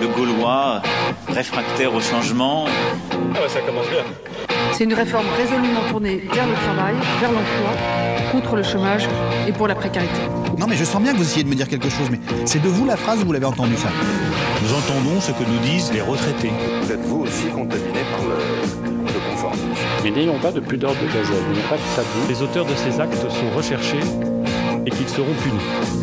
[0.00, 0.80] le Gaulois,
[1.28, 2.64] réfractaire au changement.
[3.34, 4.04] Ah ouais, ça commence bien.
[4.72, 7.70] C'est une réforme résolument tournée vers le travail, vers l'emploi,
[8.32, 9.06] contre le chômage
[9.46, 10.20] et pour la précarité.
[10.58, 12.62] Non mais je sens bien que vous essayez de me dire quelque chose, mais c'est
[12.62, 13.88] de vous la phrase ou vous l'avez entendu ça
[14.62, 16.50] Nous entendons ce que nous disent les retraités.
[16.82, 19.64] Vous êtes vous aussi contaminé par le, le conformisme.
[20.04, 22.26] Mais n'ayons pas de pudeur de gazelle, n'ayons pas de tabou.
[22.28, 24.00] Les auteurs de ces actes sont recherchés
[24.92, 25.60] et qu'ils seront punis.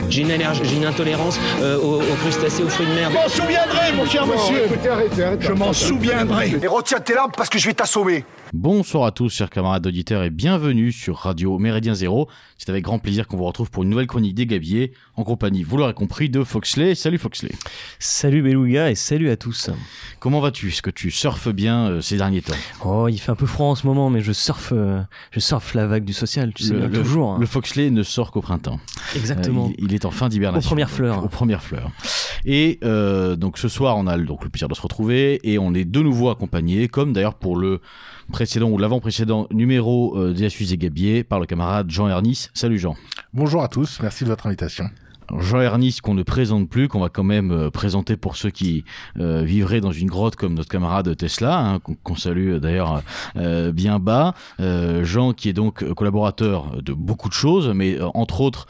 [0.10, 3.10] J'ai une allergie, j'ai une intolérance euh, aux, aux, crustacés, aux fruits de mer.
[3.10, 4.66] Je m'en souviendrai, mon cher monsieur.
[4.66, 6.54] Écoutez, arrêtez, arrêtez, je m'en souviendrai.
[6.62, 8.24] Et retiens tes larmes parce que je vais t'assommer.
[8.54, 12.30] Bonsoir à tous, chers camarades auditeurs, et bienvenue sur Radio Méridien Zéro.
[12.58, 15.64] C'est avec grand plaisir qu'on vous retrouve pour une nouvelle chronique des Gabiers, en compagnie,
[15.64, 16.96] vous l'aurez compris, de Foxley.
[16.96, 17.52] Salut Foxley.
[18.00, 19.70] Salut Beluga et salut à tous.
[20.20, 20.70] Comment vas-tu?
[20.70, 22.56] Est-ce que tu surfes bien euh, ces derniers temps?
[22.86, 25.02] Oh, il fait un peu froid en ce moment, mais je surfe, euh,
[25.32, 27.34] je surfe la vague du social, tu sais le, bien, toujours.
[27.34, 27.38] Hein.
[27.40, 28.80] Le Foxley ne sort qu'au printemps.
[29.16, 29.68] Exactement.
[29.68, 30.68] Euh, il, il, est en fin d'hibernation.
[30.68, 31.24] Aux premières fleurs.
[31.24, 31.92] Aux premières fleurs.
[32.46, 35.74] Et euh, donc ce soir, on a donc le plaisir de se retrouver et on
[35.74, 37.82] est de nouveau accompagné, comme d'ailleurs pour le
[38.32, 42.50] précédent ou l'avant-précédent numéro euh, des Astuces et Gabier par le camarade Jean Ernis.
[42.54, 42.96] Salut Jean.
[43.34, 44.90] Bonjour à tous, merci de votre invitation.
[45.36, 48.84] Jean Ernest qu'on ne présente plus, qu'on va quand même euh, présenter pour ceux qui
[49.20, 53.02] euh, vivraient dans une grotte comme notre camarade Tesla, hein, qu'on qu salue d'ailleurs
[53.36, 54.34] euh, bien bas.
[55.04, 58.68] Jean qui est donc collaborateur de beaucoup de choses, mais entre autres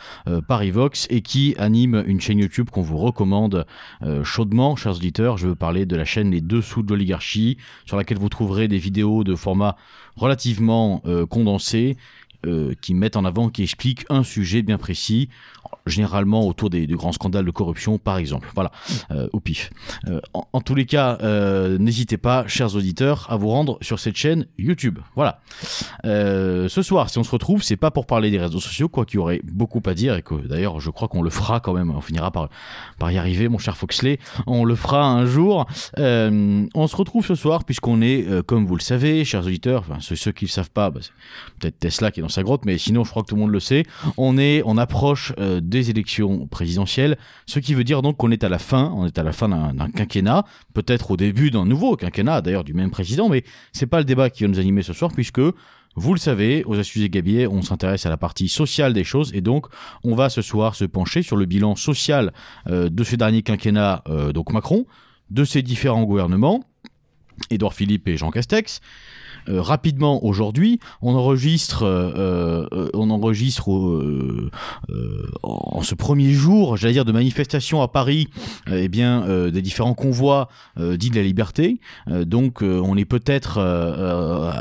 [0.47, 3.65] par Evox et qui anime une chaîne YouTube qu'on vous recommande
[4.23, 5.37] chaudement, chers auditeurs.
[5.37, 8.77] Je veux parler de la chaîne Les Dessous de l'oligarchie, sur laquelle vous trouverez des
[8.77, 9.75] vidéos de format
[10.15, 11.97] relativement condensé
[12.81, 15.29] qui mettent en avant, qui expliquent un sujet bien précis,
[15.87, 18.49] généralement autour des, des grands scandales de corruption, par exemple.
[18.55, 18.71] Voilà,
[19.11, 19.69] euh, au pif.
[20.07, 24.15] Euh, en, tous les cas, euh, n'hésitez pas, chers auditeurs, à vous rendre sur cette
[24.15, 24.99] chaîne YouTube.
[25.15, 25.39] Voilà.
[26.05, 29.05] Euh, ce soir, si on se retrouve, c'est pas pour parler des réseaux sociaux, quoi
[29.05, 31.73] qu'il y aurait beaucoup à dire, et que d'ailleurs, je crois qu'on le fera quand
[31.73, 31.91] même.
[31.91, 32.49] On finira par,
[32.99, 34.19] par y arriver, mon cher Foxley.
[34.45, 35.65] On le fera un jour.
[35.97, 40.31] On se retrouve ce soir, puisqu'on est, comme vous le savez, chers auditeurs, enfin, ceux,
[40.31, 40.99] qui ne le savent pas, bah,
[41.59, 43.51] peut-être Tesla qui est dans sa grotte, mais sinon, je crois que tout le monde
[43.51, 43.83] le sait.
[44.17, 48.43] On est, on approche euh, des élections présidentielles, ce qui veut dire donc qu'on est
[48.43, 51.95] à la fin, on est à la fin d'un quinquennat, peut-être au début d'un nouveau
[51.95, 54.93] quinquennat, d'ailleurs du même président, mais c'est pas le débat qui va nous animer ce
[54.93, 55.41] soir, puisque
[55.95, 59.31] vous le savez, aux Astuces et Gabier, on s'intéresse à la partie sociale des choses
[59.33, 59.65] et donc
[60.03, 62.33] on va ce soir se pencher sur le bilan social
[62.67, 64.85] euh, de ce dernier quinquennat, euh, donc Macron,
[65.31, 66.63] de ses différents gouvernements,
[67.49, 68.81] Édouard Philippe et Jean Castex,
[69.49, 73.69] euh, rapidement aujourd'hui, on enregistre, euh, euh, on enregistre
[75.43, 78.27] en ce premier jour, j'allais dire, de manifestation à Paris,
[78.71, 81.79] eh bien, des différents convois dits de la liberté.
[82.07, 83.59] donc, on est peut-être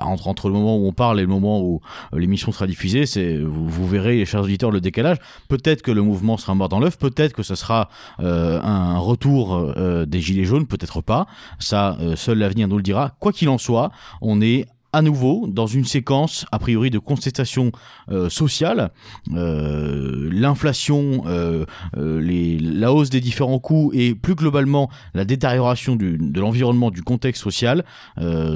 [0.02, 1.80] entre, entre le moment où on parle et le moment où
[2.12, 5.18] l'émission sera diffusée, c'est vous, vous, verrez, les chers auditeurs, le décalage.
[5.48, 9.74] Peut-être que le mouvement sera mort dans l'œuf, peut-être que ce sera un retour
[10.06, 11.26] des gilets jaunes, peut-être pas.
[11.58, 13.12] Ça, seul l'avenir nous le dira.
[13.20, 17.72] Quoi qu'il en soit, on est à nouveau dans une séquence a priori de contestation
[18.10, 18.90] euh, sociale,
[19.34, 21.64] euh, l'inflation, euh,
[21.94, 27.42] la hausse des différents coûts et plus globalement la détérioration du, de l'environnement, du contexte
[27.42, 27.84] social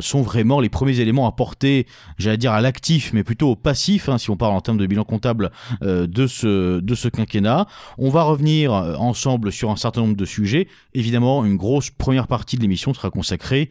[0.01, 1.87] sont vraiment les premiers éléments à porter,
[2.19, 4.87] j'allais dire à l'actif, mais plutôt au passif, hein, si on parle en termes de
[4.87, 5.51] bilan comptable
[5.83, 7.67] de ce de ce quinquennat.
[7.99, 10.69] On va revenir ensemble sur un certain nombre de sujets.
[10.95, 13.71] Évidemment, une grosse première partie de l'émission sera consacrée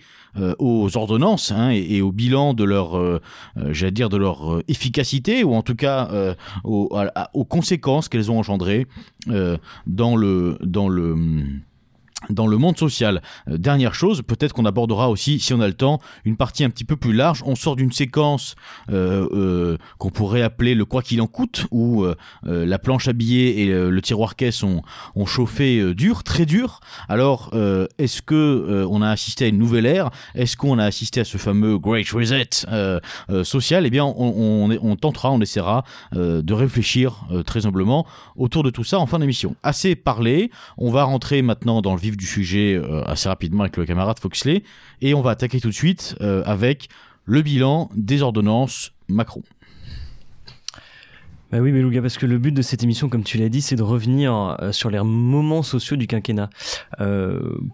[0.60, 3.22] aux ordonnances hein, et, au bilan leur, euh,
[4.10, 6.34] de leur euh, efficacité ou en tout cas euh,
[6.64, 8.88] aux, conséquences qu'elles ont engendrées
[9.88, 11.16] dans le dans le
[12.30, 13.22] dans le monde social.
[13.48, 16.70] Euh, dernière chose, peut-être qu'on abordera aussi, si on a le temps, une partie un
[16.70, 17.44] petit peu plus large.
[17.46, 18.56] On sort d'une séquence
[18.92, 22.06] euh, euh, qu'on pourrait appeler le quoi qu'il en coûte, où
[22.44, 24.82] la planche à billets et le tiroir caisse ont,
[25.16, 26.80] ont chauffé dur, très dur.
[27.08, 27.54] Alors,
[27.98, 30.10] est-ce que on a assisté à une nouvelle ère?
[30.36, 32.66] Est-ce qu'on a assisté à ce fameux Great Reset
[33.44, 33.86] social?
[33.86, 38.06] Eh bien, on, on, tentera, on essaiera de réfléchir très humblement
[38.36, 39.56] autour de tout ça en fin d'émission.
[39.64, 43.78] Assez parlé, on va rentrer maintenant dans le vif du sujet euh, assez rapidement avec
[43.78, 44.64] le camarade Foxley
[45.02, 46.90] et on va attaquer tout de suite euh, avec
[47.26, 49.44] le bilan des ordonnances Macron.
[51.52, 53.76] Bah oui, Beluga, parce que le but de cette émission, comme tu l'as dit, c'est
[53.76, 56.52] de revenir euh, sur les moments sociaux du quinquennat.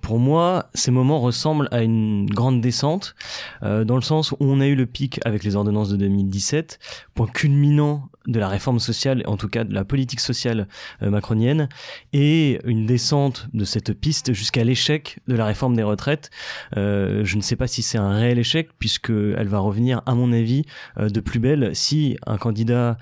[0.02, 3.16] Pour moi, ces moments ressemblent à une grande descente,
[3.62, 6.80] dans le sens où on a eu le pic avec les ordonnances de 2017,
[7.16, 10.68] point culminant de la réforme sociale, en tout cas de la politique sociale
[11.02, 11.70] euh, macronienne,
[12.14, 16.30] et une descente de cette piste jusqu'à l'échec de la réforme des retraites.
[16.78, 20.16] Euh, je ne sais pas si c'est un réel échec, puisque elle va revenir, à
[20.16, 20.64] mon avis,
[21.00, 22.98] euh, de plus belle si un candidat,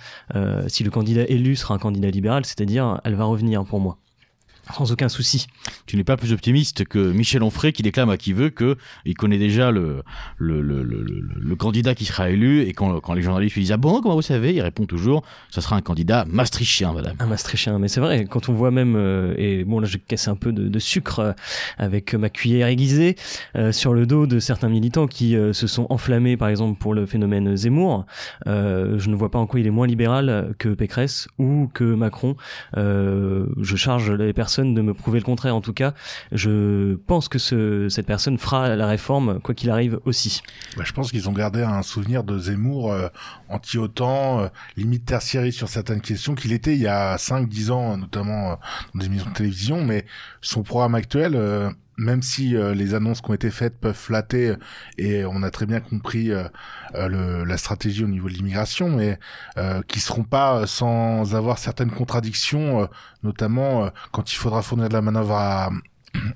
[0.67, 4.02] si le candidat élu sera un candidat libéral, c'est-à-dire elle va revenir pour moi.
[4.73, 5.47] Sans aucun souci.
[5.85, 9.13] Tu n'es pas plus optimiste que Michel Onfray qui déclame à qui veut que il
[9.15, 10.03] connaît déjà le,
[10.37, 11.03] le, le, le,
[11.39, 14.15] le candidat qui sera élu et quand, quand les journalistes lui disent ah bon comment
[14.15, 14.53] vous savez?
[14.53, 17.15] Il répond toujours ça sera un candidat maastrichtien madame.
[17.19, 20.27] Un maastrichtien mais c'est vrai quand on voit même euh, et bon là je casse
[20.27, 21.33] un peu de, de sucre euh,
[21.77, 23.15] avec ma cuillère aiguisée
[23.55, 27.05] euh, sur le dos de certains militants qui se sont enflammés par exemple pour le
[27.05, 28.05] phénomène Zemmour.
[28.45, 32.35] je ne vois pas en quoi il est moins libéral que Pécresse ou que Macron.
[32.75, 35.55] je charge les personnes de me prouver le contraire.
[35.55, 35.93] En tout cas,
[36.31, 40.41] je pense que ce, cette personne fera la réforme, quoi qu'il arrive aussi.
[40.77, 43.07] Bah, je pense qu'ils ont gardé un souvenir de Zemmour euh,
[43.49, 48.51] anti-OTAN, euh, limite tertiaire sur certaines questions, qu'il était il y a 5-10 ans, notamment
[48.51, 48.55] euh,
[48.93, 50.05] dans des émissions de télévision, mais
[50.41, 51.35] son programme actuel
[51.97, 54.55] même si euh, les annonces qui ont été faites peuvent flatter
[54.97, 56.43] et on a très bien compris euh,
[56.95, 59.19] euh, la stratégie au niveau de l'immigration, mais
[59.87, 62.87] qui seront pas sans avoir certaines contradictions,
[63.23, 65.69] notamment quand il faudra fournir de la manœuvre à,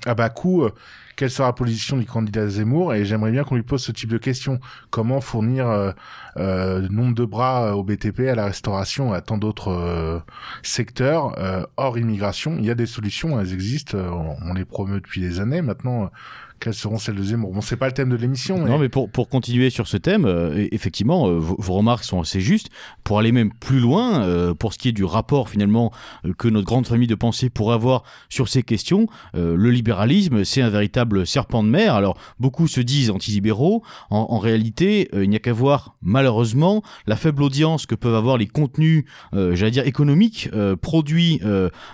[0.05, 0.69] à bas coût
[1.17, 4.09] quelle sera la position du candidat Zemmour et j'aimerais bien qu'on lui pose ce type
[4.09, 4.59] de questions.
[4.91, 5.91] Comment fournir euh,
[6.37, 10.19] euh, nombre de bras au BTP, à la restauration, à tant d'autres euh,
[10.61, 11.35] secteurs
[11.75, 12.55] hors immigration?
[12.59, 15.63] Il y a des solutions, elles existent, on, les promeut depuis des années.
[15.63, 16.11] Maintenant,
[16.59, 18.65] quelles seront celles de Zemmour Bon, c'est pas le thème de l'émission.
[18.65, 22.41] Non, mais pour, pour continuer sur ce thème, euh, effectivement, euh, vos, remarques sont assez
[22.41, 22.69] justes.
[23.03, 25.91] Pour aller même plus loin, euh, pour ce qui est du rapport finalement
[26.37, 30.69] que notre grande famille de pensée pourrait avoir sur ces questions, le libéralisme, c'est un
[30.69, 31.95] véritable serpent de mer.
[31.95, 33.83] Alors, beaucoup se disent antilibéraux.
[34.09, 38.37] En, en réalité, il n'y a qu'à voir, malheureusement, la faible audience que peuvent avoir
[38.37, 40.49] les contenus, j'allais dire, économiques
[40.81, 41.39] produits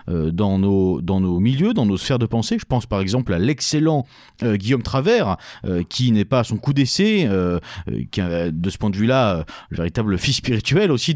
[0.07, 2.57] dans, nos, dans nos milieux, dans nos sphères de pensée.
[2.59, 4.06] Je pense par exemple à l'excellent
[4.57, 7.59] Guillaume Travers, euh, qui n'est pas à son coup d'essai, euh,
[8.11, 11.15] qui a de ce point de vue-là le véritable fils spirituel aussi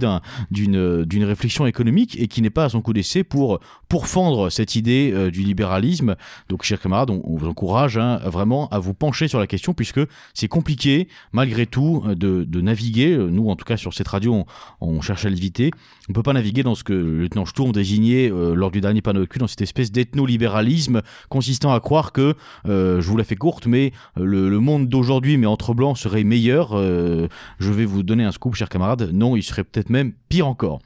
[0.52, 5.30] d'une réflexion économique et qui n'est pas à son coup d'essai pour pourfendre cette idée
[5.32, 6.16] du libéralisme.
[6.50, 10.02] Donc, chers camarades, on, vous encourage hein, vraiment à vous pencher sur la question puisque
[10.34, 13.18] c'est compliqué malgré tout de, naviguer.
[13.18, 14.46] Nous, en tout cas, sur cette radio,
[14.82, 15.72] on, cherche à l'éviter.
[16.10, 19.26] On peut pas naviguer dans ce que le lieutenant Sturm désignait lors du dernier panneau
[19.26, 22.36] cul, dans cette espèce d'ethno-libéralisme consistant à croire que,
[22.66, 26.72] je vous la fait courte, mais euh, le, monde d'aujourd'hui, mais entre blancs, serait meilleur.
[26.74, 27.28] Euh,
[27.60, 29.12] je vais vous donner un scoop, chers camarades.
[29.14, 30.80] Non, il serait peut-être même pire encore.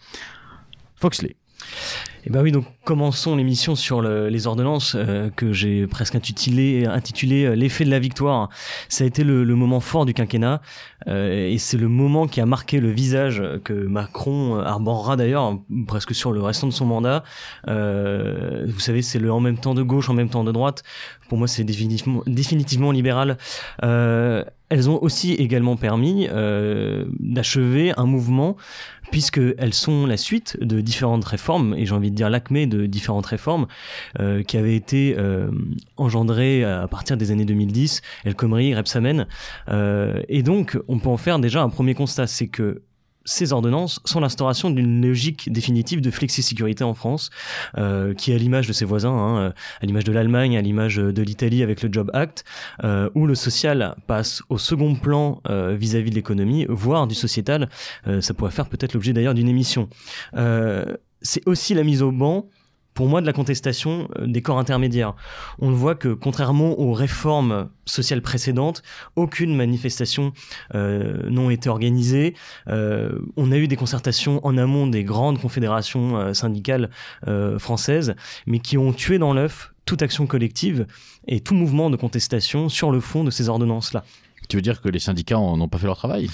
[0.96, 1.36] Foxley.
[2.23, 7.45] Eh ben oui, donc commençons l'émission sur les ordonnances euh, que j'ai presque intitulé, intitulé
[7.45, 8.50] euh, l'effet de la victoire.
[8.89, 10.62] Ça a été le, moment fort du quinquennat
[11.07, 15.57] euh, et c'est le moment qui a marqué le visage que Macron arborera d'ailleurs
[15.88, 17.23] presque sur le restant de son mandat.
[17.65, 20.83] vous savez, c'est le en même temps de gauche, en même temps de droite.
[21.27, 23.38] Pour moi, c'est définitivement, définitivement libéral
[24.71, 28.56] elles ont aussi également permis euh, d'achever un mouvement
[29.12, 33.25] puisqu'elles sont la suite de différentes réformes, et j'ai envie de dire l'acmé de différentes
[33.25, 33.68] réformes,
[34.19, 35.51] euh, qui avaient été euh,
[35.97, 39.27] engendrées à partir des années 2010, El Khomri, Repsamen.
[39.68, 42.81] Euh, et donc, on peut en faire déjà un premier constat, c'est que
[43.25, 47.29] ces ordonnances sont l'instauration d'une logique définitive de flexi-sécurité en France,
[47.77, 50.97] euh, qui est à l'image de ses voisins, hein, à l'image de l'Allemagne, à l'image
[50.97, 52.44] de l'Italie avec le Job Act,
[52.83, 57.69] euh, où le social passe au second plan euh, vis-à-vis de l'économie, voire du sociétal.
[58.07, 59.89] Euh, ça pourrait faire peut-être l'objet d'ailleurs d'une émission.
[60.35, 60.85] Euh,
[61.21, 62.47] c'est aussi la mise au banc
[62.94, 65.16] pour moi de la contestation euh, des corps intermédiaires.
[65.60, 68.83] On voit que contrairement aux réformes sociales précédentes,
[69.16, 70.33] aucune manifestation
[70.76, 72.36] euh, n'ont été organisées.
[72.68, 76.90] Euh, on a eu des concertations en amont des grandes confédérations euh, syndicales
[77.57, 80.86] françaises, mais qui ont tué dans l'œuf toute action collective
[81.28, 84.04] et tout mouvement de contestation sur le fond de ces ordonnances-là.
[84.52, 86.30] Tu veux dire que les syndicats n'ont pas fait leur travail?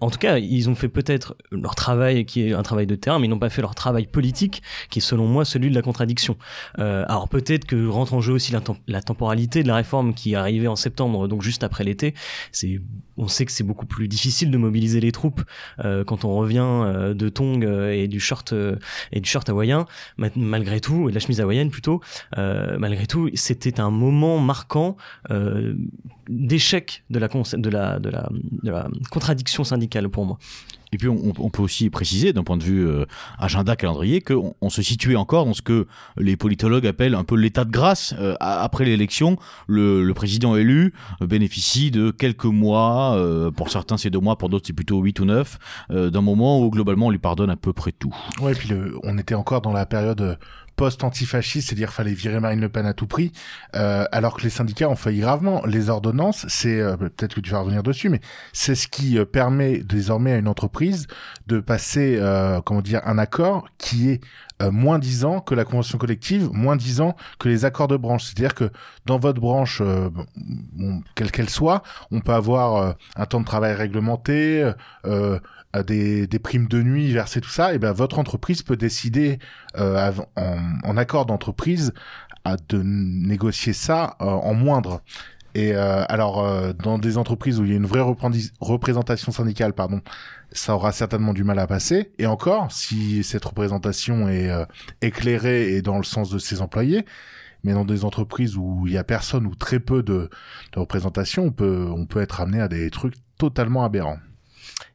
[0.00, 3.20] En tout cas, ils ont fait peut-être leur travail qui est un travail de terrain,
[3.20, 5.82] mais ils n'ont pas fait leur travail politique, qui est selon moi celui de la
[5.82, 6.36] contradiction.
[6.80, 10.34] Euh, alors peut-être que rentre en jeu aussi la, temporalité de la réforme qui est
[10.34, 12.12] arrivée en septembre, donc juste après l'été.
[13.16, 15.42] On sait que c'est beaucoup plus difficile de mobiliser les troupes
[15.84, 18.54] euh, quand on revient euh, de tongs euh, et du short
[19.12, 19.86] et du short hawaïen.
[20.16, 22.00] Malgré tout, et de la chemise hawaïenne plutôt.
[22.36, 24.96] malgré tout, c'était un moment marquant
[26.28, 28.28] d'échec de la, de, la, de, la,
[28.62, 30.38] de la contradiction syndicale pour moi.
[30.92, 33.04] Et puis on, on, peut aussi préciser d'un point de vue euh,
[33.38, 37.36] agenda calendrier qu'on on se situait encore dans ce que les politologues appellent un peu
[37.36, 38.14] l'état de grâce.
[38.18, 44.10] Euh, après l'élection, le, le, président élu bénéficie de quelques mois, euh, pour certains c'est
[44.10, 45.58] deux mois, pour d'autres c'est plutôt huit ou neuf,
[45.90, 48.14] d'un moment où globalement on lui pardonne à peu près tout.
[48.40, 50.38] Ouais, et puis le, on était encore dans la période
[50.78, 53.32] post-antifasciste, c'est-à-dire fallait virer Marine Le Pen à tout prix,
[53.74, 55.60] euh, alors que les syndicats ont failli gravement.
[55.66, 58.20] Les ordonnances, c'est euh, peut-être que tu vas revenir dessus, mais
[58.52, 61.08] c'est ce qui euh, permet désormais à une entreprise
[61.48, 64.20] de passer, euh, comment dire, un accord qui est
[64.62, 68.24] euh, moins disant que la convention collective, moins disant que les accords de branche.
[68.26, 68.70] C'est-à-dire que
[69.04, 71.82] dans votre branche, bon, quelle qu'elle soit,
[72.12, 74.70] on peut avoir un temps de travail réglementé,
[75.86, 77.74] des, des primes de nuit versées, tout ça.
[77.74, 79.38] Et ben votre entreprise peut décider
[79.76, 81.92] euh, en, en accord d'entreprise
[82.68, 85.02] de négocier ça euh, en moindre.
[85.54, 88.04] Et euh, alors, euh, dans des entreprises où il y a une vraie
[88.60, 90.00] représentation syndicale, pardon,
[90.52, 92.12] ça aura certainement du mal à passer.
[92.18, 94.64] Et encore, si cette représentation est euh,
[95.02, 97.04] éclairée et dans le sens de ses employés,
[97.64, 100.30] mais dans des entreprises où il y a personne ou très peu de,
[100.72, 104.18] de représentation, on peut, on peut être amené à des trucs totalement aberrants.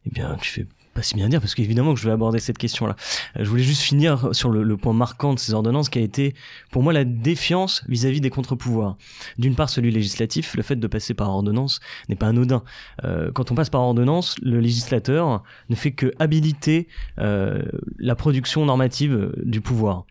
[0.05, 2.57] Eh bien, tu fais pas si bien dire parce qu'évidemment que je vais aborder cette
[2.57, 2.95] question-là.
[3.38, 6.33] Euh, je voulais juste finir sur le, point marquant de ces ordonnances qui a été
[6.72, 8.98] pour moi la défiance vis-à-vis des contre-pouvoirs.
[9.38, 11.79] D'une part celui législatif, le fait de passer par ordonnance
[12.10, 12.63] n'est pas anodin.
[13.03, 16.88] Euh, quand on passe par ordonnance, le législateur ne fait que habiliter
[17.19, 17.63] euh,
[17.98, 20.05] la production normative du pouvoir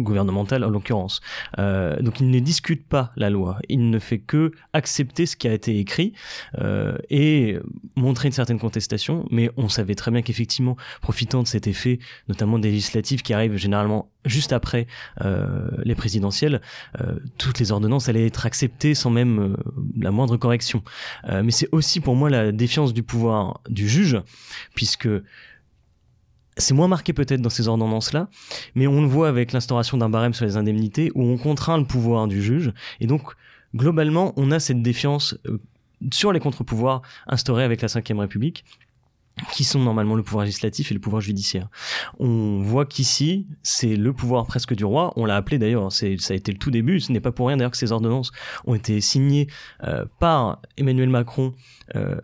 [0.00, 1.20] gouvernementale en l'occurrence.
[1.58, 5.48] Euh, donc il ne discute pas la loi, il ne fait que accepter ce qui
[5.48, 6.12] a été écrit
[6.58, 7.58] euh, et
[7.96, 12.58] montrer une certaine contestation, mais on savait très bien qu'effectivement, profitant de cet effet, notamment
[12.58, 14.86] des législatives qui arrivent généralement juste après
[15.22, 16.60] euh, les présidentielles,
[17.00, 19.56] euh, toutes les ordonnances allaient être acceptées sans même euh,
[19.98, 20.82] la moindre correction.
[21.28, 24.20] Euh, mais c'est aussi pour moi la défiance du pouvoir du juge,
[24.74, 25.08] puisque
[26.56, 28.28] c'est moins marqué peut-être dans ces ordonnances-là,
[28.74, 31.84] mais on le voit avec l'instauration d'un barème sur les indemnités où on contraint le
[31.84, 32.72] pouvoir du juge.
[33.00, 33.22] Et donc,
[33.74, 35.58] globalement, on a cette défiance euh,
[36.12, 38.64] sur les contre-pouvoirs instaurés avec la Ve République
[39.52, 41.68] qui sont normalement le pouvoir législatif et le pouvoir judiciaire.
[42.18, 45.12] On voit qu'ici, c'est le pouvoir presque du roi.
[45.16, 47.00] On l'a appelé d'ailleurs, ça a été le tout début.
[47.00, 48.32] Ce n'est pas pour rien d'ailleurs que ces ordonnances
[48.66, 49.46] ont été signées
[49.84, 51.54] euh, par Emmanuel Macron
[51.96, 52.20] euh,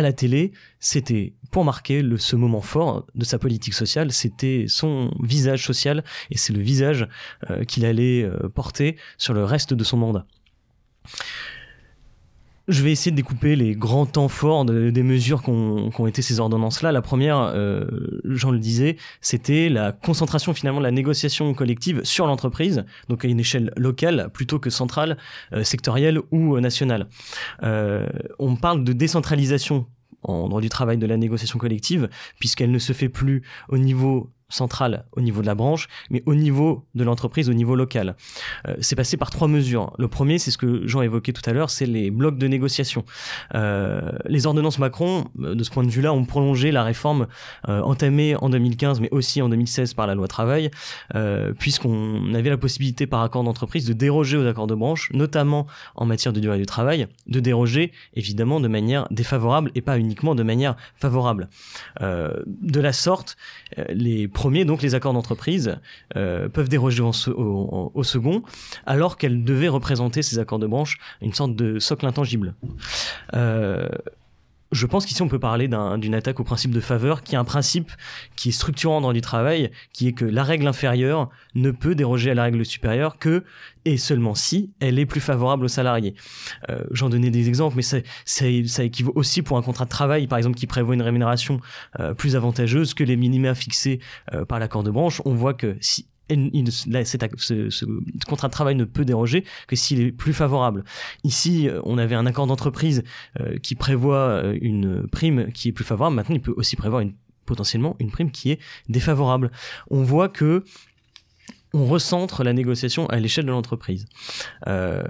[0.00, 5.10] à la télé, c'était pour marquer ce moment fort de sa politique sociale, c'était son
[5.22, 7.06] visage social et c'est le visage
[7.50, 10.26] euh, qu'il allait euh, porter sur le reste de son mandat.
[12.70, 16.22] Je vais essayer de découper les grands temps forts de, des mesures qu'ont qu été
[16.22, 16.92] ces ordonnances-là.
[16.92, 17.84] La première, euh,
[18.24, 23.28] Jean le disait, c'était la concentration finalement de la négociation collective sur l'entreprise, donc à
[23.28, 25.18] une échelle locale plutôt que centrale,
[25.52, 27.08] euh, sectorielle ou nationale.
[27.64, 28.06] Euh,
[28.38, 29.86] on parle de décentralisation
[30.22, 32.08] en droit du travail de la négociation collective,
[32.38, 36.34] puisqu'elle ne se fait plus au niveau centrale au niveau de la branche, mais au
[36.34, 38.16] niveau de l'entreprise, au niveau local.
[38.66, 39.92] Euh, c'est passé par trois mesures.
[39.98, 43.04] Le premier, c'est ce que Jean évoquait tout à l'heure, c'est les blocs de négociation.
[43.54, 47.26] Euh, les ordonnances Macron, euh, de ce point de vue-là, ont prolongé la réforme
[47.66, 50.70] entamée en 2015, mais aussi en 2016 par la loi travail,
[51.58, 56.06] puisqu'on avait la possibilité par accord d'entreprise de déroger aux accords de branche, notamment en
[56.06, 60.42] matière de durée du travail, de déroger évidemment de manière défavorable et pas uniquement de
[60.42, 61.48] manière favorable.
[62.00, 63.36] De la sorte,
[63.88, 65.76] les premier, donc les accords d'entreprise,
[66.16, 68.42] euh, peuvent déroger au, second,
[68.86, 72.54] alors qu'elles devaient représenter ces accords de branche une sorte de socle intangible.
[73.34, 73.86] Euh,
[74.72, 77.38] je pense qu'ici on peut parler d'une un, attaque au principe de faveur, qui est
[77.38, 77.90] un principe
[78.36, 82.30] qui est structurant dans du travail, qui est que la règle inférieure ne peut déroger
[82.30, 83.44] à la règle supérieure que
[83.84, 86.14] et seulement si elle est plus favorable aux salariés.
[86.68, 87.98] Euh, J'en donnais des exemples, mais ça,
[88.84, 91.60] équivaut aussi pour un contrat de travail, par exemple, qui prévoit une rémunération
[91.98, 94.00] euh, plus avantageuse que les minima fixés
[94.34, 95.22] euh, par l'accord de branche.
[95.24, 96.09] On voit que si
[96.86, 97.84] là, ce,
[98.26, 100.84] contrat de travail ne peut déroger que s'il est plus favorable.
[101.24, 103.02] Ici, on avait un accord d'entreprise
[103.40, 106.16] euh, qui prévoit une prime qui est plus favorable.
[106.16, 107.04] Maintenant, il peut aussi prévoir
[107.46, 109.50] potentiellement une prime qui est défavorable.
[109.90, 110.64] On voit que
[111.72, 114.06] on recentre la négociation à l'échelle de l'entreprise.
[114.66, 115.02] Euh,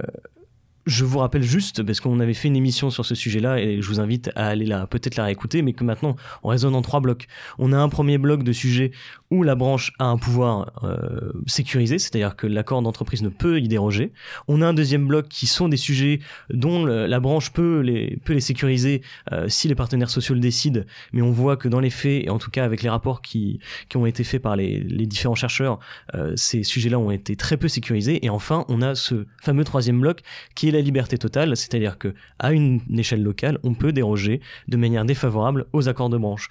[0.85, 3.87] je vous rappelle juste, parce qu'on avait fait une émission sur ce sujet-là, et je
[3.87, 6.99] vous invite à aller là, peut-être la réécouter, mais que maintenant, on raisonne en trois
[6.99, 7.27] blocs.
[7.59, 8.91] On a un premier bloc de sujets
[9.29, 13.67] où la branche a un pouvoir euh, sécurisé, c'est-à-dire que l'accord d'entreprise ne peut y
[13.67, 14.11] déroger.
[14.47, 16.19] On a un deuxième bloc qui sont des sujets
[16.49, 20.81] dont la branche peut les, peut les sécuriser euh, si les partenaires sociaux le décident,
[21.13, 23.59] mais on voit que dans les faits, et en tout cas avec les rapports qui,
[23.87, 25.79] qui ont été faits par les, les différents chercheurs,
[26.15, 28.25] euh, ces sujets-là ont été très peu sécurisés.
[28.25, 30.21] Et enfin, on a ce fameux troisième bloc
[30.55, 34.77] qui est la liberté totale, c'est-à-dire que à une échelle locale, on peut déroger de
[34.77, 36.47] manière défavorable aux accords de branche.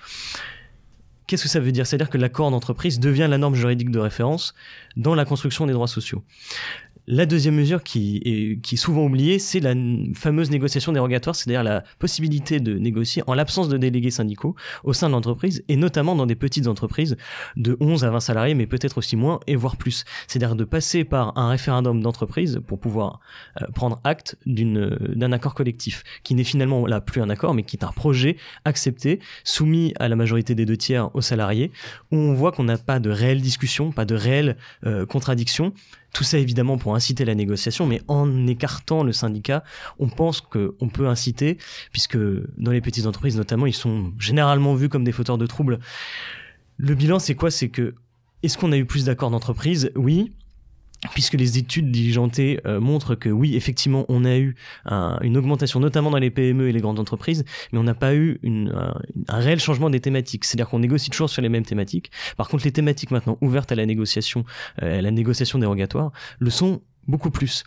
[1.27, 1.87] Qu'est-ce que ça veut dire?
[1.87, 4.53] C'est-à-dire que l'accord d'entreprise devient la norme juridique de référence
[4.97, 6.25] dans la construction des droits sociaux.
[7.07, 9.75] La deuxième mesure qui est, souvent oubliée, c'est la
[10.15, 14.55] fameuse négociation dérogatoire, c'est-à-dire la possibilité de négocier en l'absence de délégués syndicaux
[14.85, 17.17] au sein de l'entreprise et notamment dans des petites entreprises
[17.57, 20.05] de 11 à 20 salariés, mais peut-être aussi moins et voire plus.
[20.27, 23.21] C'est-à-dire de passer par un référendum d'entreprise pour pouvoir
[23.61, 27.77] euh, prendre acte d'un accord collectif qui n'est finalement là plus un accord, mais qui
[27.77, 31.73] est un projet accepté, soumis à la majorité des deux tiers aux salariés,
[32.13, 35.73] où on voit qu'on n'a pas de réelle discussion, pas de réelle euh, contradiction
[36.13, 39.63] tout ça évidemment pour inciter la négociation, mais en écartant le syndicat,
[39.99, 41.59] on pense qu'on peut inciter,
[41.93, 42.19] puisque
[42.59, 45.79] dans les petites entreprises notamment, ils sont généralement vus comme des fauteurs de troubles.
[46.77, 47.51] Le bilan, c'est quoi?
[47.51, 47.95] C'est que,
[48.43, 49.93] est-ce qu'on a eu plus d'accords d'entreprise?
[49.95, 50.33] Oui
[51.13, 54.55] puisque les études diligentées euh, montrent que oui, effectivement, on a eu
[55.23, 58.39] une augmentation, notamment dans les PME et les grandes entreprises, mais on n'a pas eu
[58.45, 58.93] un,
[59.29, 60.45] réel changement des thématiques.
[60.45, 62.11] C'est-à-dire qu'on négocie toujours sur les mêmes thématiques.
[62.37, 64.45] Par contre, les thématiques maintenant ouvertes à la négociation,
[64.83, 67.65] euh, à la négociation dérogatoire, le sont beaucoup plus.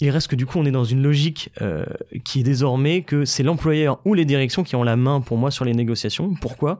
[0.00, 1.84] Il reste que du coup, on est dans une logique euh,
[2.24, 5.50] qui est désormais que c'est l'employeur ou les directions qui ont la main pour moi
[5.50, 6.34] sur les négociations.
[6.40, 6.78] Pourquoi?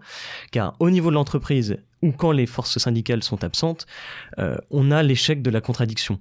[0.52, 3.88] Car au niveau de l'entreprise, ou quand les forces syndicales sont absentes,
[4.38, 6.20] euh, on a l'échec de la contradiction.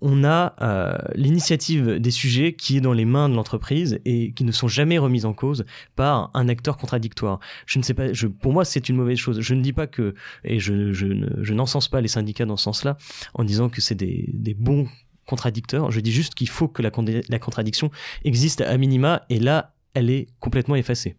[0.00, 4.44] On a euh, l'initiative des sujets qui est dans les mains de l'entreprise et qui
[4.44, 7.38] ne sont jamais remises en cause par un acteur contradictoire.
[7.66, 8.04] Je ne sais pas,
[8.40, 9.42] pour moi c'est une mauvaise chose.
[9.42, 12.96] Je ne dis pas que, et je, n'encense pas les syndicats dans ce sens-là
[13.34, 14.88] en disant que c'est des bons
[15.26, 15.90] contradicteurs.
[15.90, 16.90] Je dis juste qu'il faut que la,
[17.28, 17.90] la contradiction
[18.24, 21.16] existe à minima et là elle est complètement effacée.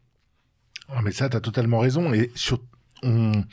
[0.90, 2.14] Ah, mais ça, tu as totalement raison.
[2.14, 2.32] Et
[3.04, 3.44] on,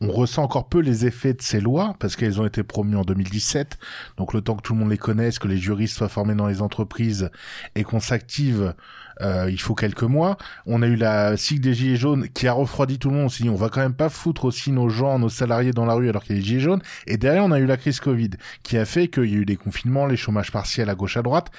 [0.00, 3.02] on, ressent encore peu les effets de ces lois parce qu'elles ont été promues en
[3.02, 3.78] 2017.
[4.16, 6.46] Donc le temps que tout le monde les connaisse, que les juristes soient formés dans
[6.46, 7.30] les entreprises
[7.74, 8.74] et qu'on s'active,
[9.20, 10.36] euh, il faut quelques mois.
[10.66, 13.26] On a eu la cycle des gilets jaunes qui a refroidi tout le monde.
[13.26, 15.86] On s'est dit on va quand même pas foutre aussi nos gens, nos salariés dans
[15.86, 16.82] la rue alors qu'il y a les gilets jaunes.
[17.06, 18.30] Et derrière on a eu la crise Covid
[18.62, 21.22] qui a fait qu'il y a eu des confinements, les chômages partiels à gauche à
[21.22, 21.50] droite,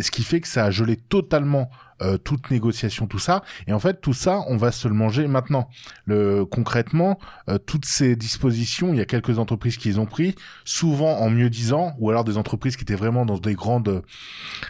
[0.00, 1.70] ce qui fait que ça a gelé totalement
[2.02, 3.42] euh, toute négociation, tout ça.
[3.66, 5.68] Et en fait, tout ça, on va se le manger maintenant.
[6.06, 10.34] Le, concrètement, euh, toutes ces dispositions, il y a quelques entreprises qui les ont pris,
[10.64, 14.02] souvent en mieux disant, ou alors des entreprises qui étaient vraiment dans des grandes,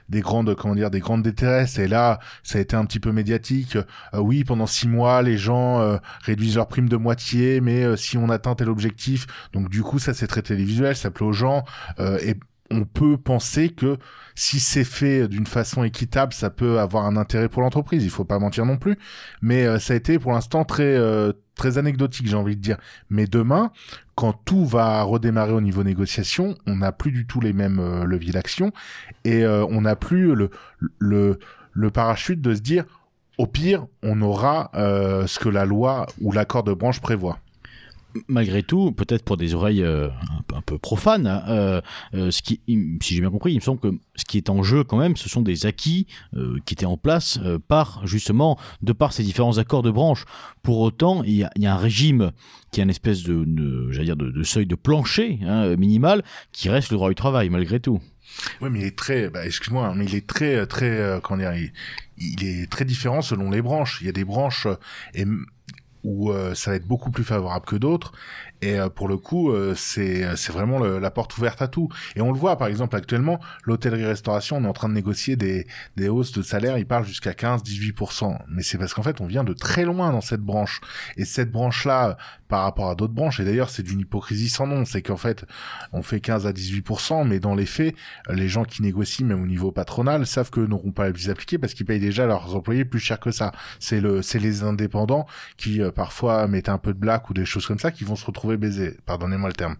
[0.08, 1.78] des grandes, comment dire, des grandes détresses.
[1.78, 3.76] Et là, ça a été un petit peu médiatique.
[3.76, 8.28] Euh, oui, pendant six mois, les gens réduisent leur prime de moitié, mais si on
[8.28, 11.64] atteint tel objectif, donc du coup, ça c'est très télévisuel, ça plaît aux gens.
[11.98, 12.34] et
[12.70, 13.96] on peut penser que
[14.34, 18.04] si c'est fait d'une façon équitable, ça peut avoir un intérêt pour l'entreprise.
[18.04, 18.96] Il faut pas mentir non plus.
[19.42, 22.78] Mais euh, ça a été pour l'instant très euh, très anecdotique, j'ai envie de dire.
[23.10, 23.72] Mais demain,
[24.14, 28.04] quand tout va redémarrer au niveau négociation, on n'a plus du tout les mêmes euh,
[28.04, 28.72] leviers d'action
[29.24, 30.34] et on n'a plus
[30.98, 32.84] le, parachute de se dire
[33.38, 37.38] au pire, on aura ce que la loi ou l'accord de branche prévoit
[38.28, 40.08] malgré tout, peut-être pour des oreilles euh,
[40.54, 41.80] un, peu profanes, hein, euh,
[42.14, 42.60] euh, si
[43.00, 45.28] j'ai bien compris, il me semble que ce qui est en jeu quand même, ce
[45.28, 46.06] sont des acquis
[46.64, 50.24] qui étaient en place par justement de par ces différents accords de branche.
[50.62, 52.32] Pour autant, il y a, un régime
[52.70, 53.44] qui est une espèce de,
[54.02, 58.00] dire de, seuil de plancher hein, minimal qui reste le droit du travail malgré tout.
[58.60, 61.52] Oui, mais il est très, bah, excuse-moi, hein, mais il est très, très, comment dire,
[62.18, 63.98] il, est très différent selon les branches.
[64.00, 64.66] Il y a des branches
[65.14, 65.24] et
[66.04, 68.12] où euh, ça va être beaucoup plus favorable que d'autres.
[68.62, 71.88] Et euh, pour le coup, euh, c'est c'est vraiment la porte ouverte à tout.
[72.16, 75.66] Et on le voit, par exemple, actuellement, l'hôtellerie-restauration, on est en train de négocier des,
[75.96, 78.38] des hausses de salaire, il parle jusqu'à 15-18%.
[78.48, 80.80] Mais c'est parce qu'en fait, on vient de très loin dans cette branche.
[81.16, 82.16] Et cette branche-là,
[82.50, 85.46] par rapport à d'autres branches, et d'ailleurs, c'est d'une hypocrisie sans nom, c'est qu'en fait,
[85.92, 87.94] on fait 15 à 18%, mais dans les faits,
[88.28, 91.56] les gens qui négocient, même au niveau patronal, savent que n'auront pas à les appliquer
[91.56, 93.52] parce qu'ils payent déjà leurs employés plus cher que ça.
[93.78, 97.66] C'est le, c'est les indépendants qui, parfois, mettent un peu de black ou des choses
[97.66, 98.96] comme ça, qui vont se retrouver baiser.
[99.06, 99.76] Pardonnez-moi le terme.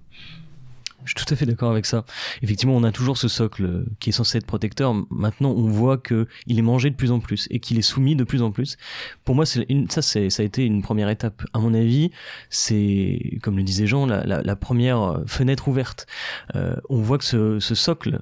[1.04, 2.04] Je suis tout à fait d'accord avec ça.
[2.42, 4.94] Effectivement, on a toujours ce socle qui est censé être protecteur.
[5.10, 8.16] Maintenant, on voit que il est mangé de plus en plus et qu'il est soumis
[8.16, 8.76] de plus en plus.
[9.24, 11.42] Pour moi, ça, ça a été une première étape.
[11.52, 12.10] À mon avis,
[12.50, 16.06] c'est, comme le disait Jean, la, première fenêtre ouverte.
[16.54, 18.20] Euh, on voit que ce, ce socle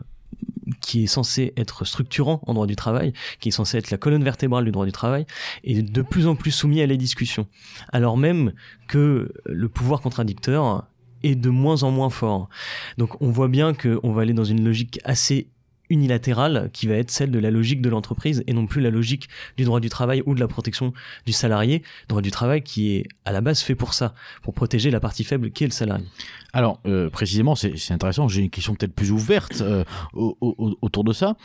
[0.80, 4.22] qui est censé être structurant en droit du travail, qui est censé être la colonne
[4.22, 5.26] vertébrale du droit du travail,
[5.64, 7.46] est de plus en plus soumis à les discussions.
[7.92, 8.52] Alors même
[8.86, 10.86] que le pouvoir contradicteur
[11.22, 12.48] est de moins en moins fort.
[12.96, 15.48] Donc on voit bien qu'on va aller dans une logique assez
[15.90, 19.28] unilatérale qui va être celle de la logique de l'entreprise et non plus la logique
[19.56, 20.92] du droit du travail ou de la protection
[21.26, 24.90] du salarié, droit du travail qui est à la base fait pour ça, pour protéger
[24.90, 26.04] la partie faible qui est le salarié.
[26.52, 31.36] Alors euh, précisément, c'est intéressant, j'ai une question peut-être plus ouverte euh, autour de ça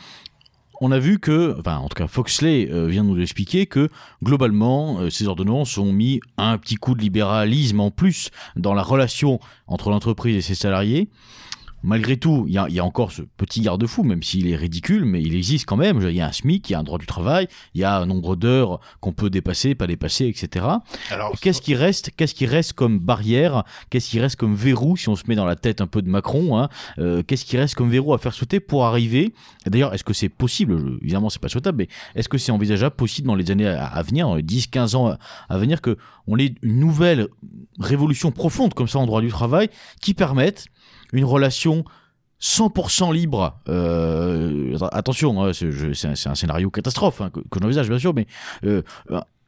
[0.80, 3.88] on a vu que, enfin en tout cas Foxley euh, vient nous expliquer que
[4.22, 9.40] globalement ces ordonnances ont mis un petit coup de libéralisme en plus dans la relation
[9.66, 11.08] entre l'entreprise et ses salariés
[11.84, 15.04] malgré tout, il y a, y a, encore ce petit garde-fou, même s'il est ridicule,
[15.04, 16.00] mais il existe quand même.
[16.00, 17.98] Il y a un SMIC, il y a un droit du travail, il y a
[17.98, 20.66] un nombre d'heures qu'on peut dépasser, pas dépasser, etc.
[21.10, 25.10] Alors, qu'est-ce qui reste Qu'est-ce qui reste comme barrière Qu'est-ce qui reste comme verrou si
[25.10, 27.74] on se met dans la tête un peu de Macron hein, euh, Qu'est-ce qui reste
[27.74, 29.34] comme verrou à faire sauter pour arriver?
[29.66, 30.98] D'ailleurs, est-ce que c'est possible?
[31.02, 34.42] Évidemment, c'est pas souhaitable, mais est-ce que c'est envisageable possible dans les années à, venir,
[34.42, 35.16] 10, 15 ans
[35.50, 37.28] à venir, que on ait une nouvelle
[37.78, 39.68] révolution profonde comme ça en droit du travail
[40.00, 40.66] qui permette
[41.14, 41.84] une relation
[42.44, 43.58] 100% libre.
[43.68, 48.26] Euh, attention, hein, c'est un, scénario catastrophe hein, que, j'envisage bien sûr, mais
[48.64, 48.82] euh,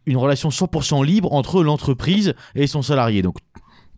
[0.07, 3.21] une relation 100% libre entre l'entreprise et son salarié.
[3.21, 3.37] Donc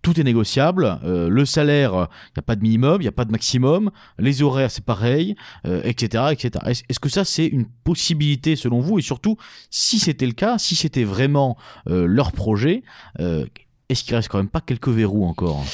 [0.03, 0.99] tout est négociable.
[1.05, 3.91] Euh, le salaire, il n'y a pas de minimum, il n'y a pas de maximum.
[4.19, 6.65] Les horaires, c'est pareil, etc., etc.
[6.89, 9.37] Est-ce que ça, c'est une possibilité selon vous Et surtout,
[9.71, 12.83] si c'était le cas, si c'était vraiment leur projet,
[13.19, 15.65] est-ce qu'il reste quand même pas quelques verrous encore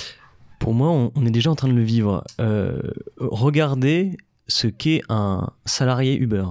[0.64, 2.24] pour moi, on, est déjà en train de le vivre.
[2.40, 2.80] Euh,
[3.18, 4.16] regardez
[4.48, 6.46] ce qu'est un salarié Uber.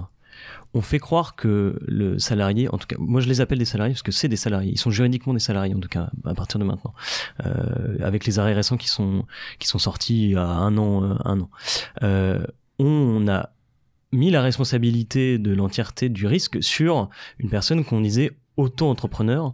[0.75, 3.95] On fait croire que le salarié, en tout cas, moi je les appelle des salariés
[3.95, 4.71] parce que c'est des salariés.
[4.71, 6.93] Ils sont juridiquement des salariés en tout cas à partir de maintenant,
[7.43, 9.25] euh, avec les arrêts récents qui sont
[9.59, 11.49] sortis a un an, euh, un an.
[12.77, 13.49] on a
[14.11, 19.53] mis la responsabilité de l'entièreté du risque sur une personne qu'on disait auto-entrepreneur,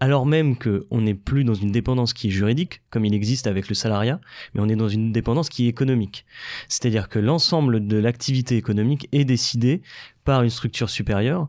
[0.00, 3.68] alors même qu'on n'est plus dans une dépendance qui est juridique, comme il existe avec
[3.68, 4.20] le salariat,
[4.54, 6.24] mais on est dans une dépendance qui est économique.
[6.68, 9.82] C'est-à-dire que l'ensemble de l'activité économique est décidé
[10.24, 11.48] par une structure supérieure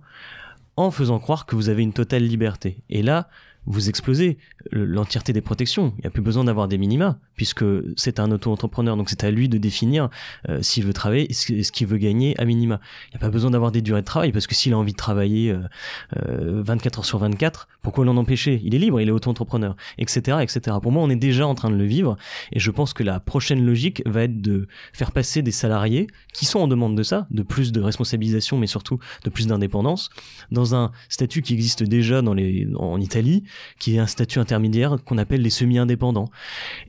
[0.77, 2.83] en faisant croire que vous avez une totale liberté.
[2.89, 3.29] Et là,
[3.65, 4.37] vous explosez
[4.71, 5.93] l'entièreté des protections.
[5.97, 7.63] Il n'y a plus besoin d'avoir des minima, puisque
[7.95, 10.09] c'est un auto-entrepreneur, donc c'est à lui de définir
[10.49, 12.79] euh, s'il veut travailler et ce qu'il veut gagner à minima.
[13.07, 14.93] Il n'y a pas besoin d'avoir des durées de travail, parce que s'il a envie
[14.93, 18.61] de travailler euh, 24 euh, heures sur 24, pourquoi l'en empêcher?
[18.63, 20.77] Il est libre, il est auto-entrepreneur, etc., etc.
[20.81, 22.17] Pour moi, on est déjà en train de le vivre,
[22.51, 26.45] et je pense que la prochaine logique va être de faire passer des salariés qui
[26.45, 30.09] sont en demande de ça, de plus de responsabilisation, mais surtout de plus d'indépendance,
[30.51, 33.43] dans un statut qui existe déjà dans les, en Italie,
[33.79, 36.29] qui est un statut intermédiaire qu'on appelle les semi-indépendants.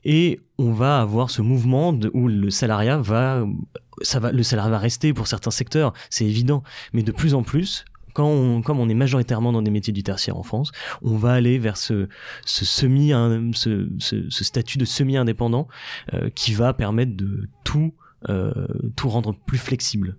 [0.04, 3.44] Et on va avoir ce mouvement où le salariat va,
[4.02, 7.84] ça va, le va rester pour certains secteurs, c'est évident, mais de plus en plus,
[8.12, 10.72] quand on, comme on est majoritairement dans des métiers du tertiaire en France,
[11.02, 12.08] on va aller vers ce,
[12.44, 13.12] ce semi,
[13.54, 15.68] ce, ce, statut de semi-indépendant
[16.14, 17.94] euh, qui va permettre de tout,
[18.28, 18.52] euh,
[18.96, 20.16] tout rendre plus flexible.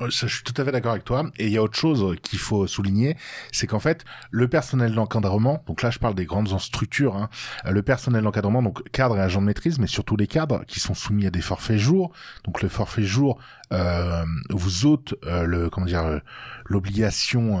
[0.00, 1.24] Euh, je suis tout à fait d'accord avec toi.
[1.38, 3.16] Et il y a autre chose qu'il faut souligner,
[3.52, 7.28] c'est qu'en fait, le personnel d'encadrement, donc là je parle des grandes structures, hein,
[7.66, 10.80] euh, le personnel d'encadrement, donc cadre et agent de maîtrise, mais surtout les cadres qui
[10.80, 12.12] sont soumis à des forfaits jours.
[12.44, 13.38] Donc le forfait jour
[13.72, 16.18] euh, vous ôte euh, le comment dire euh,
[16.66, 17.60] l'obligation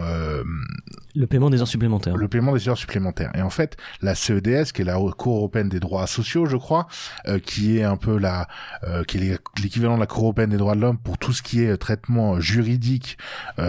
[1.14, 2.16] le paiement des heures supplémentaires.
[2.16, 3.30] le paiement des heures supplémentaires.
[3.34, 6.86] Et en fait la CEDS qui est la Cour européenne des droits sociaux je crois
[7.44, 8.48] qui est un peu la
[9.06, 11.62] qui est l'équivalent de la Cour européenne des droits de l'homme pour tout ce qui
[11.62, 13.18] est traitement juridique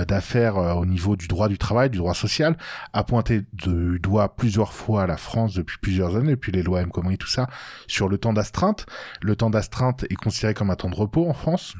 [0.07, 2.57] d'affaires au niveau du droit du travail du droit social
[2.93, 6.91] a pointé du doigt plusieurs fois la France depuis plusieurs années depuis les lois M.
[7.17, 7.47] Tout ça
[7.87, 8.85] sur le temps d'astreinte.
[9.21, 11.75] Le temps d'astreinte est considéré comme un temps de repos en France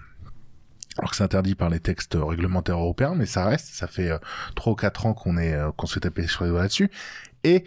[0.98, 4.18] alors que c'est interdit par les textes réglementaires européens, mais ça reste, ça fait euh,
[4.56, 6.90] trois ou quatre ans qu'on est euh, qu'on s'est tapé sur les doigts là-dessus.
[7.44, 7.66] Et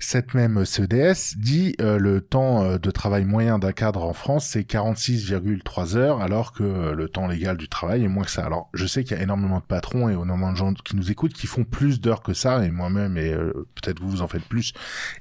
[0.00, 4.60] cette même CEDS dit euh, le temps de travail moyen d'un cadre en France, c'est
[4.60, 8.44] 46,3 heures, alors que le temps légal du travail est moins que ça.
[8.44, 11.10] Alors, je sais qu'il y a énormément de patrons et énormément de gens qui nous
[11.10, 13.34] écoutent qui font plus d'heures que ça, et moi-même, et
[13.74, 14.74] peut-être vous, vous en faites plus.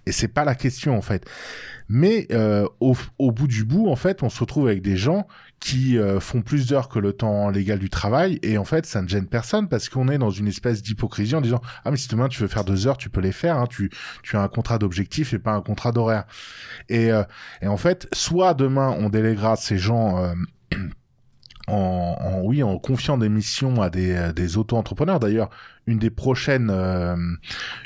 [0.06, 1.26] Et c'est pas la question, en fait.
[1.88, 2.28] Mais
[2.82, 5.28] au, au bout du bout, en fait, on se retrouve avec des gens
[5.66, 8.38] qui euh, font plus d'heures que le temps légal du travail.
[8.44, 11.42] Et en fait ça ne gêne personne parce qu'on est dans une espèce d'hypocrisie en
[11.42, 13.66] disant ah mais si demain tu veux faire deux heures tu peux les faire hein,
[13.68, 13.90] tu
[14.22, 16.26] tu as un contrat d'objectif et pas un contrat d'horaire.
[16.88, 17.24] Et euh,
[17.64, 20.36] et en fait soit demain on déléguera ces gens euh,
[21.68, 25.20] en, en, oui en confiant des missions à des, des auto-entrepreneurs.
[25.20, 25.50] D'ailleurs
[25.88, 27.16] une des prochaines euh,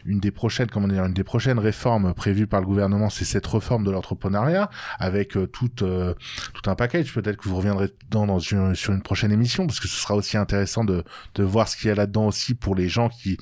[0.06, 3.46] une des prochaines comment dire une des prochaines réformes prévues par le gouvernement c'est cette
[3.46, 6.14] réforme de l'entrepreneuriat avec euh, tout euh,
[6.54, 7.14] tout un package.
[7.14, 10.38] Peut-être que vous reviendrez dans une, sur une prochaine émission parce que ce sera aussi
[10.38, 11.04] intéressant de
[11.36, 13.38] de voir ce qu'il y a là-dedans aussi pour les gens qui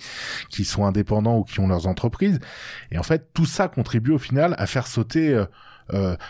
[0.50, 2.40] qui sont indépendants ou qui ont leurs entreprises.
[2.92, 5.46] Et en fait tout ça contribue au final à faire sauter euh,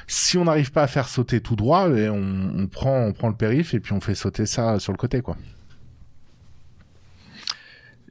[0.08, 3.36] si on n'arrive pas à faire sauter tout droit, et on, prend, on prend le
[3.36, 5.38] périph et puis on fait sauter ça sur le côté, quoi.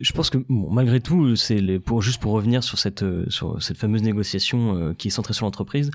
[0.01, 3.63] Je pense que bon, malgré tout, c'est pour juste pour revenir sur cette euh, sur
[3.63, 5.91] cette fameuse négociation euh, qui est centrée sur l'entreprise,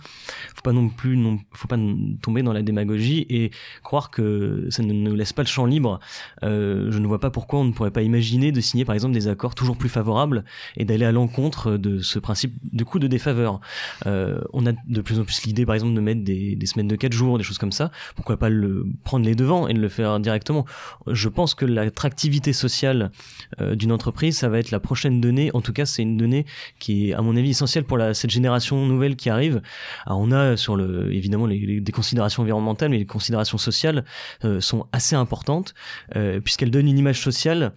[0.56, 1.78] faut pas non plus non faut pas
[2.22, 3.52] tomber dans la démagogie et
[3.84, 6.00] croire que ça ne nous laisse pas le champ libre.
[6.44, 9.14] Euh, je ne vois pas pourquoi on ne pourrait pas imaginer de signer par exemple
[9.14, 10.46] des accords toujours plus favorables
[10.78, 13.60] et d'aller à l'encontre de ce principe de coup de défaveur.
[14.06, 16.96] On a de plus en plus l'idée par exemple de mettre des, des semaines de
[16.96, 17.92] 4 jours, des choses comme ça.
[18.16, 20.66] Pourquoi pas le prendre les devants et de le faire directement?
[21.08, 23.12] Je pense que l'attractivité sociale
[23.60, 25.51] euh, entreprise, ça va être la prochaine donnée.
[25.54, 26.45] En tout cas, c'est une donnée
[26.80, 29.62] qui est, à mon avis, essentielle pour cette génération nouvelle qui arrive.
[30.08, 34.06] On a sur le, évidemment, les, des considérations environnementales, mais les considérations sociales
[34.45, 35.73] euh, sont assez importantes,
[36.15, 37.73] euh, puisqu'elles donnent une image sociale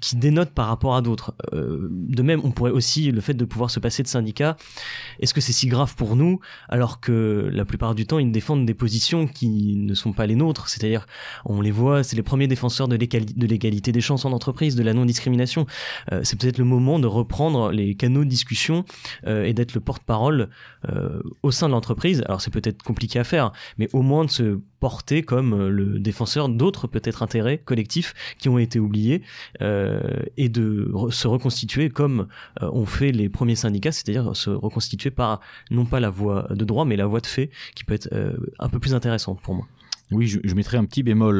[0.00, 1.34] qui dénote par rapport à d'autres.
[1.52, 4.56] Euh, de même, on pourrait aussi, le fait de pouvoir se passer de syndicats,
[5.20, 8.66] est-ce que c'est si grave pour nous alors que la plupart du temps, ils défendent
[8.66, 10.68] des positions qui ne sont pas les nôtres?
[10.68, 11.06] C'est-à-dire,
[11.44, 14.94] on les voit, c'est les premiers défenseurs de l'égalité des chances en entreprise, de la
[14.94, 15.66] non-discrimination.
[16.12, 18.84] Euh, c'est peut-être le moment de reprendre les canaux de discussion
[19.26, 20.48] euh, et d'être le porte-parole
[21.42, 22.22] au sein de l'entreprise.
[22.26, 26.48] Alors c'est peut-être compliqué à faire, mais au moins de se porter comme le défenseur
[26.48, 29.22] d'autres peut-être intérêts collectifs qui ont été oubliés.
[29.60, 30.00] Euh,
[30.36, 32.26] et de se reconstituer comme
[32.60, 35.40] euh, ont fait les premiers syndicats, c'est-à-dire se reconstituer par
[35.70, 38.32] non pas la voie de droit, mais la voie de fait, qui peut être euh,
[38.58, 39.68] un peu plus intéressante pour moi.
[40.10, 41.38] Oui, je, je, mettrais un petit bémol,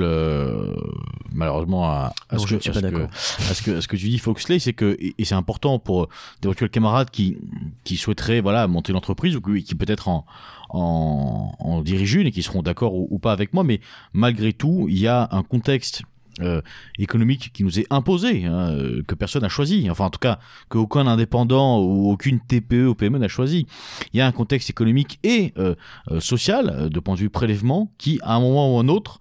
[1.30, 5.24] malheureusement, à, ce que, à, ce que, ce que, tu dis, Foxley, c'est que, et,
[5.24, 6.08] c'est important pour
[6.40, 7.36] d'éventuels camarades qui,
[7.84, 10.24] qui souhaiteraient voilà, monter l'entreprise ou qui, qui peut-être en,
[10.72, 13.80] en, en dirigent une et qui seront d'accord ou, pas avec moi, mais
[14.12, 16.02] malgré tout, il y a un contexte
[16.40, 16.62] euh,
[16.98, 20.38] économique qui nous est imposé, hein, euh, que personne n'a choisi, enfin en tout cas
[20.70, 23.66] qu'aucun indépendant ou aucune TPE ou PME n'a choisi.
[24.14, 25.74] Il y a un contexte économique et euh,
[26.20, 29.20] social, de point de vue prélèvement, qui à un moment ou un autre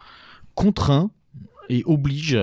[0.56, 1.12] contraint
[1.70, 2.38] et oblige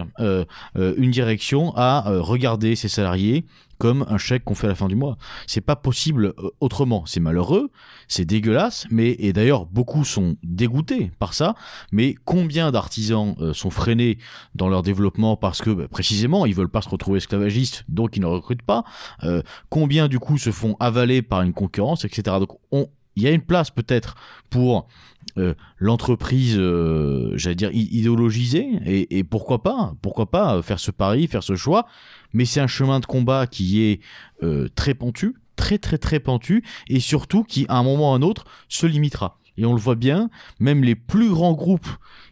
[0.74, 3.44] une direction à regarder ses salariés
[3.78, 5.16] comme un chèque qu'on fait à la fin du mois.
[5.46, 7.04] C'est pas possible euh, autrement.
[7.06, 7.70] C'est malheureux,
[8.08, 11.54] c'est dégueulasse, mais et d'ailleurs beaucoup sont dégoûtés par ça.
[11.92, 14.18] Mais combien d'artisans euh, sont freinés
[14.54, 18.20] dans leur développement parce que bah, précisément ils veulent pas se retrouver esclavagistes, donc ils
[18.20, 18.84] ne recrutent pas.
[19.22, 22.36] Euh, combien du coup se font avaler par une concurrence, etc.
[22.40, 24.14] Donc on, il y a une place peut-être
[24.50, 24.88] pour
[25.38, 31.42] euh, l'entreprise, euh, j'allais dire idéologisée, et, pourquoi pas, pourquoi pas faire ce pari, faire
[31.42, 31.86] ce choix.
[32.32, 34.00] Mais c'est un chemin de combat qui est
[34.42, 38.16] euh, très pentu, très très très pentu, et surtout qui à un moment ou à
[38.16, 39.38] un autre se limitera.
[39.56, 40.28] Et on le voit bien,
[40.60, 41.88] même les plus grands groupes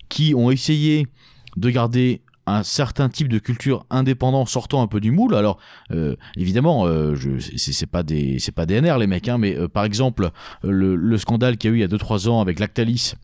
[0.08, 1.06] qui ont essayé
[1.56, 5.34] de garder un certain type de culture indépendant sortant un peu du moule.
[5.34, 5.58] Alors
[5.90, 7.14] euh, évidemment, euh,
[7.56, 8.66] c'est, pas des c'est pas
[8.98, 10.30] les mecs, hein, mais euh, par exemple
[10.62, 13.14] le, le scandale qu'il y a eu il y a 2-3 ans avec Lactalis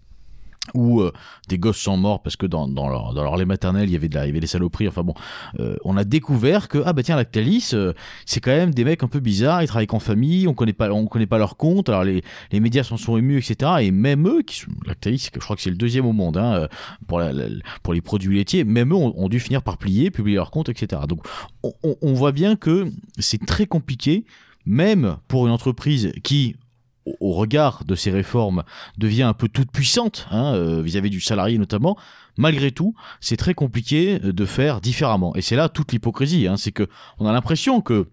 [0.75, 1.13] où euh,
[1.49, 4.07] des gosses sont morts parce que dans, dans, leur, dans lait maternel il y avait
[4.07, 4.89] il y avait des saloperies.
[4.89, 5.15] Enfin bon
[5.59, 7.93] euh, on a découvert que ah bah tiens Lactalis euh,
[8.27, 10.91] c'est quand même des mecs un peu bizarres ils travaillent qu'en famille on connaît pas
[10.93, 11.89] on connaît pas leur compte.
[11.89, 12.23] Alors les,
[12.53, 15.63] les médias s'en sont émus etc et même eux qui sont Lactalis je crois que
[15.63, 16.69] c'est le deuxième au monde hein,
[17.07, 21.03] pour les produits laitiers même eux ont, dû finir par plier publier leur compte etc
[21.09, 21.27] donc
[21.63, 24.25] on, on, on voit bien que c'est très compliqué
[24.65, 26.57] même pour une entreprise qui
[27.07, 28.63] au regard de ces réformes,
[28.99, 31.97] devient un peu toute puissante hein, euh, vis-à-vis du salarié notamment,
[32.37, 35.35] malgré tout, c'est très compliqué de faire différemment.
[35.35, 36.47] Et c'est là toute l'hypocrisie.
[36.47, 36.89] Hein, c'est que
[37.19, 38.09] on a l'impression que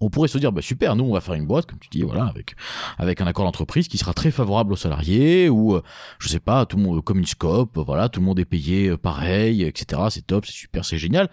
[0.00, 2.02] on pourrait se dire bah super nous on va faire une boîte comme tu dis
[2.02, 2.54] voilà avec
[2.98, 5.82] avec un accord d'entreprise qui sera très favorable aux salariés ou euh,
[6.18, 8.88] je sais pas tout le monde comme une scope voilà tout le monde est payé
[8.88, 11.28] euh, pareil etc c'est top c'est super c'est génial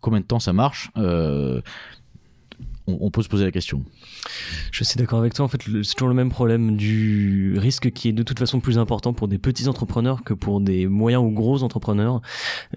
[0.00, 1.60] combien de temps ça marche euh,
[2.86, 3.84] on, on, peut se poser la question.
[4.70, 5.44] Je suis d'accord avec toi.
[5.44, 8.78] En fait, c'est toujours le même problème du risque qui est de toute façon plus
[8.78, 12.20] important pour des petits entrepreneurs que pour des moyens ou gros entrepreneurs.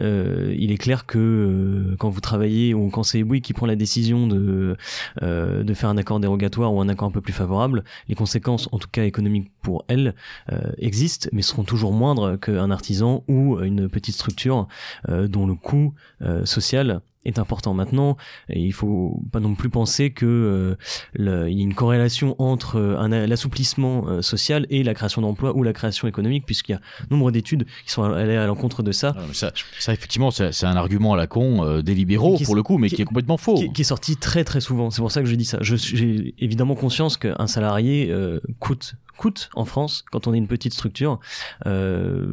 [0.02, 3.66] Euh, il est clair que euh, quand vous travaillez ou quand c'est oui qui prend
[3.66, 4.76] la décision de
[5.22, 8.70] euh, de faire un accord dérogatoire ou un accord un peu plus favorable, les conséquences,
[8.72, 10.16] en tout cas économiques pour elle,
[10.52, 14.68] euh, existent, mais seront toujours moindres qu'un artisan ou une petite structure
[15.10, 18.18] euh, dont le coût euh, social est important maintenant.
[18.50, 20.76] Et il faut pas non plus penser que euh,
[21.14, 25.56] le, il y a une corrélation entre euh, l'assouplissement euh, social et la création d'emplois
[25.56, 28.92] ou la création économique, puisqu'il y a nombre d'études qui sont allées à l'encontre de
[28.92, 29.14] ça.
[29.18, 32.64] Ah, ça, ça, effectivement, c'est un argument à la con euh, des libéraux pour le
[32.64, 33.56] coup, mais qui, qui, est complètement faux.
[33.56, 34.90] Qui, qui, est sorti très très souvent.
[34.90, 35.60] C'est pour ça que je dis ça.
[35.62, 38.14] J'ai évidemment conscience qu'un salarié
[38.60, 41.20] coûte coûte en France quand on est une petite structure.
[41.66, 42.32] Euh,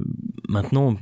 [0.49, 0.97] maintenant,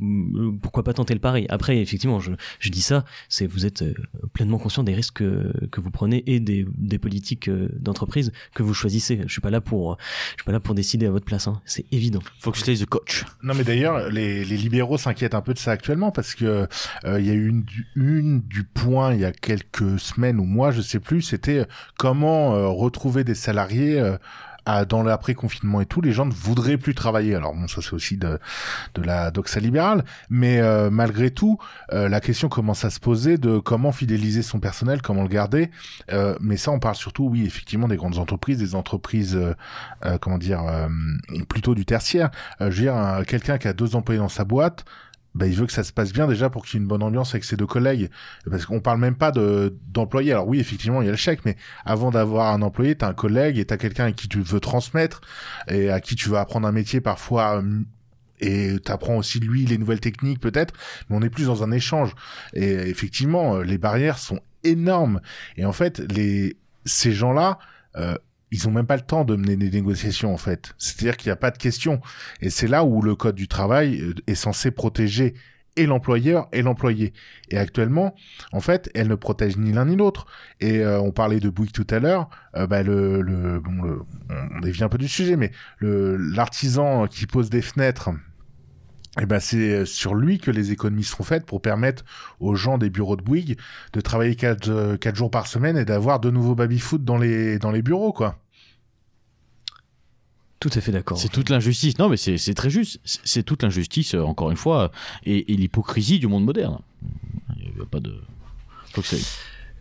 [0.62, 1.46] pourquoi pas tenter le pari?
[1.48, 3.94] Après, effectivement, je, je dis ça, c'est vous êtes euh,
[4.32, 8.62] pleinement conscient des risques que, que vous prenez et des, des politiques euh, d'entreprise que
[8.62, 9.20] vous choisissez.
[9.26, 9.98] Je suis pas là pour,
[10.30, 11.46] je suis pas là pour décider à votre place.
[11.48, 11.60] Hein.
[11.66, 12.20] C'est évident.
[12.40, 13.24] Faut que je the coach.
[13.42, 16.68] Non, mais d'ailleurs, les, les libéraux s'inquiètent un peu de ça actuellement parce que
[17.04, 17.64] euh, il y a eu une,
[17.96, 21.66] une du point il y a quelques semaines ou mois, je sais plus, c'était
[21.98, 24.16] comment euh, retrouver des salariés euh,
[24.66, 27.34] à, dans l'après-confinement et tout, les gens ne voudraient plus travailler.
[27.34, 28.38] Alors bon, ça c'est aussi de,
[28.94, 31.58] de la doxa libérale, mais euh, malgré tout,
[31.92, 35.70] euh, la question commence à se poser de comment fidéliser son personnel, comment le garder.
[36.12, 40.38] Euh, mais ça, on parle surtout, oui, effectivement, des grandes entreprises, des entreprises, euh, comment
[40.38, 40.62] dire,
[41.48, 42.30] plutôt du tertiaire.
[42.60, 44.84] je veux dire, quelqu'un qui a deux employés dans sa boîte,
[45.34, 47.02] bah, il veut que ça se passe bien déjà pour qu'il y ait une bonne
[47.02, 48.10] ambiance avec ses deux collègues.
[48.50, 49.74] Parce qu'on parle même pas de.
[49.96, 53.14] Alors oui, effectivement, il y a le chèque, mais avant d'avoir un employé, t'as un
[53.14, 55.20] collègue et t'as quelqu'un à qui tu veux transmettre
[55.68, 57.62] et à qui tu vas apprendre un métier parfois
[58.40, 60.74] et t'apprends aussi lui les nouvelles techniques peut-être,
[61.08, 62.14] mais on est plus dans un échange.
[62.54, 65.20] Et effectivement, les barrières sont énormes.
[65.56, 67.58] Et en fait, les ces gens-là,
[67.96, 68.16] euh,
[68.52, 70.74] ils ont même pas le temps de mener des négociations en fait.
[70.78, 72.00] C'est-à-dire qu'il n'y a pas de question.
[72.40, 75.34] Et c'est là où le code du travail euh, est censé protéger
[75.76, 77.14] et l'employeur et l'employé.
[77.48, 78.14] Et actuellement,
[78.52, 80.26] en fait, elle ne protège ni l'un ni l'autre.
[80.60, 82.28] Et euh, on parlait de Bouygues tout à l'heure.
[82.54, 84.00] Euh, bah, le, le, bon, le,
[84.54, 88.10] on dévie un peu du sujet, mais l'artisan qui pose des fenêtres
[89.20, 92.02] eh ben c'est sur lui que les économies seront faites pour permettre
[92.40, 93.58] aux gens des bureaux de Bouygues
[93.92, 97.70] de travailler quatre, quatre jours par semaine et d'avoir de nouveaux baby-foot dans les, dans
[97.70, 98.41] les bureaux, quoi.
[100.62, 101.18] Tout à fait d'accord.
[101.18, 101.98] C'est toute l'injustice.
[101.98, 103.00] Non, mais c'est très juste.
[103.04, 104.92] C'est toute l'injustice, euh, encore une fois,
[105.26, 106.78] et, et l'hypocrisie du monde moderne.
[107.56, 108.14] Il n'y a pas de.
[108.92, 109.16] Faut que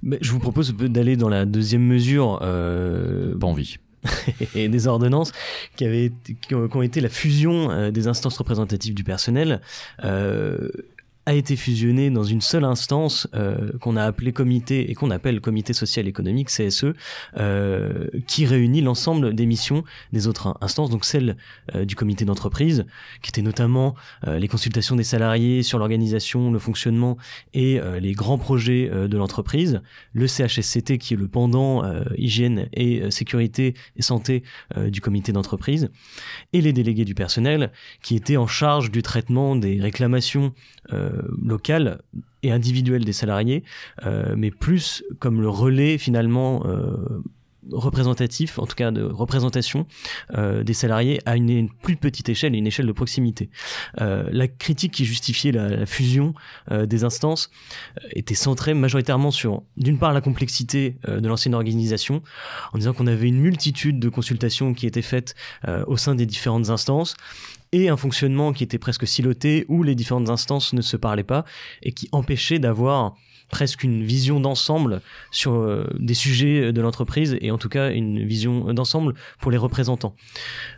[0.03, 2.39] mais je vous propose d'aller dans la deuxième mesure.
[2.41, 3.37] Euh...
[3.37, 3.77] Pas envie.
[4.55, 5.31] et des ordonnances
[5.75, 9.61] qui, avaient, qui ont été la fusion euh, des instances représentatives du personnel.
[10.03, 10.69] Euh,
[11.25, 15.39] a été fusionné dans une seule instance euh, qu'on a appelé comité et qu'on appelle
[15.39, 16.85] comité social économique CSE
[17.37, 21.37] euh, qui réunit l'ensemble des missions des autres instances donc celle
[21.75, 22.85] euh, du comité d'entreprise
[23.21, 23.95] qui était notamment
[24.27, 27.17] les consultations des salariés sur l'organisation le fonctionnement
[27.53, 29.81] et les grands projets de l'entreprise.
[30.13, 31.83] Le CHSCT qui est le pendant
[32.17, 34.43] hygiène et sécurité et santé
[34.87, 35.89] du comité d'entreprise.
[36.53, 40.53] Et les délégués du personnel qui étaient en charge du traitement des réclamations
[41.41, 42.01] locale
[42.43, 43.63] et individuelle des salariés,
[44.05, 47.21] euh, mais plus comme le relais finalement euh,
[47.71, 49.85] représentatif, en tout cas de représentation
[50.33, 53.49] euh, des salariés à une, plus petite échelle, une échelle de proximité.
[53.99, 56.33] Euh, la critique qui justifiait la, fusion
[56.71, 57.49] euh, des instances
[58.11, 62.21] était centrée majoritairement sur, d'une part, la complexité de l'ancienne organisation,
[62.73, 65.35] en disant qu'on avait une multitude de consultations qui étaient faites
[65.87, 67.15] au sein des différentes instances,
[67.71, 71.45] et un fonctionnement qui était presque siloté où les différentes instances ne se parlaient pas
[71.83, 73.15] et qui empêchait d'avoir
[73.51, 78.25] presque une vision d'ensemble sur euh, des sujets de l'entreprise et en tout cas une
[78.25, 80.15] vision d'ensemble pour les représentants.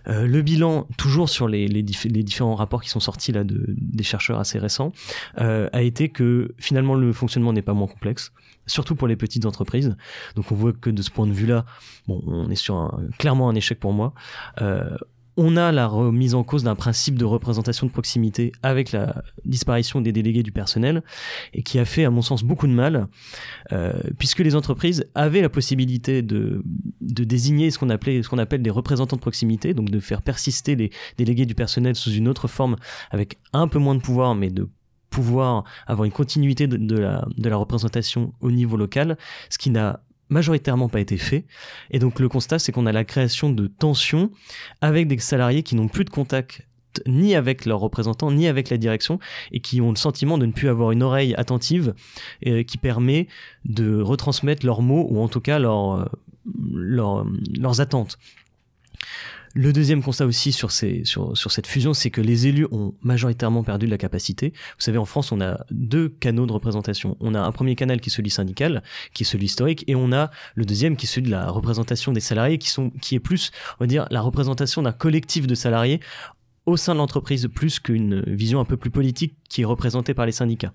[0.08, 4.03] Euh, le bilan, toujours sur les, les, différents rapports qui sont sortis là de, des
[4.03, 4.91] chercheurs assez récents,
[5.39, 8.34] euh, a été que finalement le fonctionnement n'est pas moins complexe
[8.65, 9.97] surtout pour les petites entreprises.
[10.36, 11.65] Donc on voit que de ce point de vue-là,
[12.08, 14.13] bon, on est sur un, clairement un échec pour moi.
[15.37, 20.01] On a la remise en cause d'un principe de représentation de proximité avec la disparition
[20.01, 21.03] des délégués du personnel
[21.53, 23.07] et qui a fait à mon sens beaucoup de mal
[23.71, 26.63] euh, puisque les entreprises avaient la possibilité de,
[27.01, 31.55] désigner ce qu'on appelle des représentants de proximité donc de faire persister les délégués du
[31.55, 32.75] personnel sous une autre forme
[33.11, 34.69] avec un peu moins de pouvoir mais de
[35.09, 39.15] pouvoir avoir une continuité de, de, la, de la représentation au niveau local,
[39.49, 40.01] ce qui n'a
[40.33, 41.45] majoritairement pas été fait.
[41.91, 44.31] Et donc le constat, c'est qu'on a la création de tensions
[44.81, 46.61] avec des salariés qui n'ont plus de contact
[47.07, 49.19] ni avec leurs représentants, ni avec la direction,
[49.51, 51.95] et qui ont le sentiment de ne plus avoir une oreille attentive
[52.45, 53.27] euh, qui permet
[53.65, 56.11] de retransmettre leurs mots, ou en tout cas leur,
[56.71, 57.25] leur,
[57.57, 58.19] leurs attentes.
[59.55, 63.85] Le deuxième constat aussi sur, ces, cette fusion, c'est que les élus ont majoritairement perdu
[63.85, 64.49] de la capacité.
[64.49, 67.17] Vous savez, en France, on a deux canaux de représentation.
[67.19, 68.81] On a un premier canal qui est celui syndical,
[69.13, 72.13] qui est celui historique, et on a le deuxième qui est celui de la représentation
[72.13, 75.99] des salariés, qui, sont, est plus, on va dire, la représentation d'un collectif de salariés
[76.65, 80.25] au sein de l'entreprise, plus qu'une vision un peu plus politique qui est représentée par
[80.25, 80.73] les syndicats.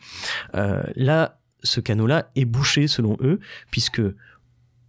[0.55, 3.41] Euh, là, ce canal-là est bouché selon eux,
[3.73, 4.03] puisque,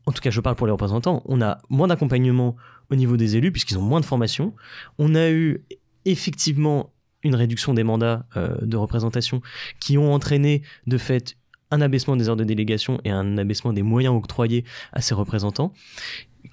[0.05, 2.55] en tout cas, je parle pour les représentants, on a moins d'accompagnement
[2.91, 4.53] au niveau des élus, puisqu'ils ont moins de formation.
[4.97, 5.63] On a eu
[6.05, 6.91] effectivement
[7.23, 9.41] une réduction des mandats euh, de représentation
[9.79, 11.35] qui ont entraîné de fait
[11.71, 15.73] un abaissement des heures de délégation et un abaissement des moyens octroyés à ces représentants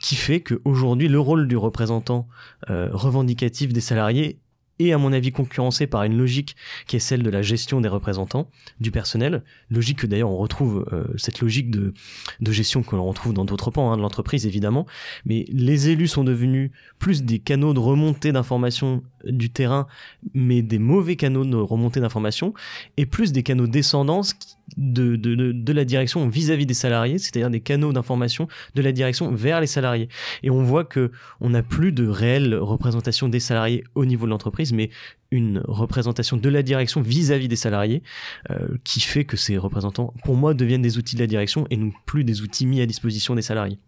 [0.00, 2.28] qui fait qu'aujourd'hui, le rôle du représentant
[2.70, 4.40] euh, revendicatif des salariés
[4.78, 7.88] est, à mon avis, concurrencé par une logique qui est celle de la gestion des
[7.88, 9.42] représentants, du personnel.
[9.70, 11.94] Logique que d'ailleurs on retrouve, euh, cette logique de,
[12.40, 14.86] de gestion que l'on retrouve dans d'autres pans hein, de l'entreprise, évidemment.
[15.24, 19.86] Mais les élus sont devenus plus des canaux de remontée d'informations du terrain,
[20.34, 22.54] mais des mauvais canaux de remontée d'informations,
[22.96, 24.34] et plus des canaux descendance
[24.76, 29.32] de, de, de, la direction vis-à-vis des salariés, c'est-à-dire des canaux d'information de la direction
[29.32, 30.08] vers les salariés.
[30.42, 34.30] Et on voit que on n'a plus de réelle représentation des salariés au niveau de
[34.30, 34.90] l'entreprise, mais
[35.30, 38.02] une représentation de la direction vis-à-vis des salariés,
[38.50, 41.76] euh, qui fait que ces représentants, pour moi, deviennent des outils de la direction et
[41.76, 43.78] non plus des outils mis à disposition des salariés.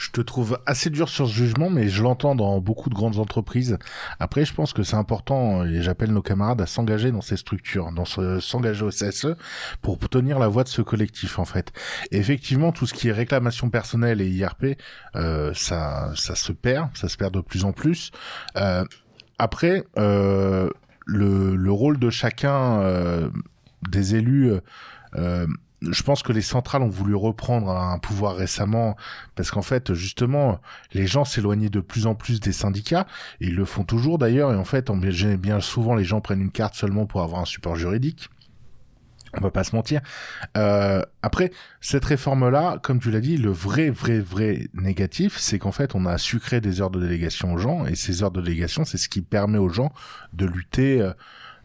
[0.00, 3.18] Je te trouve assez dur sur ce jugement, mais je l'entends dans beaucoup de grandes
[3.18, 3.76] entreprises.
[4.18, 7.92] Après, je pense que c'est important, et j'appelle nos camarades à s'engager dans ces structures,
[7.92, 9.36] dans s'engager au CSE,
[9.82, 11.74] pour tenir la voix de ce collectif, en fait.
[12.12, 14.78] Effectivement, tout ce qui est réclamation personnelle et IRP,
[15.16, 18.10] euh, ça, ça se perd, ça se perd de plus en plus.
[18.56, 18.86] Euh,
[19.38, 20.70] après, euh,
[21.04, 22.80] le, le, rôle de chacun
[23.90, 24.50] des élus
[25.82, 28.96] je pense que les centrales ont voulu reprendre un pouvoir récemment
[29.34, 30.60] parce qu'en fait, justement,
[30.92, 33.06] les gens s'éloignaient de plus en plus des syndicats
[33.40, 34.52] et ils le font toujours d'ailleurs.
[34.52, 37.76] Et en fait, bien souvent, les gens prennent une carte seulement pour avoir un support
[37.76, 38.28] juridique.
[39.34, 40.00] On va pas se mentir.
[40.56, 45.70] Euh, après, cette réforme-là, comme tu l'as dit, le vrai, vrai, vrai négatif, c'est qu'en
[45.70, 48.84] fait, on a sucré des heures de délégation aux gens, et ces heures de délégation,
[48.84, 49.92] c'est ce qui permet aux gens
[50.32, 51.12] de lutter euh,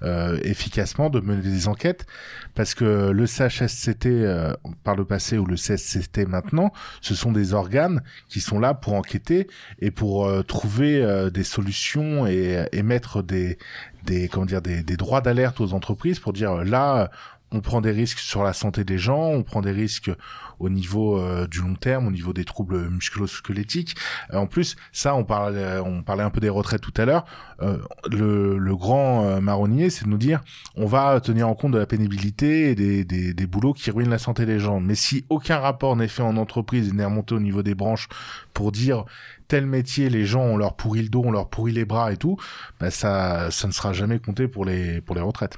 [0.03, 2.05] euh, efficacement, de mener des enquêtes,
[2.53, 6.71] parce que le CHSCT euh, par le passé ou le CSCT maintenant,
[7.01, 9.47] ce sont des organes qui sont là pour enquêter
[9.79, 13.57] et pour euh, trouver euh, des solutions et émettre des
[14.03, 17.09] des comment dire des, des droits d'alerte aux entreprises pour dire là
[17.51, 20.11] on prend des risques sur la santé des gens, on prend des risques
[20.59, 23.95] au niveau euh, du long terme, au niveau des troubles musculo-squelettiques.
[24.33, 27.25] Euh, en plus, ça, on parlait, on parlait un peu des retraites tout à l'heure.
[27.61, 27.77] Euh,
[28.09, 30.41] le, le, grand marronnier, c'est de nous dire,
[30.75, 34.09] on va tenir en compte de la pénibilité et des, des, des boulots qui ruinent
[34.09, 34.79] la santé des gens.
[34.79, 38.09] Mais si aucun rapport n'est fait en entreprise et n'est remonté au niveau des branches
[38.53, 39.05] pour dire
[39.47, 42.17] tel métier, les gens ont leur pourri le dos, on leur pourri les bras et
[42.17, 42.37] tout,
[42.79, 45.57] bah ça, ça ne sera jamais compté pour les pour les retraites.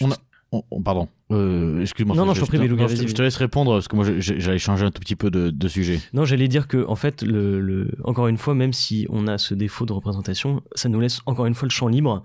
[0.00, 0.16] On a,
[0.70, 1.08] on, pardon.
[1.30, 2.14] Euh, excuse-moi.
[2.14, 4.84] Non, non, je, je, prie, je, je, te laisse répondre parce que moi j'allais changer
[4.84, 6.00] un tout petit peu de, de sujet.
[6.12, 9.38] Non, j'allais dire que en fait, le, le, encore une fois, même si on a
[9.38, 12.24] ce défaut de représentation, ça nous laisse encore une fois le champ libre.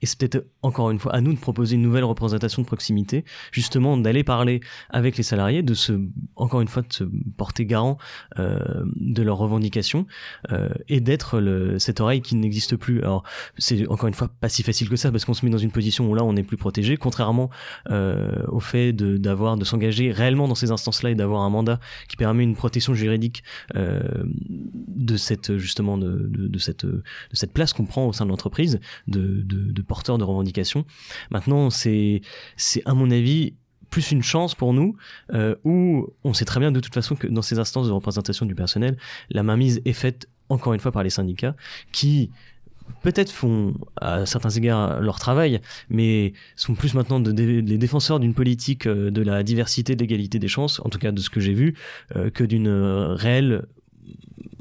[0.00, 3.24] Et c'est peut-être encore une fois à nous de proposer une nouvelle représentation de proximité,
[3.50, 5.92] justement d'aller parler avec les salariés, de se,
[6.36, 7.04] encore une fois, de se
[7.36, 7.98] porter garant
[8.38, 8.60] euh,
[8.94, 10.06] de leurs revendications
[10.52, 11.42] euh, et d'être
[11.78, 13.02] cette oreille qui n'existe plus.
[13.02, 13.24] Alors,
[13.58, 15.72] c'est encore une fois pas si facile que ça parce qu'on se met dans une
[15.72, 17.50] position où là on est plus protégé, contrairement
[17.90, 21.80] euh, au fait de, d'avoir de s'engager réellement dans ces instances-là et d'avoir un mandat
[22.08, 23.42] qui permet une protection juridique
[23.74, 28.30] euh, de cette justement de, de, cette de cette place qu'on prend au sein de
[28.30, 30.84] l'entreprise de, de, de porteur de revendications.
[31.30, 32.20] Maintenant, c'est
[32.56, 33.54] c'est à mon avis
[33.90, 34.96] plus une chance pour nous,
[35.32, 38.44] euh, où on sait très bien de toute façon que dans ces instances de représentation
[38.44, 38.96] du personnel,
[39.30, 41.56] la mainmise est faite encore une fois par les syndicats,
[41.92, 42.30] qui
[43.02, 48.20] peut-être font à certains égards leur travail, mais sont plus maintenant de, de, les défenseurs
[48.20, 51.30] d'une politique euh, de la diversité, de l'égalité des chances, en tout cas de ce
[51.30, 51.74] que j'ai vu,
[52.14, 53.66] euh, que d'une réelle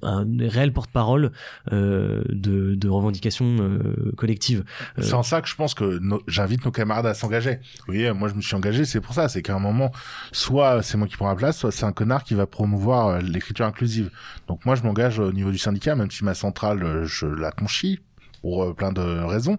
[0.06, 1.32] un réel porte-parole
[1.72, 4.64] euh, de, de, revendications euh, collectives.
[4.98, 7.60] Euh, c'est en ça que je pense que no, j'invite nos camarades à s'engager.
[7.88, 9.92] Oui, moi je me suis engagé, c'est pour ça, c'est qu'à un moment,
[10.32, 13.66] soit c'est moi qui prends la place, soit c'est un connard qui va promouvoir l'écriture
[13.66, 14.12] inclusive.
[14.48, 18.00] Donc moi je m'engage au niveau du syndicat, même si ma centrale, je la conchis
[18.46, 19.58] pour euh, plein de raisons.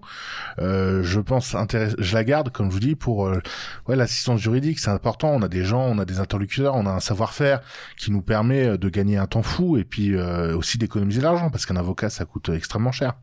[0.60, 1.56] Euh, je pense
[1.98, 3.40] je la garde comme je vous dis pour euh,
[3.88, 5.30] ouais l'assistance juridique, c'est important.
[5.30, 7.62] On a des gens, on a des interlocuteurs, on a un savoir-faire
[7.98, 11.76] qui nous permet de gagner un temps fou et puis aussi d'économiser l'argent parce qu'un
[11.76, 13.14] avocat ça coûte extrêmement cher.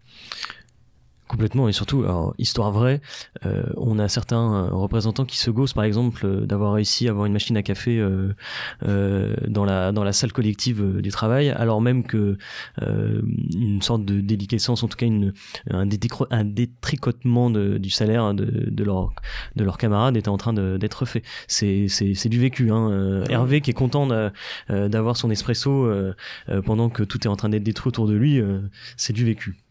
[1.33, 3.01] Complètement, et surtout, alors, histoire vraie,
[3.47, 7.09] euh, on a certains euh, représentants qui se gossent, par exemple, euh, d'avoir réussi à
[7.09, 8.35] avoir une machine à café euh,
[8.87, 12.37] euh, dans, la, dans la salle collective euh, du travail, alors même que
[12.79, 15.33] une sorte de déliquescence, en tout cas une,
[15.71, 15.87] un,
[16.29, 19.11] un détricotement de, du salaire de, de leurs
[19.55, 21.23] de leurs camarades était en train d'être fait.
[21.47, 22.69] C'est du vécu.
[22.69, 23.23] Hein.
[23.27, 24.07] Hervé qui est content
[24.69, 25.89] d'avoir son espresso
[26.65, 28.39] pendant que tout est en train d'être détruit autour de lui,
[28.97, 29.62] c'est du vécu.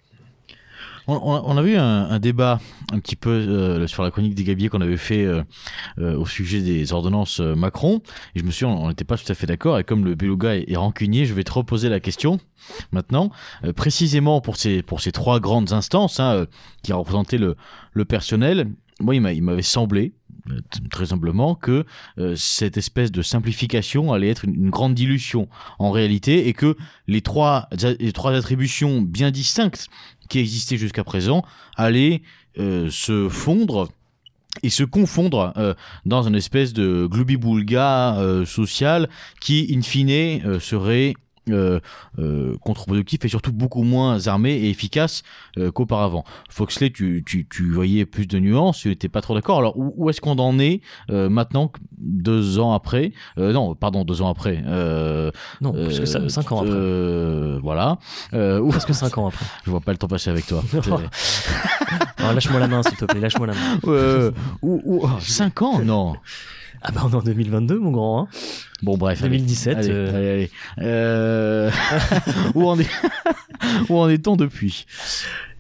[1.09, 2.61] On, a vu un, débat
[2.93, 5.43] un petit peu euh, sur la chronique des Gabiers qu'on avait fait euh,
[5.99, 8.03] euh, au sujet des ordonnances Macron.
[8.35, 9.79] Et je me suis on n'était pas tout à fait d'accord.
[9.79, 12.39] Et comme le Beluga est, est, rancunier, je vais te reposer la question
[12.93, 13.31] maintenant.
[13.75, 16.47] Précisément pour ces, pour ces trois grandes instances hein,
[16.83, 17.57] qui représentaient le,
[17.93, 18.69] le personnel,
[19.01, 20.13] moi, il m'avait semblé,
[20.91, 21.85] très simplement que
[22.37, 25.49] cette espèce de simplification allait être une, une grande dilution
[25.81, 26.77] en réalité et que
[27.09, 29.89] les trois, les trois attributions bien distinctes
[30.29, 31.45] qui existaient jusqu'à présent
[31.77, 32.23] allaient
[32.59, 33.89] euh, se fondre
[34.63, 39.09] et se confondre euh, dans une espèce de gloubi-boulga euh, social
[39.41, 41.15] qui, in fine, serait
[41.51, 41.81] euh,
[42.19, 45.23] euh, contre-productif et surtout beaucoup moins armé et efficace
[45.59, 46.25] euh, qu'auparavant.
[46.51, 49.59] Foxley, tu, tu, tu voyais plus de nuances, tu n'étais pas trop d'accord.
[49.59, 54.29] Alors où, où est-ce qu'on en est maintenant, deux ans après Non, pardon, deux ans
[54.29, 54.63] après.
[55.61, 57.59] Non, plus que ça, cinq ans après.
[57.63, 57.99] voilà.
[58.33, 59.45] Où- Presque 5 ans après.
[59.65, 60.63] Je vois pas le temps passer avec toi.
[62.19, 64.33] Alors, lâche-moi la main, s'il te plaît, lâche-moi la main.
[64.63, 66.15] Ou, ou- oh, cinq ans Non.
[66.85, 68.23] Ah bah on est en 2022, mon grand.
[68.23, 68.29] Hein.
[68.83, 69.23] Bon, bref.
[69.23, 69.39] allez.
[69.39, 69.77] 2017.
[69.79, 70.51] Allez, euh, allez, allez.
[70.81, 71.71] Euh,
[72.55, 72.91] où en est
[73.89, 74.87] où en est-on depuis?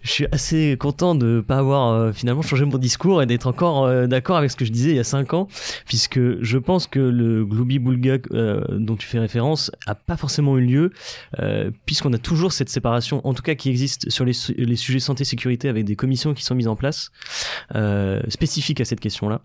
[0.03, 3.85] Je suis assez content de pas avoir euh, finalement changé mon discours et d'être encore
[3.85, 5.47] euh, d'accord avec ce que je disais il y a 5 ans,
[5.87, 10.59] puisque je pense que le Glooby Boulga euh, dont tu fais référence a pas forcément
[10.59, 10.91] eu lieu,
[11.39, 14.75] euh, puisqu'on a toujours cette séparation, en tout cas qui existe sur les, su- les
[14.77, 17.11] sujets santé-sécurité avec des commissions qui sont mises en place
[17.77, 19.43] euh, spécifiques à cette question-là.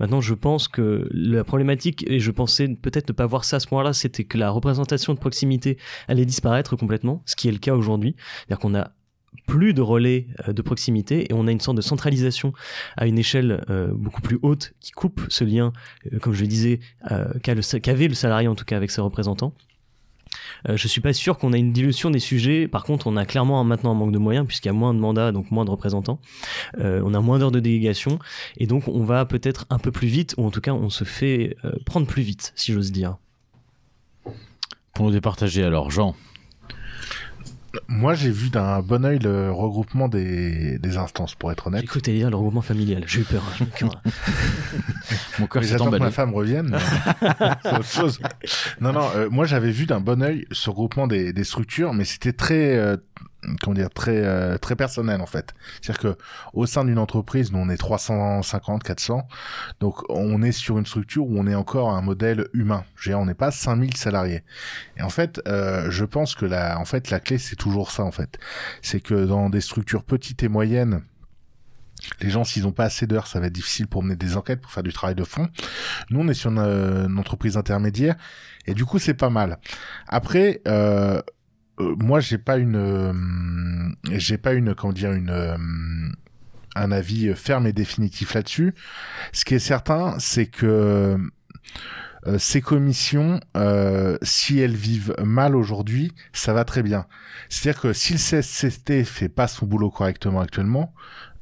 [0.00, 3.60] Maintenant, je pense que la problématique, et je pensais peut-être ne pas voir ça à
[3.60, 7.58] ce moment-là, c'était que la représentation de proximité allait disparaître complètement, ce qui est le
[7.58, 8.16] cas aujourd'hui.
[8.48, 8.90] C'est-à-dire qu'on a
[9.46, 12.52] plus de relais euh, de proximité et on a une sorte de centralisation
[12.96, 15.72] à une échelle euh, beaucoup plus haute qui coupe ce lien,
[16.12, 16.80] euh, comme je le disais,
[17.42, 19.52] qu'avait le salarié en tout cas avec ses représentants.
[20.68, 22.68] Euh, je suis pas sûr qu'on a une dilution des sujets.
[22.68, 25.00] Par contre, on a clairement maintenant un manque de moyens puisqu'il y a moins de
[25.00, 26.20] mandats, donc moins de représentants.
[26.78, 28.18] On a moins d'heures de délégation
[28.56, 31.04] et donc on va peut-être un peu plus vite ou en tout cas on se
[31.04, 31.56] fait
[31.86, 33.16] prendre plus vite, si j'ose dire.
[34.94, 36.14] Pour nous départager alors, Jean.
[37.88, 41.86] Moi, j'ai vu d'un bon œil le regroupement des, des instances, pour être J'ai honnête.
[41.86, 43.04] cru que t'allais dire le regroupement familial.
[43.06, 43.42] J'ai eu peur.
[43.60, 43.86] hein, j'ai.
[45.38, 46.04] Mon cœur Mais s'est J'attends que emballé.
[46.04, 46.76] ma femme revienne.
[47.62, 48.20] c'est autre chose.
[48.80, 52.04] Non, non, euh, moi j'avais vu d'un bon œil ce regroupement des, des structures, mais
[52.04, 52.96] c'était très, euh,
[53.60, 55.54] comment dire, très, euh, très personnel en fait.
[55.80, 56.18] C'est-à-dire que
[56.52, 59.26] au sein d'une entreprise, nous on est 350, 400,
[59.80, 62.84] donc on est sur une structure où on est encore un modèle humain.
[62.96, 64.42] Je dire, on n'est pas 5000 salariés.
[64.96, 68.04] Et en fait, euh, je pense que la, en fait, la clé c'est toujours ça
[68.04, 68.38] en fait.
[68.82, 71.02] C'est que dans des structures petites et moyennes,
[72.20, 74.60] les gens, s'ils n'ont pas assez d'heures, ça va être difficile pour mener des enquêtes,
[74.60, 75.48] pour faire du travail de fond.
[76.10, 78.16] Nous, on est sur une, euh, une entreprise intermédiaire,
[78.66, 79.58] et du coup, c'est pas mal.
[80.08, 81.20] Après, euh,
[81.80, 83.12] euh, moi, j'ai pas une, euh,
[84.10, 85.56] j'ai pas une, comment dire, une, euh,
[86.76, 88.74] un avis ferme et définitif là-dessus.
[89.32, 91.18] Ce qui est certain, c'est que
[92.36, 93.40] ces commissions,
[94.22, 97.06] si elles vivent mal aujourd'hui, ça va très bien.
[97.48, 100.94] C'est-à-dire que si le CSCT fait pas son boulot correctement actuellement,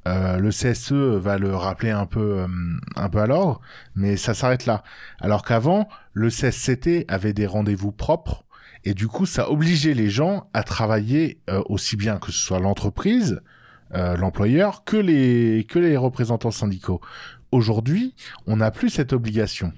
[0.09, 2.47] euh, le CSE va le rappeler un peu,
[2.97, 3.61] un peu à l'ordre,
[3.95, 4.83] mais ça s'arrête là.
[5.21, 8.45] Alors qu'avant, le CSCT avait des rendez-vous propres,
[8.85, 12.61] et du coup, ça obligeait les gens à travailler euh, aussi bien que ce soit
[12.61, 13.41] l'entreprise,
[13.95, 17.01] euh, l'employeur, que les, que les représentants syndicaux.
[17.53, 18.15] Aujourd'hui,
[18.47, 19.73] on n'a plus cette obligation.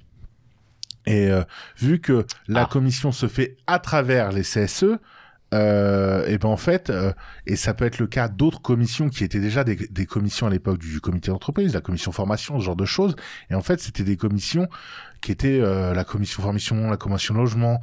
[1.07, 1.43] Et euh,
[1.79, 2.67] vu que la Ah.
[2.67, 4.99] commission se fait à travers les CSE,
[5.53, 7.13] euh, et ben en fait, euh,
[7.47, 10.51] et ça peut être le cas d'autres commissions qui étaient déjà des, des commissions à
[10.51, 13.17] l'époque du comité d'entreprise, la commission formation, ce genre de choses.
[13.51, 14.69] Et en fait, c'était des commissions
[15.21, 17.81] qui étaient euh, la commission formation, la commission logement,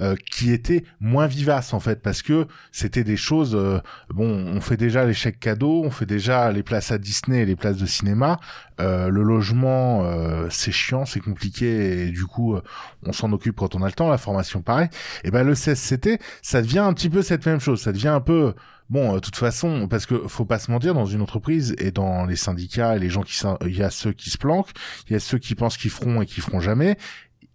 [0.00, 3.54] euh, qui étaient moins vivaces en fait, parce que c'était des choses.
[3.54, 7.42] euh, bon, on fait déjà les chèques cadeaux, on fait déjà les places à Disney
[7.42, 8.38] et les places de cinéma.
[8.80, 12.62] Euh, le logement, euh, c'est chiant, c'est compliqué, et du coup, euh,
[13.04, 14.08] on s'en occupe quand on a le temps.
[14.08, 14.88] La formation, pareil.
[15.24, 17.82] Et ben le CSCT, ça devient un petit peu cette même chose.
[17.82, 18.54] Ça devient un peu
[18.90, 21.92] Bon, euh, de toute façon, parce que faut pas se mentir, dans une entreprise et
[21.92, 24.72] dans les syndicats et les gens qui, il y a ceux qui se planquent,
[25.06, 26.96] il y a ceux qui pensent qu'ils feront et qui feront jamais,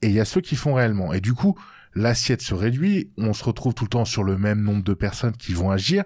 [0.02, 1.12] et il y a ceux qui font réellement.
[1.12, 1.60] Et du coup,
[1.94, 5.36] l'assiette se réduit, on se retrouve tout le temps sur le même nombre de personnes
[5.36, 6.06] qui vont agir.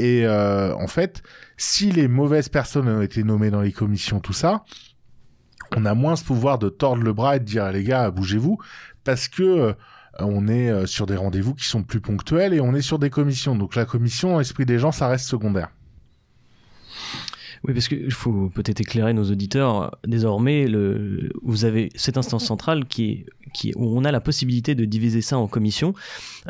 [0.00, 1.22] Et euh, en fait,
[1.56, 4.64] si les mauvaises personnes ont été nommées dans les commissions, tout ça,
[5.76, 8.58] on a moins ce pouvoir de tordre le bras et de dire les gars, bougez-vous,
[9.04, 9.72] parce que euh,
[10.18, 13.10] on est euh, sur des rendez-vous qui sont plus ponctuels et on est sur des
[13.10, 13.56] commissions.
[13.56, 15.68] Donc la commission, dans l'esprit des gens, ça reste secondaire.
[17.66, 19.96] Oui, parce qu'il faut peut-être éclairer nos auditeurs.
[20.06, 20.66] Désormais,
[21.42, 23.24] vous avez cette instance centrale qui
[23.76, 25.94] où on a la possibilité de diviser ça en commissions,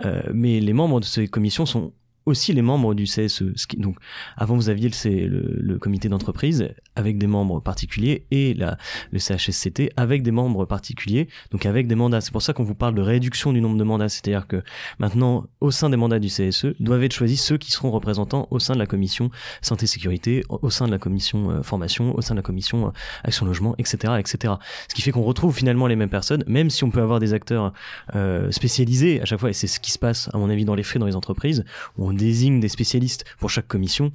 [0.05, 1.93] euh, mais les membres de ces commissions sont
[2.27, 3.45] aussi les membres du CSE.
[3.77, 3.97] Donc,
[4.37, 8.77] avant, vous aviez le comité d'entreprise avec des membres particuliers et la,
[9.11, 12.21] le CHSCT avec des membres particuliers, donc avec des mandats.
[12.21, 14.09] C'est pour ça qu'on vous parle de réduction du nombre de mandats.
[14.09, 14.63] C'est-à-dire que
[14.99, 18.59] maintenant, au sein des mandats du CSE, doivent être choisis ceux qui seront représentants au
[18.59, 19.31] sein de la commission
[19.63, 22.91] santé-sécurité, au sein de la commission euh, formation, au sein de la commission euh,
[23.25, 24.55] action-logement, etc., etc.
[24.89, 27.35] Ce qui fait qu'on retrouve finalement les mêmes personnes, même si on peut avoir des
[27.35, 27.73] acteurs
[28.15, 30.75] euh, spécialisés à chaque fois, et c'est ce qui se passe, à mon avis, dans
[30.75, 31.65] les faits dans les entreprises,
[31.97, 34.13] où on désigne des spécialistes pour chaque commission,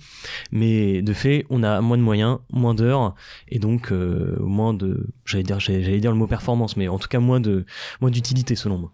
[0.51, 3.15] mais de fait, on a moins de moyens, moins d'heures,
[3.47, 7.07] et donc euh, moins de, j'allais dire, j'allais dire le mot performance, mais en tout
[7.07, 7.65] cas moins de,
[8.01, 8.91] moins d'utilité selon moi.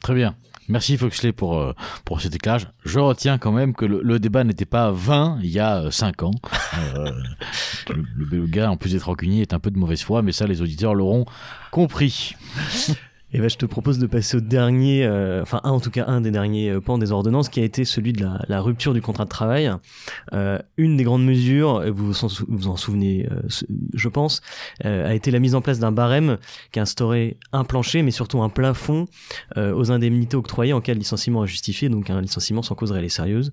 [0.00, 0.36] Très bien.
[0.68, 1.72] Merci Foxley pour, euh,
[2.04, 2.68] pour cet éclairage.
[2.84, 6.30] Je retiens quand même que le, débat n'était pas 20 il y a 5 ans.
[6.96, 7.10] Euh,
[7.90, 10.46] le, le, gars, en plus d'être rancunier, est un peu de mauvaise foi, mais ça,
[10.46, 11.26] les auditeurs l'auront
[11.70, 12.34] compris.
[13.34, 16.04] Et ben, je te propose de passer au dernier, euh, enfin un en tout cas
[16.06, 18.94] un des derniers euh, pans des ordonnances, qui a été celui de la, la rupture
[18.94, 19.72] du contrat de travail.
[20.32, 23.40] Euh, une des grandes mesures, vous vous en, souvenez, euh,
[23.92, 24.40] je pense,
[24.84, 26.38] euh, a été la mise en place d'un barème
[26.70, 29.06] qui a instauré un plancher, mais surtout un plafond
[29.56, 33.08] aux indemnités octroyées en cas de licenciement injustifié, donc un licenciement sans cause réelle et
[33.08, 33.50] sérieuse.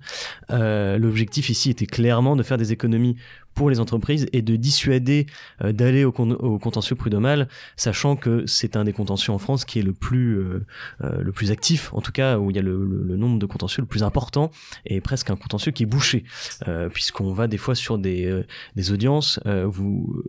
[0.48, 3.16] L'objectif ici était clairement de faire des économies
[3.54, 5.26] pour les entreprises et de dissuader
[5.62, 9.78] euh, d'aller au, au, contentieux prud'homal, sachant que c'est un des contentieux en France qui
[9.78, 10.64] est le plus euh,
[11.02, 13.38] euh, le plus actif, en tout cas où il y a le, le, le, nombre
[13.38, 14.50] de contentieux le plus important
[14.86, 16.24] et presque un contentieux qui est bouché,
[16.68, 18.44] euh, puisqu'on va des fois sur des, euh,
[18.76, 20.22] des audiences, vous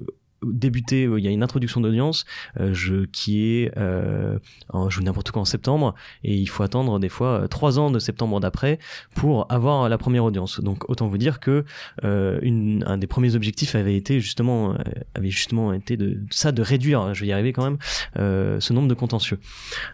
[0.46, 2.26] débuter, il y a une introduction d'audience
[2.60, 4.40] euh, je, qui est, euh,
[4.70, 8.00] en, je n'importe quoi en septembre, et il faut attendre des fois trois ans de
[8.00, 8.80] septembre d'après
[9.16, 10.60] pour avoir la première audience.
[10.60, 11.66] Donc autant vous dire que
[12.04, 14.76] euh, une, un des premiers objectifs avait été justement,
[15.16, 17.78] avait justement été de ça, de réduire, je vais y arriver quand même,
[18.18, 19.40] euh, ce nombre de contentieux.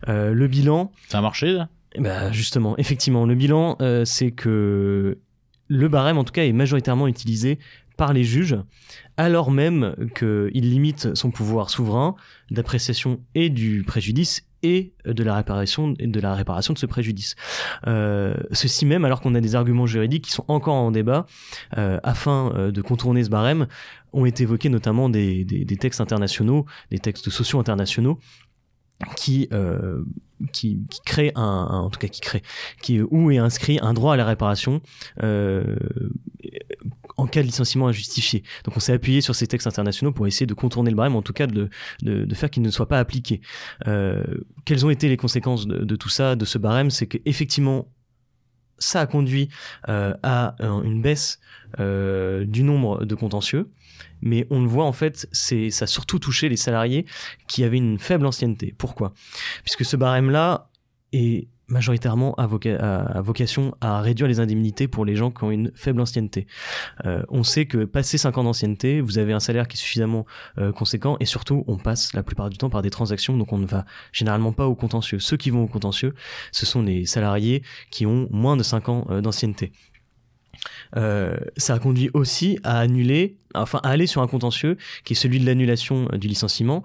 [0.08, 0.92] Euh, le bilan.
[1.08, 5.18] Ça a marché là bah justement, effectivement, le bilan, euh, c'est que
[5.68, 7.58] le barème, en tout cas, est majoritairement utilisé
[7.98, 8.58] par les juges,
[9.20, 12.16] alors même qu'il limite son pouvoir souverain
[12.52, 17.36] d'appréciation et du préjudice et de la réparation de ce préjudice.
[17.86, 21.26] Euh, ceci même alors qu'on a des arguments juridiques qui sont encore en débat
[21.78, 23.68] euh, afin euh, de contourner ce barème
[24.14, 25.46] ont été évoqués notamment des,
[25.78, 28.20] textes internationaux, des textes sociaux internationaux
[29.18, 30.02] qui, euh,
[30.54, 30.82] qui,
[31.36, 32.42] un, en tout cas qui crée
[33.12, 34.82] où est inscrit un droit à la réparation
[37.20, 38.44] en cas de licenciement injustifié.
[38.64, 41.22] Donc on s'est appuyé sur ces textes internationaux pour essayer de contourner le barème, en
[41.22, 41.70] tout cas de,
[42.02, 43.42] de, faire qu'il ne soit pas appliqué.
[43.88, 44.24] Euh,
[44.66, 46.90] quelles ont été les conséquences de, tout ça, de ce barème?
[46.90, 47.92] C'est qu'effectivement,
[48.78, 49.50] ça a conduit
[49.90, 51.40] euh, à une baisse
[51.80, 53.70] euh, du nombre de contentieux,
[54.22, 57.06] mais on le voit en fait, ça a surtout touché les salariés
[57.48, 58.74] qui avaient une faible ancienneté.
[58.78, 59.14] Pourquoi?
[59.64, 60.70] Puisque ce barème-là
[61.12, 65.52] est majoritairement à, voca à, vocation à réduire les indemnités pour les gens qui ont
[65.52, 66.48] une faible ancienneté.
[67.06, 70.26] Euh, on sait que passé 5 ans d'ancienneté, vous avez un salaire qui est suffisamment
[70.58, 73.58] euh, conséquent et surtout on passe la plupart du temps par des transactions donc on
[73.58, 75.20] ne va généralement pas au contentieux.
[75.20, 76.14] Ceux qui vont au contentieux,
[76.52, 79.72] ce sont les salariés qui ont moins de 5 ans euh, d'ancienneté.
[80.94, 85.40] Ça a conduit aussi à annuler, enfin à aller sur un contentieux qui est celui
[85.40, 86.84] de l'annulation du licenciement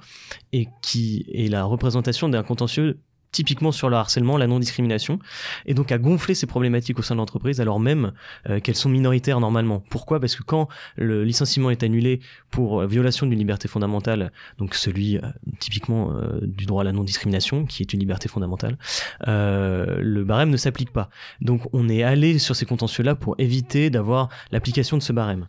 [0.52, 3.00] et qui est la représentation d'un contentieux
[3.34, 5.18] typiquement sur le harcèlement, la non-discrimination,
[5.66, 8.12] et donc à gonfler ces problématiques au sein de l'entreprise alors même
[8.48, 9.82] euh, qu'elles sont minoritaires normalement.
[9.90, 10.20] Pourquoi?
[10.20, 12.20] Parce que quand le licenciement est annulé
[12.50, 15.22] pour euh, violation d'une liberté fondamentale, donc celui euh,
[15.58, 16.12] typiquement
[16.42, 18.78] du droit à la non-discrimination, qui est une liberté fondamentale,
[19.26, 21.10] le barème ne s'applique pas.
[21.40, 25.46] Donc on est allé sur ces contentieux-là pour éviter d'avoir l'application de ce barème.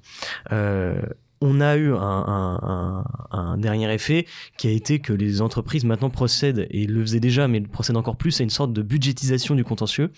[1.41, 4.25] On a eu un, dernier effet
[4.57, 8.17] qui a été que les entreprises maintenant procèdent, et le faisaient déjà, mais procèdent encore
[8.17, 10.11] plus à une sorte de budgétisation du contentieux,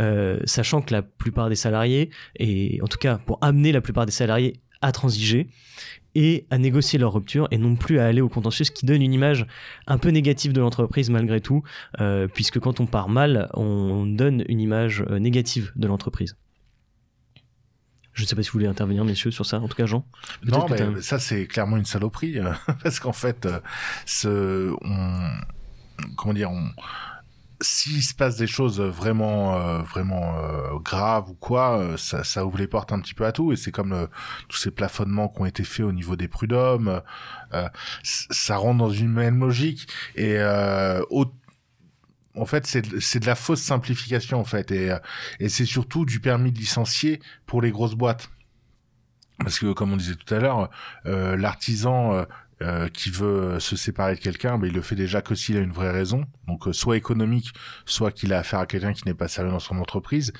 [0.00, 4.06] euh, sachant que la plupart des salariés, et en tout cas pour amener la plupart
[4.06, 5.48] des salariés à transiger,
[6.14, 9.02] et à négocier leur rupture et non plus à aller au contentieux, ce qui donne
[9.02, 9.46] une image
[9.86, 11.62] un peu négative de l'entreprise malgré tout,
[12.00, 16.36] euh, puisque quand on part mal, on donne une image euh, négative de l'entreprise.
[18.12, 19.58] Je ne sais pas si vous voulez intervenir, messieurs, sur ça.
[19.58, 20.04] En tout cas, Jean.
[20.44, 22.38] Non, mais ça, c'est clairement une saloperie.
[22.82, 23.60] parce qu'en fait, euh,
[24.04, 25.30] ce, on,
[26.16, 26.70] comment dire, on,
[27.62, 32.44] s'il se passe des choses vraiment euh, vraiment euh, graves ou quoi, euh, ça, ça
[32.44, 34.06] ouvre les portes un petit peu à tout et c'est comme euh,
[34.48, 37.00] tous ces plafonnements qui ont été faits au niveau des prud'hommes,
[37.54, 37.68] euh,
[38.02, 40.38] ça rentre dans une même logique et
[41.10, 41.26] au,
[42.34, 44.96] en fait, c'est c'est de la fausse simplification en fait et
[45.40, 48.30] et c'est surtout du permis de licencier pour les grosses boîtes
[49.38, 50.70] parce que comme on disait tout à l'heure,
[51.04, 52.26] l'artisan
[52.62, 55.60] euh, qui veut se séparer de quelqu'un, mais il le fait déjà que s'il a
[55.60, 57.52] une vraie raison, donc euh, soit économique,
[57.86, 60.32] soit qu'il a affaire à quelqu'un qui n'est pas sérieux dans son entreprise.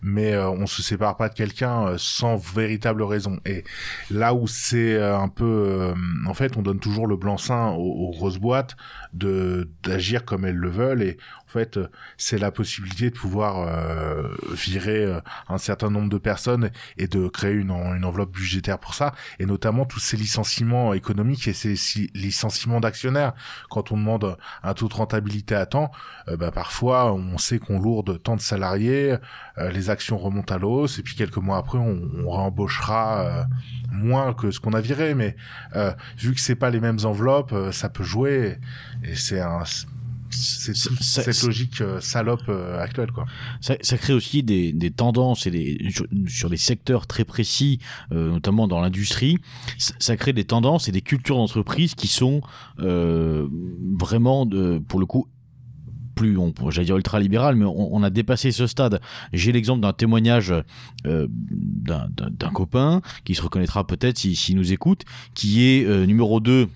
[0.00, 3.40] Mais euh, on se sépare pas de quelqu'un euh, sans véritable raison.
[3.44, 3.64] Et
[4.10, 5.92] là où c'est un peu,
[6.26, 8.76] en fait, on donne toujours le blanc-seing aux, aux grosses boîtes
[9.16, 11.02] de d'agir comme elles le veulent.
[11.02, 11.78] Et en fait
[12.16, 17.28] c'est la possibilité de pouvoir euh, virer euh, un certain nombre de personnes et de
[17.28, 19.14] créer une, enveloppe budgétaire pour ça.
[19.38, 21.74] Et notamment tous ces licenciements économiques et ces
[22.14, 23.32] licenciements d'actionnaires.
[23.70, 25.90] Quand on demande un taux de rentabilité à temps
[26.28, 29.16] euh, bah, parfois on sait qu'on lourde tant de salariés
[29.58, 33.44] euh, les actions remontent à l'hausse et puis quelques mois après on, on réembauchera euh,
[33.90, 35.14] moins que ce qu'on a viré.
[35.14, 35.36] Mais
[36.18, 38.58] vu que c'est pas les mêmes enveloppes ça peut jouer
[39.14, 39.62] c'est un
[40.28, 43.26] c'est cette logique euh, salope euh, actuelle quoi.
[43.60, 47.78] Ça, ça, crée aussi des, des tendances et des, sur, sur, des secteurs très précis,
[48.12, 49.38] euh, notamment dans l'industrie.
[49.78, 52.40] Ça, ça, crée des tendances et des cultures d'entreprise qui sont
[52.76, 55.28] vraiment de, pour le coup
[56.16, 59.00] plus, on, j'allais dire ultra libéral, mais on, on a dépassé ce stade.
[59.32, 60.52] J'ai l'exemple d'un témoignage
[61.06, 65.02] euh, d'un copain qui se reconnaîtra peut-être s'il si, si nous écoute,
[65.34, 66.68] qui est euh, numéro 2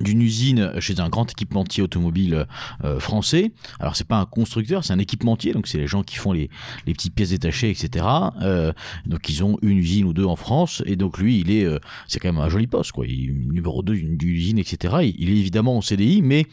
[0.00, 2.46] d'une usine chez un grand équipementier automobile
[2.84, 3.52] euh, français.
[3.78, 6.50] Alors c'est pas un constructeur, c'est un équipementier, donc c'est les gens qui font les,
[6.86, 8.06] les petites pièces détachées, etc.
[8.42, 8.72] Euh,
[9.06, 11.78] donc ils ont une usine ou deux en France, et donc lui il est, euh,
[12.08, 13.06] c'est quand même un joli poste, quoi.
[13.06, 14.96] Il numéro 2 d'une usine, etc.
[15.02, 16.46] Il, il est évidemment en CDI, mais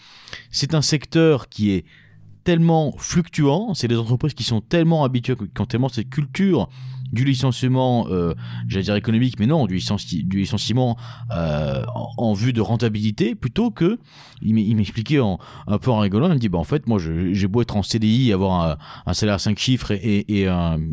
[0.52, 1.86] c'est un secteur qui est
[2.44, 6.70] tellement fluctuant, c'est des entreprises qui sont tellement habituées, qui ont tellement cette culture
[7.12, 8.34] du licenciement, euh,
[8.68, 10.98] j'allais dire économique, mais non, du, licenci du licenciement
[11.32, 11.84] euh,
[12.18, 13.98] en, vue de rentabilité, plutôt que,
[14.42, 17.62] il m'expliquait un peu en rigolant, il me dit, bah en fait, moi j'ai beau
[17.62, 20.48] être en CDI, avoir un, salaire à 5 chiffres et,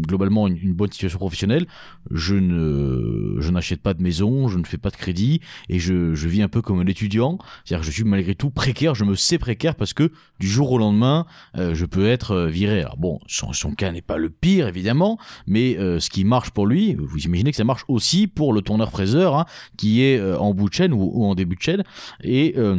[0.06, 1.66] globalement une, bonne situation professionnelle,
[2.10, 6.42] je ne n'achète pas de maison, je ne fais pas de crédit, et je, vis
[6.42, 9.38] un peu comme un étudiant, c'est-à-dire que je suis malgré tout précaire, je me sais
[9.38, 10.10] précaire parce que
[10.40, 12.80] du jour au lendemain, euh, je peux être viré.
[12.80, 16.50] Alors bon, son, son cas n'est pas le pire, évidemment, mais euh, ce qui marche
[16.50, 19.44] pour lui, vous imaginez que ça marche aussi pour le tourneur-fraiseur hein,
[19.76, 21.82] qui est euh, en bout de chaîne ou, en début de chaîne.
[22.22, 22.76] Et euh,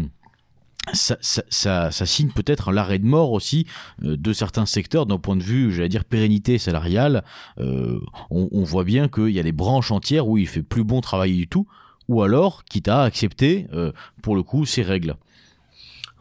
[0.93, 3.67] ça, signe peut-être l'arrêt de mort aussi
[4.03, 7.25] euh, de certains secteurs d'un point de vue, j'allais dire, pérennité salariale.
[7.57, 11.35] On, voit bien qu'il y a des branches entières où il fait plus bon travailler
[11.35, 11.67] du tout,
[12.07, 13.67] ou alors, quitte à accepter,
[14.21, 15.17] pour le coup, ces règles.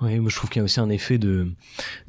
[0.03, 1.49] Oui, moi je trouve qu'il y a aussi un effet de,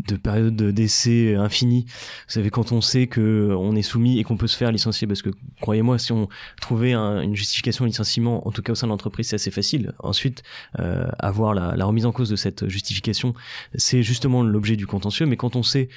[0.06, 1.86] de période d'essai infinie.
[1.88, 5.08] Vous savez, quand on sait que on est soumis et qu'on peut se faire licencier,
[5.08, 5.30] parce que
[5.62, 6.28] croyez-moi, si on
[6.60, 9.52] trouvait un, une justification de licenciement, en tout cas au sein de l'entreprise, c'est assez
[9.52, 9.94] facile.
[10.00, 10.44] Ensuite,
[10.80, 13.34] euh, avoir la, la, remise en cause de cette justification,
[13.76, 15.26] c'est justement l'objet du contentieux.
[15.26, 15.88] Mais quand on sait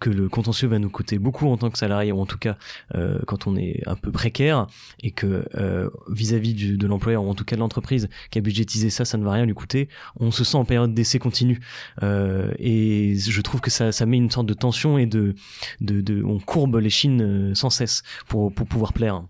[0.00, 2.56] que le contentieux va nous coûter beaucoup en tant que salarié, ou en tout cas
[2.94, 4.66] euh, quand on est un peu précaire,
[5.02, 8.40] et que euh, vis-à-vis -vis de l'employeur, ou en tout cas de l'entreprise qui a
[8.40, 11.60] budgétisé ça, ça ne va rien lui coûter, on se sent en période d'essai continue.
[12.02, 15.34] Euh, et je trouve que ça, ça met une sorte de tension et de,
[15.80, 19.22] de, de on courbe les chines sans cesse pour, pour pouvoir plaire.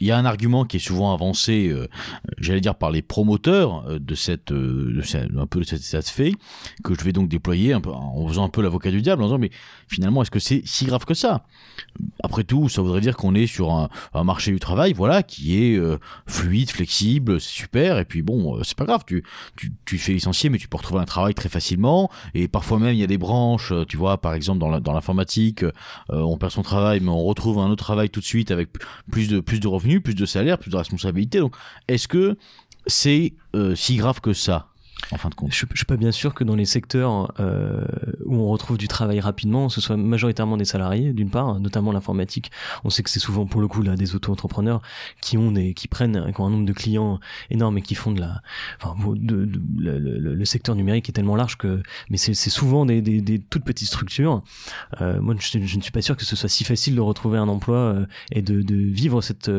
[0.00, 1.88] Il y a un argument qui est souvent avancé, euh,
[2.38, 6.04] j'allais dire par les promoteurs euh, euh, de cette, un peu de cet état de
[6.04, 6.32] fait,
[6.84, 9.50] que je vais donc déployer en faisant un peu l'avocat du diable, en disant mais
[9.88, 11.44] finalement est-ce que c'est si grave que ça?
[12.22, 13.88] Après tout, ça voudrait dire qu'on est sur un,
[14.24, 15.80] marché du travail, voilà, qui est
[16.26, 19.24] fluide, flexible, c'est super, et puis bon, c'est pas grave, tu,
[19.56, 22.94] tu, tu fais licencier, mais tu peux retrouver un travail très facilement, et parfois même
[22.94, 25.64] il y a des branches, tu vois, par exemple dans l'informatique,
[26.08, 28.68] on perd son travail, mais on retrouve un autre travail tout de suite avec
[29.10, 31.38] plus de de revenus, plus de salaire, plus de responsabilité.
[31.38, 31.54] Donc,
[31.88, 32.36] est-ce que
[32.86, 34.71] c'est euh, si grave que ça?
[35.10, 35.52] En fin de compte.
[35.52, 37.84] Je, je suis pas bien sûr que dans les secteurs euh,
[38.24, 42.50] où on retrouve du travail rapidement, ce soit majoritairement des salariés, d'une part, notamment l'informatique.
[42.84, 44.80] On sait que c'est souvent pour le coup là des auto-entrepreneurs
[45.20, 48.12] qui ont des, qui prennent, qui ont un nombre de clients énorme et qui font
[48.12, 48.42] de la,
[48.80, 53.64] enfin, le, secteur numérique est tellement large que, mais c'est souvent des, des, des, toutes
[53.64, 54.42] petites structures.
[55.00, 57.48] Euh, moi, je, ne suis pas sûr que ce soit si facile de retrouver un
[57.48, 59.50] emploi euh, et de, vivre cette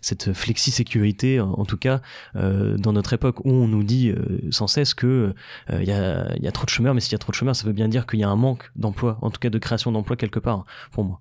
[0.00, 2.00] cette flexi sécurité, en tout cas
[2.36, 5.34] euh, dans notre époque où on nous dit euh, sans cesse que
[5.70, 7.66] il euh, y, a, trop de chômeurs, mais s'il y a trop de chômeurs, ça
[7.66, 10.16] veut bien dire qu'il y a un manque d'emploi, en tout cas de création d'emploi
[10.16, 11.20] quelque part, pour moi.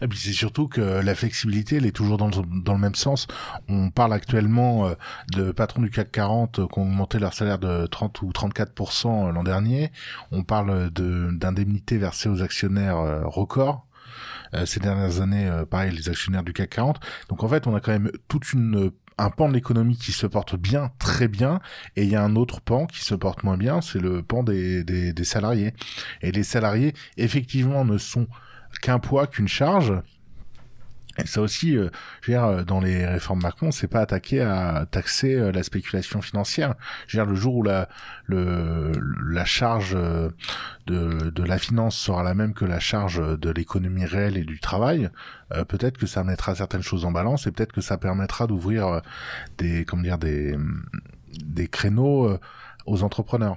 [0.00, 2.94] Et puis c'est surtout que la flexibilité, elle est toujours dans le, dans le même
[2.94, 3.26] sens.
[3.68, 4.94] On parle actuellement euh,
[5.32, 9.42] de patrons du CAC 40 qui ont augmenté leur salaire de 30 ou 34% l'an
[9.42, 9.90] dernier.
[10.30, 13.86] On parle d'indemnités versées aux actionnaires euh, records.
[14.64, 17.00] ces dernières années, pareil, les actionnaires du CAC 40.
[17.28, 20.26] Donc en fait, on a quand même toute une un pan de l'économie qui se
[20.26, 21.60] porte bien, très bien,
[21.96, 24.42] et il y a un autre pan qui se porte moins bien, c'est le pan
[24.42, 25.72] des, salariés.
[26.22, 28.26] Et les salariés, effectivement, ne sont
[28.82, 29.94] qu'un poids, qu'une charge,
[31.18, 31.88] Et ça aussi, euh,
[32.20, 35.62] je veux dire, euh, dans les réformes Macron, c'est pas attaqué à taxer euh, la
[35.62, 36.74] spéculation financière.
[37.06, 37.88] Je veux dire, le jour où la,
[38.26, 38.92] le,
[39.26, 40.30] la charge euh,
[40.86, 44.60] de, de la finance sera la même que la charge de l'économie réelle et du
[44.60, 45.10] travail,
[45.52, 49.00] euh, peut-être que ça mettra certaines choses en balance et peut-être que ça permettra d'ouvrir
[49.58, 50.56] des, comment dire, des,
[51.44, 52.38] des créneaux
[52.86, 53.56] aux entrepreneurs.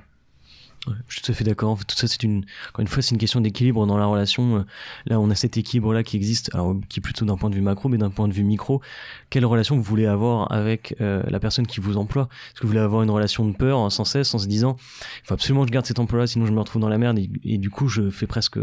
[1.08, 1.72] Je suis tout à fait d'accord.
[1.72, 4.06] En fait, tout ça, c'est une, encore une fois, c'est une question d'équilibre dans la
[4.06, 4.66] relation.
[5.06, 7.62] Là, on a cet équilibre-là qui existe, alors, qui est plutôt d'un point de vue
[7.62, 8.82] macro, mais d'un point de vue micro.
[9.30, 12.30] Quelle relation vous voulez avoir avec euh, la personne qui vous emploie?
[12.52, 14.78] Est-ce que vous voulez avoir une relation de peur hein, sans cesse, en se disant,
[15.24, 17.20] il faut absolument que je garde cet emploi-là, sinon je me retrouve dans la merde
[17.44, 18.60] et, du coup, je fais presque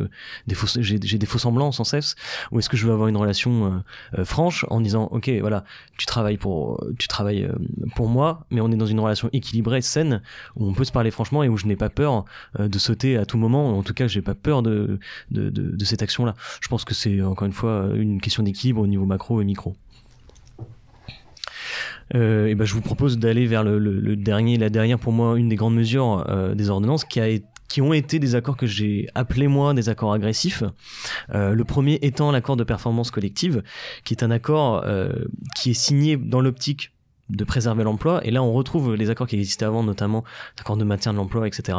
[0.46, 2.16] des faux, j'ai, des faux semblants sans cesse?
[2.50, 5.64] Ou est-ce que je veux avoir une relation euh, euh, franche en disant, ok, voilà,
[5.98, 7.48] tu travailles pour, tu travailles
[7.94, 10.22] pour moi, mais on est dans une relation équilibrée, saine,
[10.56, 12.05] où on peut se parler franchement et où je n'ai pas peur
[12.58, 13.76] euh, de sauter à tout moment.
[13.76, 14.98] En tout cas, j'ai pas peur de,
[15.84, 16.34] cette action-là.
[16.60, 19.76] Je pense que c'est encore une fois une question d'équilibre au niveau macro et micro.
[22.14, 25.48] Euh, et ben, je vous propose d'aller vers le, dernier, la dernière pour moi, une
[25.48, 29.74] des grandes mesures euh, des ordonnances qui ont été des accords que j'ai appelés moi
[29.74, 30.62] des accords agressifs.
[31.32, 33.62] Le premier étant l'accord de performance collective,
[34.04, 34.84] qui est un accord
[35.54, 36.92] qui est signé dans l'optique
[37.30, 38.24] de préserver l'emploi.
[38.24, 40.24] Et là, on retrouve les accords qui existaient avant, notamment
[40.58, 41.76] l'accord de maintien de l'emploi, etc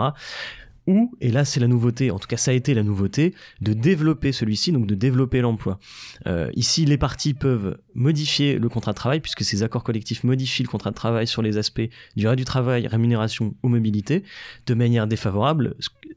[0.87, 3.73] ou, et là c'est la nouveauté, en tout cas ça a été la nouveauté, de
[3.73, 5.79] développer celui-ci, donc de développer l'emploi.
[6.25, 10.63] Euh, ici, les parties peuvent modifier le contrat de travail, puisque ces accords collectifs modifient
[10.63, 14.23] le contrat de travail sur les aspects durée du travail, rémunération ou mobilité,
[14.65, 15.75] de manière défavorable.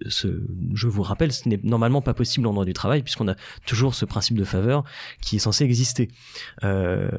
[0.09, 0.29] Ce,
[0.75, 3.35] je vous rappelle, ce n'est normalement pas possible en droit du travail, puisqu'on a
[3.67, 4.85] toujours ce principe de faveur
[5.21, 6.09] qui est censé exister.
[6.63, 7.11] Euh,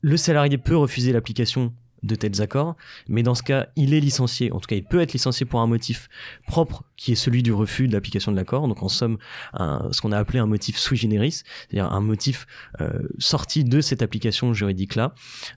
[0.00, 1.72] le salarié peut refuser l'application
[2.06, 2.76] de tels accords,
[3.08, 4.52] mais dans ce cas, il est licencié.
[4.52, 6.08] En tout cas, il peut être licencié pour un motif
[6.46, 8.68] propre, qui est celui du refus de l'application de l'accord.
[8.68, 9.18] Donc, en somme,
[9.58, 12.46] ce qu'on a appelé un motif sui generis, c'est-à-dire un motif
[12.80, 15.14] euh, sorti de cette application juridique-là,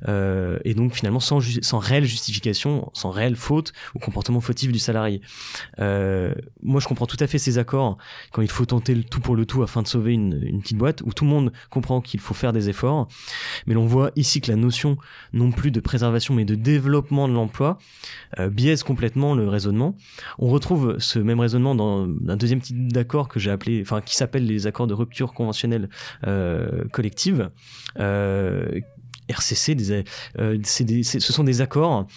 [0.08, 4.80] euh, et donc finalement sans, sans réelle justification, sans réelle faute ou comportement fautif du
[4.80, 5.22] salarié.
[5.80, 7.98] Euh, moi, je comprends tout à fait ces accords
[8.32, 10.78] quand il faut tenter le tout pour le tout afin de sauver une, une petite
[10.78, 13.08] boîte, où tout le monde comprend qu'il faut faire des efforts,
[13.68, 14.98] mais l'on voit ici que la notion
[15.34, 17.78] non plus de préservation mais de développement de l'emploi
[18.40, 19.98] euh, biaise complètement le raisonnement.
[20.38, 24.16] On retrouve ce même raisonnement dans un deuxième type d'accord que j'ai appelé, enfin qui
[24.16, 25.90] s'appelle les accords de rupture conventionnelle
[26.26, 27.50] euh, collective,
[28.00, 28.80] euh,
[29.30, 29.78] RCC,
[30.40, 32.08] euh, ce sont des accords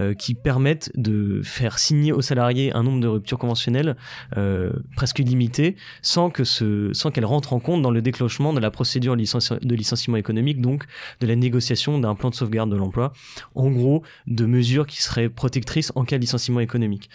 [0.00, 3.96] euh, qui permettent de faire signer aux salariés un nombre de ruptures conventionnelles
[4.36, 8.70] euh, presque illimité, sans que sans qu'elles rentrent en compte dans le déclenchement de la
[8.70, 10.84] procédure de licenciement économique, donc
[11.20, 13.12] de la négociation d'un plan de sauvegarde de l'emploi,
[13.54, 17.10] en gros de mesures qui seraient protectrices en cas de licenciement économique.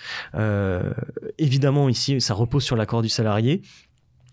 [1.38, 3.62] Évidemment, ici, ça repose sur l'accord du salarié,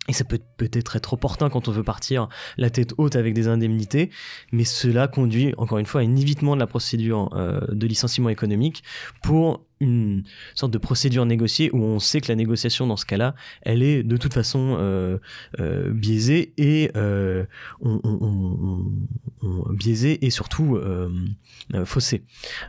[0.08, 2.28] et ça peut peut-être être opportun quand on veut partir
[2.58, 4.10] la tête haute avec des indemnités,
[4.52, 8.28] mais cela conduit encore une fois à un évitement de la procédure euh, de licenciement
[8.28, 8.82] économique
[9.22, 10.22] pour une
[10.54, 14.02] sorte de procédure négociée où on sait que la négociation dans ce cas-là, elle est
[14.02, 15.18] de toute façon euh,
[15.60, 17.44] euh, biaisée et euh,
[20.30, 21.10] surtout euh,
[21.84, 22.24] faussée.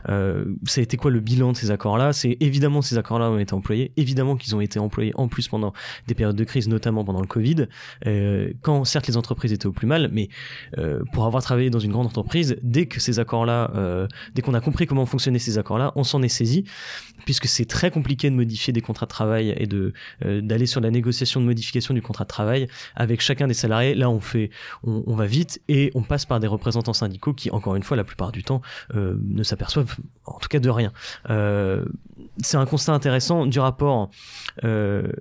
[0.08, 2.12] Euh, ça a été quoi le bilan de ces accords-là?
[2.12, 5.72] C'est évidemment ces accords-là ont été employés, évidemment qu'ils ont été employés en plus pendant
[6.06, 7.66] des périodes de crise, notamment pendant le Covid,
[8.06, 10.28] euh, quand certes les entreprises étaient au plus mal, mais
[11.12, 14.86] pour avoir travaillé dans une grande entreprise, dès que ces accords-là, dès qu'on a compris
[14.86, 16.64] comment fonctionnaient ces accords-là, on s'en est saisi
[17.26, 19.92] puisque c'est très compliqué de modifier des contrats de travail et de
[20.24, 23.94] euh, d'aller sur la négociation de modification du contrat de travail avec chacun des salariés.
[23.94, 24.50] Là, on fait,
[24.84, 28.04] on, va vite et on passe par des représentants syndicaux qui, encore une fois, la
[28.04, 28.62] plupart du temps,
[28.94, 30.92] euh, ne s'aperçoivent, en tout cas, de rien.
[31.28, 31.84] Euh,
[32.38, 34.10] c'est un constat intéressant du rapport.
[34.62, 35.12] Il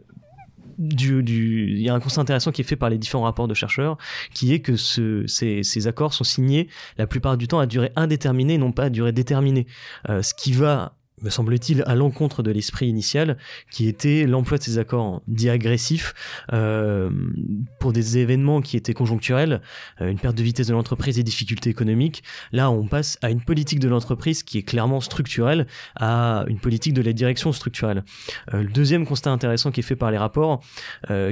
[0.78, 3.97] y a un constat intéressant qui est fait par les différents rapports de chercheurs,
[4.34, 6.67] qui est que ce, ces, accords sont signés
[6.97, 9.65] la plupart du temps à durée indéterminée, non pas à durée déterminée.
[10.07, 13.38] Ce qui va me semble-t-il, à l'encontre de l'esprit initial,
[13.72, 16.13] qui était l'emploi de ces accords dits agressifs
[16.51, 17.09] euh,
[17.80, 19.61] pour des événements qui étaient conjoncturels,
[20.01, 22.24] euh, une perte de vitesse de l'entreprise et difficultés économiques.
[22.51, 26.93] Là, on passe à une politique de l'entreprise qui est clairement structurelle, à une politique
[26.93, 28.03] de la direction structurelle.
[28.53, 30.61] Euh, le deuxième constat intéressant qui est fait par les rapports,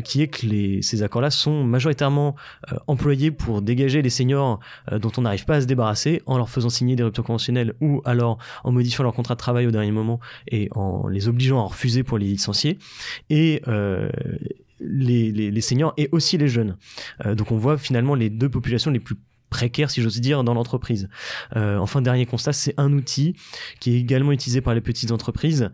[0.03, 2.36] qui est que ces accords-là sont majoritairement
[2.88, 4.59] employés pour dégager les seniors
[4.91, 8.01] dont on n'arrive pas à se débarrasser en leur faisant signer des ruptures conventionnelles ou
[8.05, 12.03] alors en modifiant leur contrat de travail dernier moment et en les obligeant à refuser
[12.03, 12.78] pour les licencier.
[13.30, 14.09] Et euh,
[14.80, 16.78] les, les, seniors et aussi les jeunes.
[17.26, 19.15] Euh, donc on voit finalement les deux populations les plus
[19.49, 21.09] précaires, si j'ose dire, dans l'entreprise.
[21.55, 23.36] Euh, enfin, dernier constat, c'est un outil
[23.80, 25.69] qui est également utilisé par les petites entreprises.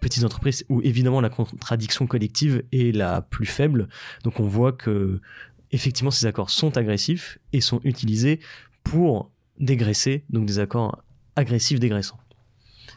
[0.00, 3.88] Petites entreprises où évidemment la contradiction collective est la plus faible.
[4.22, 5.22] Donc on voit que
[5.74, 8.40] effectivement, ces accords sont agressifs et sont utilisés
[8.84, 11.03] pour dégraisser, donc des accords
[11.36, 12.18] agressifs dégraissants.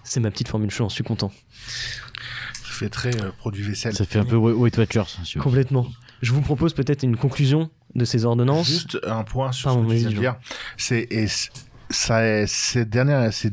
[0.03, 1.31] C'est ma petite formule, je en suis content.
[1.67, 3.95] Ça fait très euh, produit vaisselle.
[3.95, 5.03] Ça fait un peu Weight Watchers.
[5.25, 5.87] si vous- Complètement.
[6.21, 8.67] Je vous propose peut-être une conclusion de ces ordonnances.
[8.67, 10.35] Juste un point sur Pardon, ce que tu viens de dire.
[10.77, 11.49] C'est et c-
[11.89, 13.51] ça, ces dernières, ces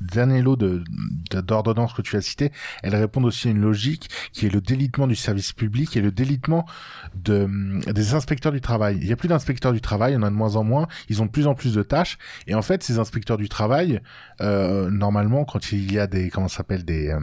[0.00, 0.84] derniers lots de
[1.30, 2.52] de- d'ordonnances que tu as cités,
[2.82, 6.10] elles répondent aussi à une logique qui est le délitement du service public et le
[6.12, 6.66] délitement
[7.14, 7.48] de
[7.92, 8.98] des inspecteurs du travail.
[9.00, 10.86] Il y a plus d'inspecteurs du travail, il y en a de moins en moins.
[11.08, 14.00] Ils ont de plus en plus de tâches et en fait, ces inspecteurs du travail,
[14.40, 17.20] euh, normalement, quand il y a des comment s'appelle des euh,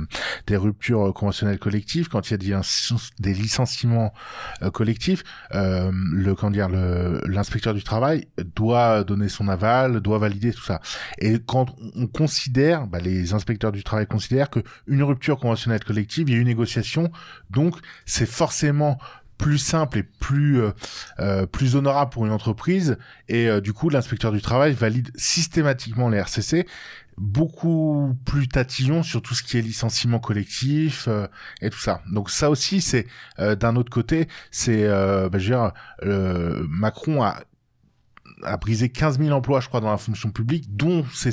[0.48, 2.60] des ruptures euh, conventionnelles collectives, quand il y a des,
[3.20, 4.14] des licenciements
[4.74, 6.34] collectifs, le
[7.28, 10.82] l'inspecteur du travail doit donner son aval, doit valider tout ça.
[11.20, 16.30] Et quand on considère, bah, les inspecteurs du travail considèrent que une rupture conventionnelle collective,
[16.30, 17.12] il y a eu négociation,
[17.50, 17.76] donc
[18.06, 18.98] c'est forcément
[19.42, 20.72] plus simple et plus euh,
[21.20, 22.98] euh, plus honorable pour une entreprise.
[23.28, 26.68] Et euh, du coup l'inspecteur du travail valide systématiquement les RCC
[27.18, 31.08] beaucoup plus tatillon sur tout ce qui est licenciement collectif
[31.62, 32.02] et tout ça.
[32.12, 33.06] Donc ça aussi c'est
[33.38, 35.72] d'un autre côté, c'est bah, je veux dire
[36.68, 37.38] Macron a
[38.44, 41.32] a brisé 15 000 emplois je crois dans la fonction publique dont ces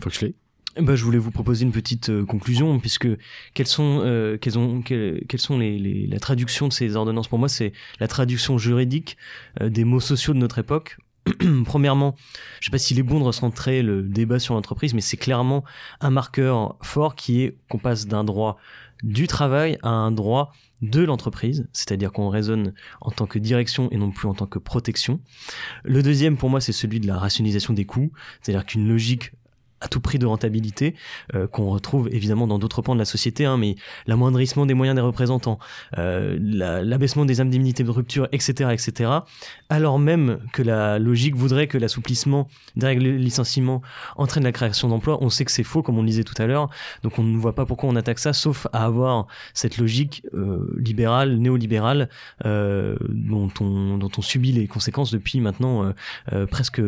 [0.00, 0.34] Foxley
[0.80, 3.08] Bah, je voulais vous proposer une petite euh, conclusion, puisque
[3.54, 7.28] quelles sont, euh, ont, quelles, quelles sont les, les- la traduction de ces ordonnances?
[7.28, 9.16] Pour moi, c'est la traduction juridique
[9.60, 10.98] euh, des mots sociaux de notre époque.
[11.64, 12.14] Premièrement,
[12.60, 15.64] je sais pas s'il est bon de recentrer le débat sur l'entreprise, mais c'est clairement
[16.00, 18.58] un marqueur fort qui est qu'on passe d'un droit
[19.02, 23.96] du travail à un droit de l'entreprise, c'est-à-dire qu'on raisonne en tant que direction et
[23.96, 25.20] non plus en tant que protection.
[25.84, 29.32] Le deuxième, pour moi, c'est celui de la rationalisation des coûts, c'est-à-dire qu'une logique
[29.80, 30.94] à tout prix de rentabilité
[31.34, 34.94] euh, qu'on retrouve évidemment dans d'autres pans de la société, hein, mais l'amoindrissement des moyens
[34.96, 35.58] des représentants,
[35.98, 39.10] euh, la- l'abaissement des indemnités de rupture, etc., etc.,
[39.68, 43.82] alors même que la logique voudrait que l'assouplissement des règles de licenciement
[44.16, 46.46] entraîne la création d'emplois, on sait que c'est faux, comme on le disait tout à
[46.46, 46.70] l'heure,
[47.02, 50.74] donc on ne voit pas pourquoi on attaque ça, sauf à avoir cette logique euh,
[50.78, 52.08] libérale, néolibérale,
[52.44, 55.92] dont, on, dont on subit les conséquences depuis maintenant
[56.50, 56.80] presque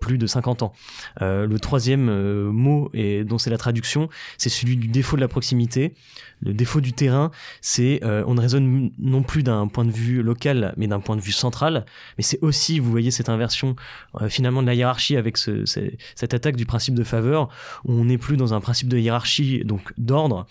[0.00, 0.72] plus de 50 ans.
[1.20, 4.08] Le troisième euh, mot, et dont c'est la traduction,
[4.38, 5.94] c'est celui du défaut de la proximité.
[6.40, 7.30] Le défaut du terrain,
[7.60, 11.16] c'est euh, on ne raisonne non plus d'un point de vue local, mais d'un point
[11.16, 11.86] de vue central.
[12.18, 13.76] Mais c'est aussi, vous voyez, cette inversion
[14.20, 17.48] euh, finalement de la hiérarchie avec ce- ce- cette attaque du principe de faveur,
[17.84, 20.46] où on n'est plus dans un principe de hiérarchie, donc d'ordre,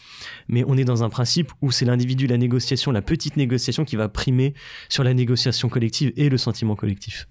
[0.47, 3.95] mais on est dans un principe où c'est l'individu, la négociation, la petite négociation qui
[3.95, 4.53] va primer
[4.89, 7.27] sur la négociation collective et le sentiment collectif.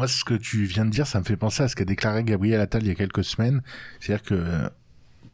[0.00, 2.24] Moi, ce que tu viens de dire, ça me fait penser à ce qu'a déclaré
[2.24, 3.60] Gabriel Attal il y a quelques semaines.
[4.00, 4.70] C'est-à-dire que euh,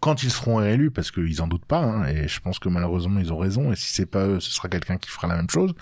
[0.01, 3.21] quand ils seront réélus, parce qu'ils en doutent pas, hein, et je pense que malheureusement
[3.21, 5.51] ils ont raison, et si c'est pas eux, ce sera quelqu'un qui fera la même
[5.51, 5.73] chose,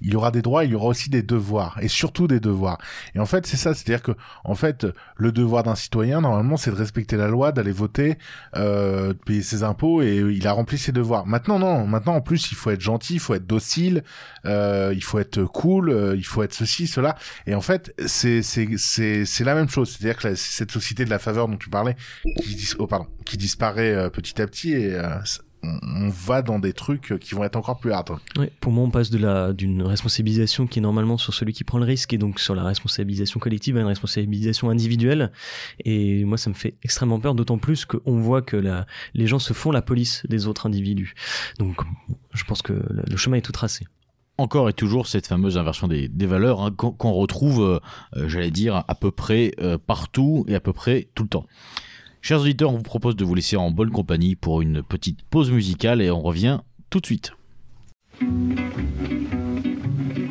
[0.00, 2.78] il y aura des droits, il y aura aussi des devoirs, et surtout des devoirs.
[3.14, 4.12] Et en fait, c'est ça, c'est-à-dire que,
[4.44, 4.86] en fait,
[5.16, 8.18] le devoir d'un citoyen, normalement, c'est de respecter la loi, d'aller voter,
[8.56, 11.26] euh, de payer ses impôts, et il a rempli ses devoirs.
[11.26, 14.02] Maintenant, non, maintenant, en plus, il faut être gentil, il faut être docile,
[14.44, 17.16] euh, il faut être cool, euh, il faut être ceci, cela.
[17.46, 19.90] Et en fait, c'est c'est la même chose.
[19.90, 21.96] C'est-à-dire que la- cette société de la faveur dont tu parlais,
[22.42, 25.16] qui dis oh pardon, qui disparaît euh, petit à petit, et euh,
[25.62, 28.18] on, va dans des trucs qui vont être encore plus hard.
[28.36, 31.62] Ouais, pour moi, on passe de la d'une responsabilisation qui est normalement sur celui qui
[31.62, 35.30] prend le risque et donc sur la responsabilisation collective à une responsabilisation individuelle.
[35.84, 39.38] Et moi, ça me fait extrêmement peur, d'autant plus qu'on voit que la, les gens
[39.38, 41.14] se font la police des autres individus.
[41.58, 41.82] Donc,
[42.34, 43.84] je pense que le le chemin est tout tracé.
[44.38, 47.78] encore et toujours cette fameuse inversion des, des valeurs hein, qu'on retrouve, euh,
[48.16, 51.46] euh, j'allais dire, à peu près euh, partout et à peu près tout le temps.
[52.24, 55.50] Chers auditeurs, on vous propose de vous laisser en bonne compagnie pour une petite pause
[55.50, 57.32] musicale et on revient tout de suite.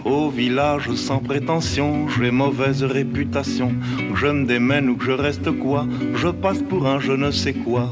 [0.06, 3.74] Au village sans prétention, j'ai mauvaise réputation.
[4.16, 5.86] Je me démène ou que je reste quoi,
[6.16, 7.90] je passe pour un je ne sais quoi.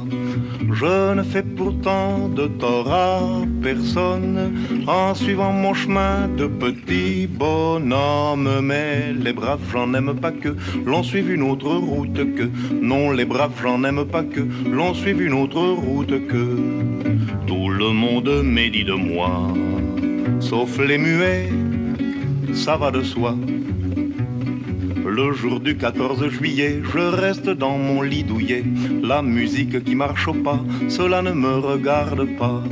[0.71, 3.21] Je ne fais pourtant de tort à
[3.61, 4.53] personne
[4.87, 8.61] en suivant mon chemin de petit bonhomme.
[8.63, 10.55] Mais les braves, j'en aime pas que
[10.85, 12.49] l'on suive une autre route que.
[12.81, 16.57] Non, les braves, j'en aime pas que l'on suive une autre route que.
[17.47, 19.53] Tout le monde médit de moi,
[20.39, 21.49] sauf les muets,
[22.53, 23.35] ça va de soi.
[25.19, 28.63] Le jour du 14 juillet, je reste dans mon lit douillet.
[29.03, 32.63] La musique qui marche au pas, cela ne me regarde pas.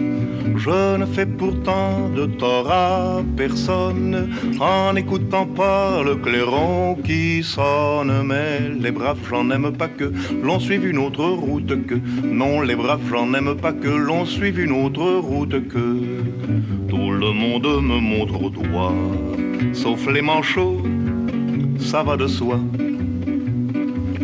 [0.55, 4.29] Je ne fais pourtant de tort à personne
[4.61, 8.13] en n'écoutant pas le clairon qui sonne.
[8.25, 10.09] Mais les braves, j'en aime pas que
[10.41, 11.95] l'on suive une autre route que.
[12.23, 15.87] Non, les braves, j'en aime pas que l'on suive une autre route que.
[16.87, 18.95] Tout le monde me montre au doigt,
[19.73, 20.81] sauf les manchots,
[21.87, 22.59] ça va de soi.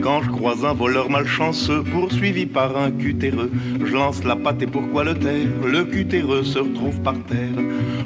[0.03, 3.49] Quand je croise un voleur malchanceux poursuivi par un cutéreux,
[3.79, 5.47] je lance la patte et pourquoi le taire?
[5.65, 7.63] Le cutéreux se retrouve par terre.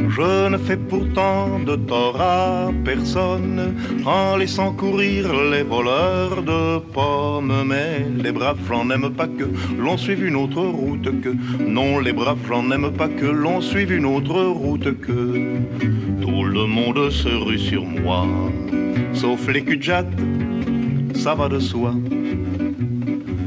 [0.08, 3.74] Je ne fais pourtant de tort à personne
[4.06, 7.64] en laissant courir les voleurs de pommes.
[7.66, 9.45] Mais les braves, j'en aime pas que
[9.80, 11.34] l'on suive une autre route que.
[11.60, 15.58] Non, les braves, j'en aime pas que l'on suive une autre route que.
[16.22, 18.28] Tout le monde se rue sur moi,
[19.14, 19.80] sauf les cul
[21.18, 21.93] ça va de soi.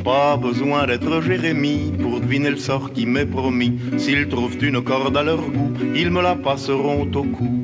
[0.05, 3.79] Pas besoin d'être Jérémie pour deviner le sort qui m'est promis.
[3.97, 7.63] S'ils trouvent une corde à leur goût, ils me la passeront au cou.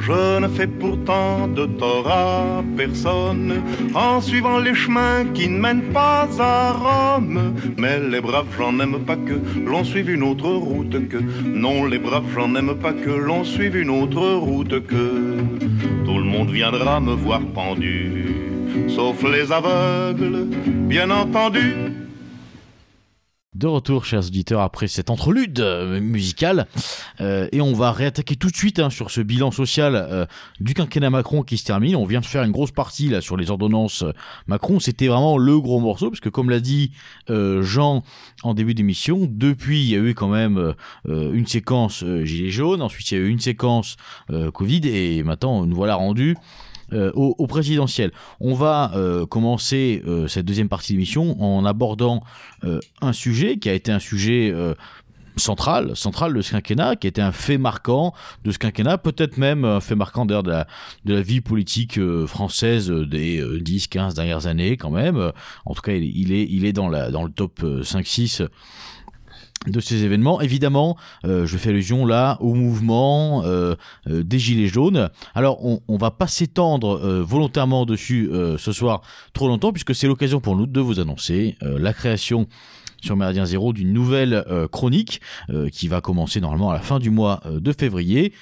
[0.00, 3.62] Je ne fais pourtant de tort à personne
[3.94, 7.54] en suivant les chemins qui ne mènent pas à Rome.
[7.78, 11.18] Mais les braves, j'en aime pas que l'on suive une autre route que.
[11.44, 15.36] Non, les braves, j'en aime pas que l'on suive une autre route que.
[16.04, 18.53] Tout le monde viendra me voir pendu
[18.88, 20.46] sauf les aveugles,
[20.88, 21.74] bien entendu.
[23.54, 26.66] De retour, chers auditeurs, après cette entrelude euh, musicale,
[27.20, 30.26] euh, et on va réattaquer tout de suite hein, sur ce bilan social euh,
[30.58, 31.94] du quinquennat Macron qui se termine.
[31.94, 34.04] On vient de faire une grosse partie là sur les ordonnances
[34.48, 34.80] Macron.
[34.80, 36.90] C'était vraiment le gros morceau, parce que comme l'a dit
[37.28, 38.02] Jean
[38.42, 40.74] en début d'émission, depuis il y a eu quand même
[41.06, 43.96] une séquence gilet jaune, ensuite il y a eu une séquence
[44.52, 46.36] Covid, et maintenant nous voilà rendus
[46.92, 48.10] euh, au, présidentiel.
[48.40, 52.22] On va euh, commencer euh, cette deuxième partie de l'émission en abordant
[53.00, 54.54] un sujet qui a été un sujet
[55.36, 58.14] central, central de ce quinquennat, qui a été un fait marquant
[58.44, 60.64] de ce quinquennat, peut-être même un fait marquant d'ailleurs de
[61.04, 65.32] la, vie politique française des 10-15 dernières années quand même.
[65.66, 68.46] En tout cas, il, est, il est dans le top 5-6
[69.66, 70.40] de ces événements.
[70.40, 73.74] Évidemment, euh, je fais allusion là au mouvement euh,
[74.08, 75.10] euh, des Gilets jaunes.
[75.34, 79.02] Alors, on, on va pas s'étendre volontairement dessus ce soir
[79.32, 82.46] trop longtemps, puisque c'est l'occasion pour nous de vous annoncer la création
[83.04, 86.98] sur Méridien Zéro d'une nouvelle euh, chronique euh, qui va commencer normalement à la fin
[86.98, 88.32] du mois euh, de février,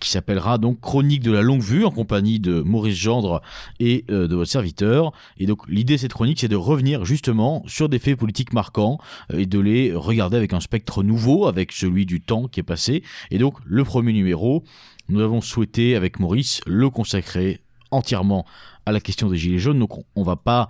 [0.00, 3.42] qui s'appellera donc Chronique de la longue vue en compagnie de Maurice Gendre
[3.78, 5.12] et de votre serviteur.
[5.36, 8.98] Et donc l'idée de cette chronique, c'est de revenir justement sur des faits politiques marquants
[9.30, 13.02] et de les regarder avec un spectre nouveau, avec celui du temps qui est passé.
[13.30, 14.64] Et donc le premier numéro,
[15.10, 18.46] nous avons souhaité avec Maurice le consacrer entièrement
[18.86, 19.78] à la question des gilets jaunes.
[19.78, 20.68] Donc on va pas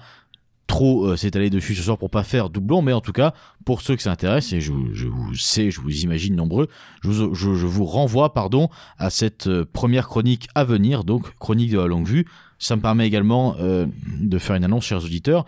[0.70, 3.82] trop euh, s'étaler dessus ce soir pour pas faire doublon, mais en tout cas, pour
[3.82, 6.68] ceux que ça intéresse, et je, vous sais, je vous imagine nombreux,
[7.02, 11.86] je vous, renvoie pardon, à cette euh, première chronique à venir, donc chronique de la
[11.86, 12.24] longue vue.
[12.60, 13.86] Ça me permet également euh,
[14.20, 15.44] de faire une annonce, chers auditeurs.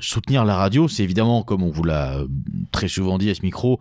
[0.00, 2.24] soutenir la radio, c'est évidemment, comme on vous l'a
[2.72, 3.78] très souvent dit à ce micro,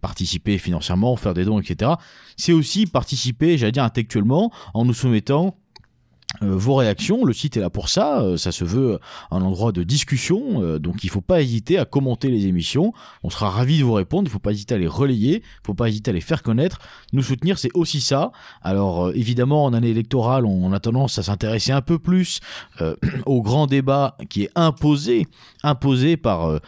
[0.00, 1.92] participer financièrement, faire des dons, etc.
[2.36, 5.56] C'est aussi participer, j'allais dire intellectuellement, en nous soumettant
[6.42, 7.24] euh, vos réactions.
[7.24, 8.20] Le site est là pour ça.
[8.20, 8.98] Euh, ça se veut
[9.30, 10.62] un endroit de discussion.
[10.62, 12.92] Euh, donc il ne faut pas hésiter à commenter les émissions.
[13.22, 14.24] On sera ravis de vous répondre.
[14.24, 15.34] Il ne faut pas hésiter à les relayer.
[15.34, 16.78] Il ne faut pas hésiter à les faire connaître.
[17.12, 18.32] Nous soutenir, c'est aussi ça.
[18.62, 22.40] Alors évidemment, en année électorale, on a tendance à s'intéresser un peu plus
[23.26, 25.26] au grand débat qui est imposé,
[25.62, 26.60] imposé par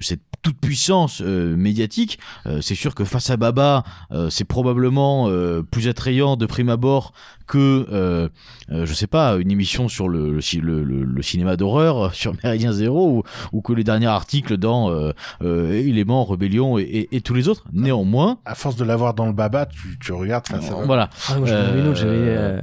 [0.00, 2.18] cette toute puissance médiatique.
[2.60, 3.84] c'est sûr que face à Baba,
[4.30, 5.30] c'est probablement
[5.70, 7.12] plus attrayant de prime abord
[7.46, 8.28] que, euh,
[8.72, 13.18] euh, je sais pas, une émission sur le, le, le, cinéma d'horreur sur Méridien Zéro
[13.18, 13.22] ou,
[13.52, 17.64] ou, que les derniers articles dans euh, euh Éléments, Rébellion et, et, tous les autres.
[17.72, 18.38] Néanmoins.
[18.44, 21.10] À force de l'avoir dans le Baba, tu, tu regardes face à Voilà.
[21.28, 22.60] Ah, moi, j'avais euh,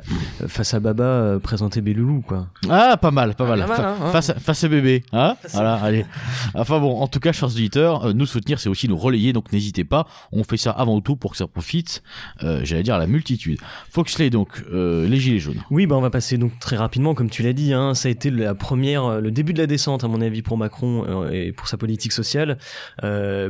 [0.47, 2.47] face à Baba présenter Béloulou, quoi.
[2.69, 3.65] Ah, pas mal, pas mal.
[3.67, 4.11] Ah, hein, hein.
[4.11, 5.03] face, face à bébé.
[5.13, 6.05] Hein voilà, allez.
[6.53, 9.83] Enfin bon, en tout cas, chers auditeurs, nous soutenir, c'est aussi nous relayer, donc n'hésitez
[9.83, 10.07] pas.
[10.31, 12.03] On fait ça avant tout pour que ça profite,
[12.41, 13.59] j'allais dire, à la multitude.
[13.89, 15.61] Foxley, donc, euh, les gilets jaunes.
[15.69, 18.11] Oui, bah on va passer donc très rapidement, comme tu l'as dit, hein, ça a
[18.11, 21.29] été la première, euh, le début de la descente à mon avis pour Macron euh,
[21.31, 22.57] et pour sa politique sociale,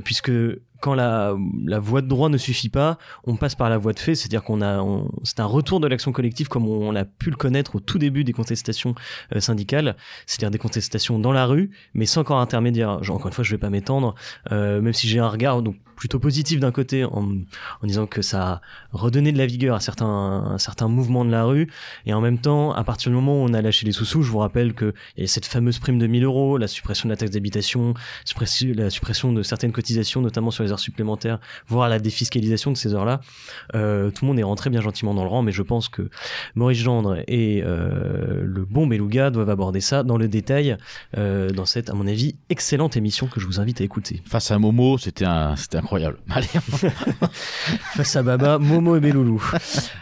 [0.03, 0.31] puisque
[0.83, 1.33] quand la,
[1.65, 4.43] la voie de droit ne suffit pas, on passe par la voie de fait, c'est-à-dire
[4.43, 4.85] qu'on a,
[5.23, 8.25] c'est un retour de l'action collective comme on, a pu le connaître au tout début
[8.25, 8.93] des contestations
[9.33, 13.01] euh, syndicales, c'est-à-dire des contestations dans la rue, mais sans corps intermédiaire.
[13.01, 14.13] Genre, encore une fois, je vais pas m'étendre,
[14.51, 15.63] euh, même si j'ai un regard
[15.95, 17.23] plutôt positif d'un côté en,
[17.83, 18.61] disant que ça a
[18.91, 21.71] redonné de la vigueur à certains, certains mouvements de la rue,
[22.05, 24.29] et en même temps, à partir du moment où on a lâché les sous-sous, je
[24.29, 24.73] vous rappelle
[25.17, 27.93] a cette fameuse prime de 1000 euros, la suppression de la taxe d'habitation,
[28.75, 32.93] la suppression de certaines cotisations, notamment sur les heures supplémentaires, voire la défiscalisation de ces
[32.93, 33.21] heures-là,
[33.75, 36.09] euh, tout le monde est rentré bien gentiment dans le rang, mais je pense que
[36.55, 40.77] Maurice Gendre et euh, le bon Beluga doivent aborder ça dans le détail
[41.17, 44.21] euh, dans cette, à mon avis, excellente émission que je vous invite à écouter.
[44.25, 46.17] Face à Momo, c'était un, incroyable.
[46.29, 46.47] Allez.
[47.95, 49.41] Face à Baba, Momo et Beloulou.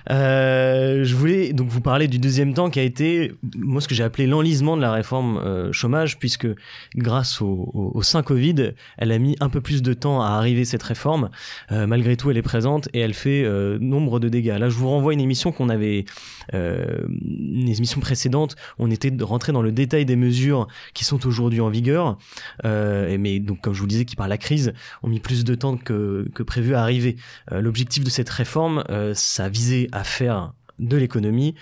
[0.09, 4.03] Je voulais donc vous parler du deuxième temps qui a été, moi, ce que j'ai
[4.03, 6.47] appelé l'enlisement de la réforme chômage, puisque
[6.95, 10.29] grâce au, au, au sein Covid, elle a mis un peu plus de temps à
[10.29, 11.29] arriver cette réforme.
[11.71, 14.57] Euh, malgré tout, elle est présente et elle fait euh, nombre de dégâts.
[14.59, 16.05] Là, je vous renvoie une émission qu'on avait,
[16.53, 21.61] euh, une émission précédente, on était rentré dans le détail des mesures qui sont aujourd'hui
[21.61, 22.17] en vigueur,
[22.63, 24.73] mais donc comme je vous disais, qui par la crise
[25.03, 27.15] ont mis plus de temps que, que prévu à arriver.
[27.51, 28.83] L'objectif de cette réforme,
[29.13, 31.55] ça visait à faire de l'économie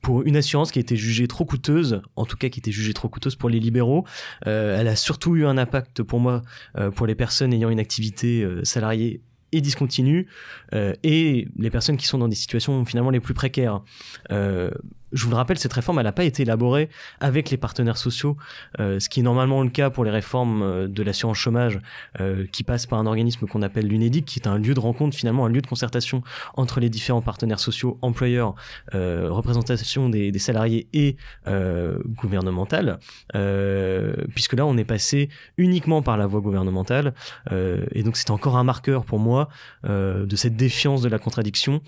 [0.00, 2.94] pour une assurance qui a été jugée trop coûteuse, en tout cas qui était jugée
[2.94, 4.04] trop coûteuse pour les libéraux.
[4.46, 6.42] Euh, elle a surtout eu un impact pour moi,
[6.78, 9.20] euh, pour les personnes ayant une activité euh, salariée
[9.52, 10.28] et discontinue,
[11.02, 13.82] et les personnes qui sont dans des situations finalement les plus précaires.
[15.12, 16.88] Euh, je vous le rappelle, cette réforme, elle n'a pas été élaborée
[17.20, 18.36] avec les partenaires sociaux,
[18.78, 21.80] euh, ce qui est normalement le cas pour les réformes euh, de l'assurance chômage,
[22.20, 25.16] euh, qui passent par un organisme qu'on appelle l'UNEDIC, qui est un lieu de rencontre,
[25.16, 26.22] finalement un lieu de concertation
[26.54, 28.54] entre les différents partenaires sociaux, employeurs,
[28.94, 31.16] euh, représentation des, des, salariés et
[31.46, 32.98] euh, gouvernementale,
[34.34, 35.28] puisque là, on est passé
[35.58, 37.14] uniquement par la voie gouvernementale,
[37.50, 39.48] et donc c'est encore un marqueur pour moi
[39.84, 41.80] de cette défiance de la contradiction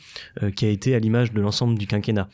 [0.56, 2.28] qui a été à l'image de l'ensemble du quinquennat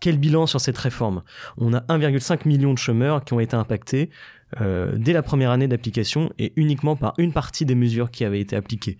[0.00, 1.22] quel bilan sur cette réforme?
[1.58, 4.10] On a 1,5 million de chômeurs qui ont été impactés
[4.60, 8.40] euh, dès la première année d'application et uniquement par une partie des mesures qui avaient
[8.40, 8.98] été appliquées.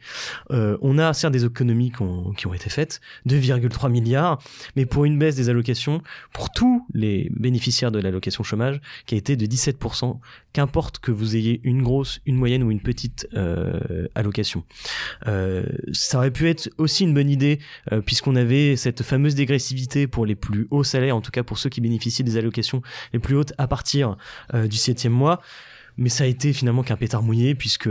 [0.50, 4.38] Euh, on a certes des économies qui ont, qui ont été faites, 2,3 milliards,
[4.76, 6.00] mais pour une baisse des allocations
[6.32, 10.18] pour tous les bénéficiaires de l'allocation chômage qui a été de 17%,
[10.52, 14.64] qu'importe que vous ayez une grosse, une moyenne ou une petite euh, allocation.
[15.26, 17.58] Euh, ça aurait pu être aussi une bonne idée
[17.90, 21.58] euh, puisqu'on avait cette fameuse dégressivité pour les plus hauts salaires, en tout cas pour
[21.58, 24.16] ceux qui bénéficient des allocations les plus hautes à partir
[24.54, 25.40] euh, du septième mois
[25.96, 27.88] mais ça a été finalement qu'un pétard mouillé puisque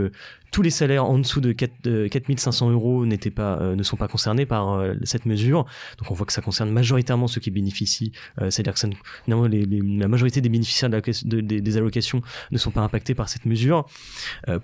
[0.50, 3.96] tous les salaires en dessous de 4, euh, 4500 euros n'étaient pas, euh, ne sont
[3.96, 5.64] pas concernés par euh, cette mesure.
[5.98, 8.86] Donc on voit que ça concerne majoritairement ceux qui bénéficient, euh, c'est-à-dire que
[9.26, 11.00] la majorité des bénéficiaires de
[11.40, 12.20] des allocations
[12.50, 13.86] ne sont pas impactés par cette mesure.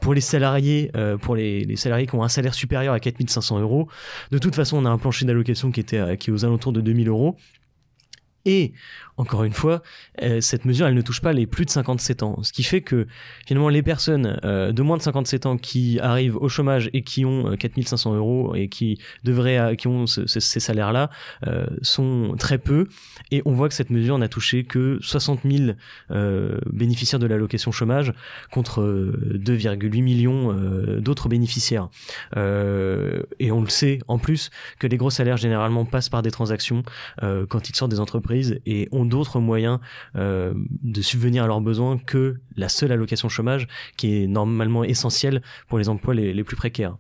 [0.01, 0.91] Pour les salariés,
[1.23, 3.89] pour les, salariés qui ont un salaire supérieur à 4500 euros,
[4.31, 7.09] de toute façon on a un plancher d'allocation qui qui est aux alentours de 2000
[7.09, 7.37] euros.
[8.45, 8.73] Et
[9.19, 9.83] encore une fois,
[10.23, 12.41] euh, cette mesure, elle ne touche pas les plus de 57 ans.
[12.43, 13.07] Ce qui fait que
[13.47, 17.25] finalement, les personnes euh, de moins de 57 ans qui arrivent au chômage et qui
[17.25, 21.11] ont euh, 4500 euros et qui devraient, euh, qui ont ce, ce, ces salaires-là,
[21.47, 22.87] euh, sont très peu.
[23.33, 25.73] Et on voit que cette mesure n'a touché que 60 000
[26.13, 28.13] euh, bénéficiaires de l'allocation chômage
[28.53, 28.83] contre
[29.35, 30.53] 2,8 millions
[31.01, 31.89] d'autres bénéficiaires.
[32.37, 36.83] et on le sait en plus que les gros salaires généralement passent par des transactions
[37.21, 39.79] quand ils sortent des entreprises et ont d'autres moyens
[40.17, 45.43] euh, de subvenir à leurs besoins que la seule allocation chômage qui est normalement essentielle
[45.69, 46.97] pour les emplois les, plus précaires.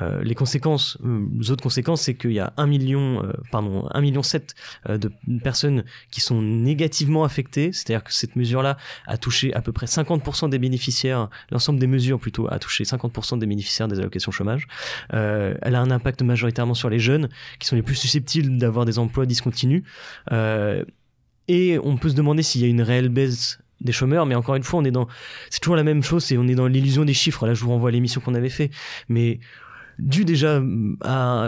[0.00, 4.00] Euh, les conséquences, euh, les autres conséquences, c'est qu'il y a un million, pardon, un
[4.00, 4.54] million sept
[4.88, 5.10] euh, de
[5.42, 8.76] personnes qui sont négativement affectées, c'est-à-dire que cette mesure-là
[9.06, 13.38] a touché à peu près 50% des bénéficiaires, l'ensemble des mesures plutôt a touché 50%
[13.38, 14.66] des bénéficiaires des allocations chômage.
[15.10, 18.98] Elle a un impact majoritairement sur les jeunes qui sont les plus susceptibles d'avoir des
[18.98, 19.82] emplois discontinus.
[21.50, 24.54] Et on peut se demander s'il y a une réelle baisse des chômeurs, mais encore
[24.54, 25.08] une fois, on est dans,
[25.50, 27.44] c'est toujours la même chose, c'est on est dans l'illusion des chiffres.
[27.44, 28.70] Là, je vous renvoie à l'émission qu'on avait fait,
[29.08, 29.40] mais
[29.98, 30.62] dû déjà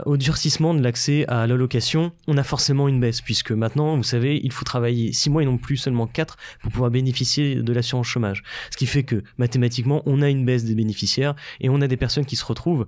[0.04, 4.40] au durcissement de l'accès à l'allocation, on a forcément une baisse, puisque maintenant, vous savez,
[4.42, 8.08] il faut travailler 6 mois et non plus seulement 4 pour pouvoir bénéficier de l'assurance
[8.08, 8.42] chômage.
[8.70, 11.96] Ce qui fait que mathématiquement, on a une baisse des bénéficiaires et on a des
[11.96, 12.86] personnes qui se retrouvent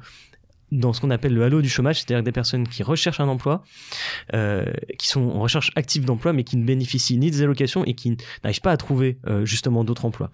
[0.74, 3.62] dans ce qu'on appelle le halo du chômage, c'est-à-dire des personnes qui recherchent un emploi,
[4.34, 4.66] euh,
[4.98, 8.16] qui sont en recherche active d'emploi, mais qui ne bénéficient ni des allocations et qui
[8.42, 10.30] n'arrivent pas à trouver euh, justement d'autres emplois.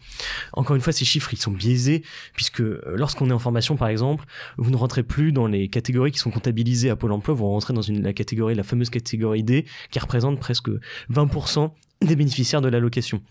[0.55, 2.03] Encore une fois, ces chiffres, ils sont biaisés,
[2.35, 4.25] puisque euh, lorsqu'on est en formation, par exemple,
[4.57, 7.75] vous ne rentrez plus dans les catégories qui sont comptabilisées à Pôle emploi, vous rentrez
[7.75, 10.71] dans une, la catégorie, la fameuse catégorie D, qui représente presque
[11.11, 11.71] 20%
[12.03, 13.23] des bénéficiaires de l'allocation.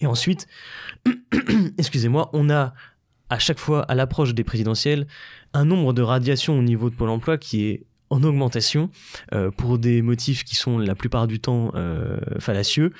[0.00, 0.46] Et ensuite,
[1.78, 2.72] excusez-moi, on a
[3.28, 5.06] à chaque fois, à l'approche des présidentielles,
[5.56, 8.90] un nombre de radiations au niveau de Pôle emploi qui est en augmentation
[9.32, 12.92] euh, pour des motifs qui sont la plupart du temps euh, fallacieux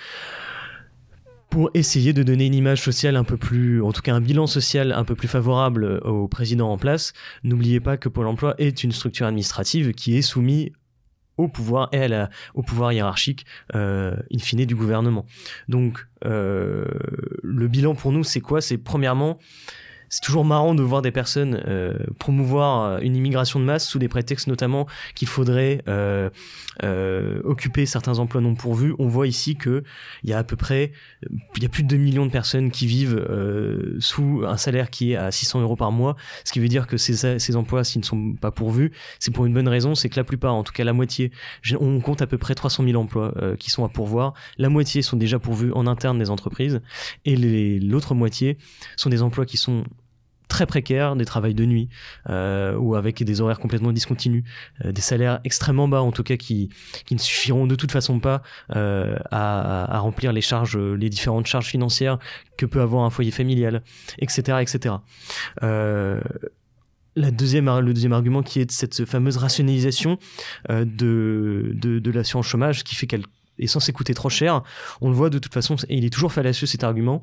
[1.50, 4.46] pour essayer de donner une image sociale un peu plus, en tout cas un bilan
[4.46, 7.12] social un peu plus favorable au président en place.
[7.44, 10.70] N'oubliez pas que Pôle emploi est une structure administrative qui est soumise
[11.36, 15.24] au pouvoir et à la, au pouvoir hiérarchique euh, in fine du gouvernement.
[15.68, 16.86] Donc euh,
[17.42, 18.60] le bilan pour nous c'est quoi?
[18.60, 19.38] C'est premièrement
[20.08, 23.98] c'est toujours marrant de voir des personnes euh, promouvoir euh, une immigration de masse sous
[23.98, 26.30] des prétextes notamment qu'il faudrait euh,
[27.44, 28.94] occuper certains emplois non pourvus.
[28.98, 29.82] On voit ici que
[30.22, 30.92] il y a à peu près,
[31.56, 33.26] il y a plus de 2 millions de personnes qui vivent
[33.98, 36.96] sous un salaire qui est à 600 euros par mois, ce qui veut dire que
[36.96, 40.16] ces, ces emplois, s'ils ne sont pas pourvus, c'est pour une bonne raison, c'est que
[40.16, 41.32] la plupart, en tout cas la moitié,
[41.80, 44.34] on compte à peu près 300 000 emplois qui sont à pourvoir.
[44.58, 46.80] La moitié sont déjà pourvus en interne des entreprises
[47.24, 47.36] et
[47.80, 48.58] l'autre moitié
[48.96, 49.84] sont des emplois qui sont
[50.48, 51.88] très précaires, des travails de nuit
[52.28, 54.44] euh, ou avec des horaires complètement discontinus,
[54.84, 56.70] euh, des salaires extrêmement bas en tout cas qui,
[57.04, 58.42] qui ne suffiront de toute façon pas
[58.74, 62.18] euh, à, à, remplir les charges, les différentes charges financières
[62.56, 63.82] que peut avoir un foyer familial,
[64.18, 64.96] etc., etc.
[65.62, 66.20] Euh,
[67.16, 70.18] la deuxième, le deuxième argument qui est cette fameuse rationalisation
[70.70, 73.24] euh, de, de, de l'assurance chômage qui fait qu'elle
[73.58, 74.62] est censé coûter trop cher.
[75.00, 77.22] On le voit de toute façon, et il est toujours fallacieux cet argument,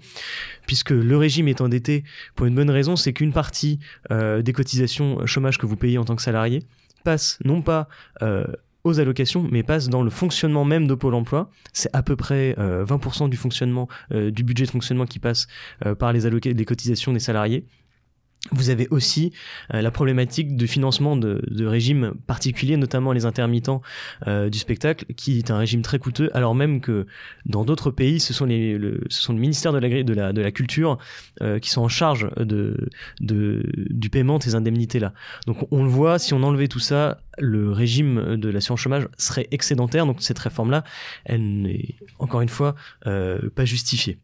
[0.68, 2.04] puisque le régime est endetté
[2.36, 3.80] pour une bonne raison, c'est qu'une partie
[4.12, 6.64] euh, des cotisations chômage que vous payez en tant que salarié
[7.04, 7.90] passe non pas
[8.22, 8.46] euh,
[8.84, 11.50] aux allocations, mais passe dans le fonctionnement même de Pôle Emploi.
[11.72, 15.48] C'est à peu près euh, 20% du fonctionnement, euh, du budget de fonctionnement qui passe
[15.86, 17.66] euh, par les, les cotisations des salariés.
[18.52, 19.32] Vous avez aussi
[19.74, 23.82] euh, la problématique de financement de, de régimes particuliers, notamment les intermittents
[24.28, 27.08] euh, du spectacle, qui est un régime très coûteux, alors même que
[27.46, 30.42] dans d'autres pays, ce sont, les, le, ce sont ministère de la, de la, de
[30.42, 30.98] la Culture
[31.42, 32.90] euh, qui sont en charge de,
[33.22, 35.14] de, du paiement de ces indemnités-là.
[35.48, 39.48] Donc on le voit, si on enlevait tout ça, le régime de l'assurance chômage serait
[39.52, 40.84] excédentaire, donc cette réforme-là,
[41.26, 42.76] elle n'est encore une fois
[43.08, 44.20] euh, pas justifiée.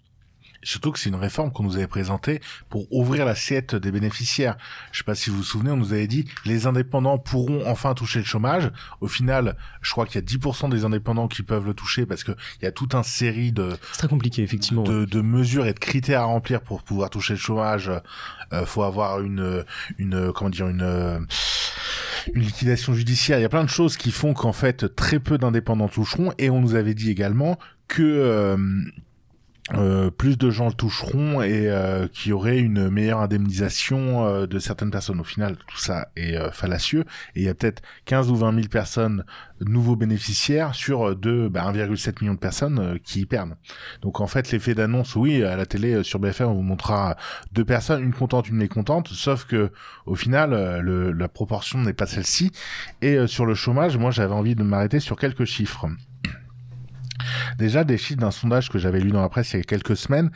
[0.63, 4.57] Surtout que c'est une réforme qu'on nous avait présentée pour ouvrir l'assiette des bénéficiaires.
[4.91, 7.93] Je sais pas si vous vous souvenez, on nous avait dit les indépendants pourront enfin
[7.93, 8.71] toucher le chômage.
[9.01, 12.23] Au final, je crois qu'il y a 10% des indépendants qui peuvent le toucher parce
[12.23, 12.31] que
[12.61, 15.79] il y a toute une série de très compliqué effectivement de, de, mesures et de
[15.79, 17.91] critères à remplir pour pouvoir toucher le chômage.
[18.51, 19.63] Euh, faut avoir une
[19.97, 21.27] une comment dire une
[22.33, 23.39] une liquidation judiciaire.
[23.39, 26.49] Il y a plein de choses qui font qu'en fait très peu d'indépendants toucheront et
[26.49, 27.57] on nous avait dit également
[27.87, 28.57] que euh,
[29.75, 34.47] euh, plus de gens le toucheront et euh, qu'il y aurait une meilleure indemnisation euh,
[34.47, 35.19] de certaines personnes.
[35.19, 37.01] Au final, tout ça est euh, fallacieux
[37.35, 39.25] et il y a peut-être 15 ou 20 000 personnes
[39.61, 43.55] nouveaux bénéficiaires sur de bah, 1,7 million de personnes euh, qui y perdent.
[44.01, 47.15] Donc en fait, l'effet d'annonce, oui, à la télé euh, sur BFM, on vous montrera
[47.51, 49.71] deux personnes, une contente, une mécontente, sauf que
[50.05, 52.51] au final, le, la proportion n'est pas celle-ci.
[53.01, 55.87] Et sur le chômage, moi, j'avais envie de m'arrêter sur quelques chiffres.
[57.57, 59.97] Déjà, des chiffres d'un sondage que j'avais lu dans la presse il y a quelques
[59.97, 60.31] semaines,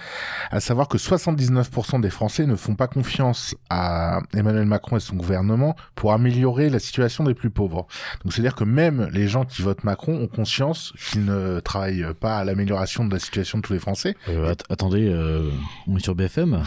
[0.52, 5.16] à savoir que 79% des Français ne font pas confiance à Emmanuel Macron et son
[5.16, 7.88] gouvernement pour améliorer la situation des plus pauvres.
[8.24, 12.38] Donc, c'est-à-dire que même les gens qui votent Macron ont conscience qu'ils ne travaillent pas
[12.38, 14.16] à l'amélioration de la situation de tous les Français.
[14.30, 15.50] Euh, att attendez, euh,
[15.88, 16.64] on est sur BFM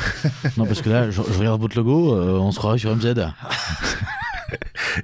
[0.56, 3.14] Non, parce que là, je, je regarde votre logo, euh, on se croirait sur MZ.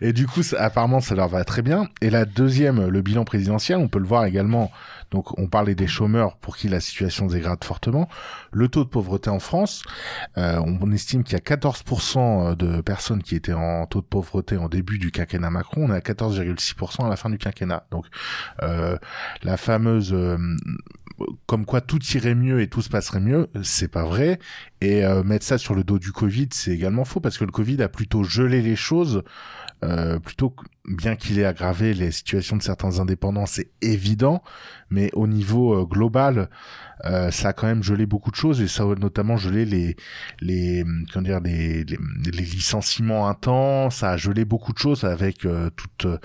[0.00, 1.88] Et du coup, apparemment, ça leur va très bien.
[2.00, 4.70] Et la deuxième, le bilan présidentiel, on peut le voir également.
[5.12, 8.08] Donc, on parlait des chômeurs pour qui la situation dégrade fortement.
[8.50, 9.82] Le taux de pauvreté en France,
[10.38, 14.56] euh, on estime qu'il y a 14% de personnes qui étaient en taux de pauvreté
[14.56, 15.84] en début du quinquennat Macron.
[15.84, 17.84] On est à 14,6% à la fin du quinquennat.
[17.90, 18.06] Donc,
[18.62, 18.96] euh,
[19.42, 20.38] la fameuse euh,
[21.46, 24.38] comme quoi tout irait mieux et tout se passerait mieux, c'est pas vrai.
[24.80, 27.52] Et euh, mettre ça sur le dos du Covid, c'est également faux parce que le
[27.52, 29.22] Covid a plutôt gelé les choses,
[29.84, 30.54] euh, plutôt
[30.86, 34.42] bien qu'il ait aggravé les situations de certains indépendants, c'est évident,
[34.90, 36.50] mais au niveau euh, global,
[37.04, 39.96] euh, ça a quand même gelé beaucoup de choses et ça a notamment gelé les
[40.40, 41.84] les comment dire les,
[42.32, 46.16] licenciements intenses, ça a gelé beaucoup de choses avec euh, tout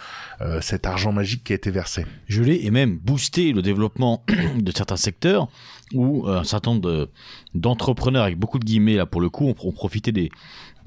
[0.42, 2.06] euh, cet argent magique qui a été versé.
[2.28, 4.24] Gelé et même boosté le développement
[4.58, 5.48] de certains secteurs
[5.94, 7.10] où un certain nombre de,
[7.56, 10.30] d'entrepreneurs avec beaucoup de guillemets là pour le coup ont, ont profité des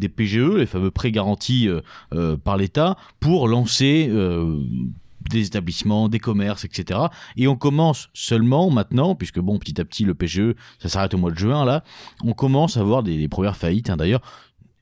[0.01, 1.81] des PGE, les fameux prêts garantis euh,
[2.15, 4.59] euh, par l'État, pour lancer euh,
[5.29, 7.01] des établissements, des commerces, etc.
[7.37, 11.19] Et on commence seulement maintenant, puisque bon, petit à petit, le PGE, ça s'arrête au
[11.19, 11.85] mois de juin, là,
[12.25, 14.23] on commence à voir des, des premières faillites, hein, d'ailleurs,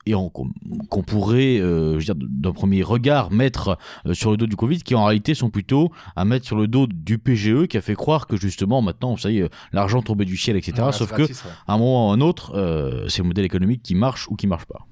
[0.07, 4.47] et qu'on pourrait, euh, je veux dire, d'un premier regard, mettre euh, sur le dos
[4.47, 7.77] du Covid, qui en réalité sont plutôt à mettre sur le dos du PGE, qui
[7.77, 10.83] a fait croire que justement maintenant, vous savez, l'argent tombait du ciel, etc.
[10.83, 11.29] Ouais, Sauf que, ouais.
[11.67, 14.37] à un moment ou à un autre, euh, c'est le modèle économique qui marche ou
[14.37, 14.87] qui marche pas.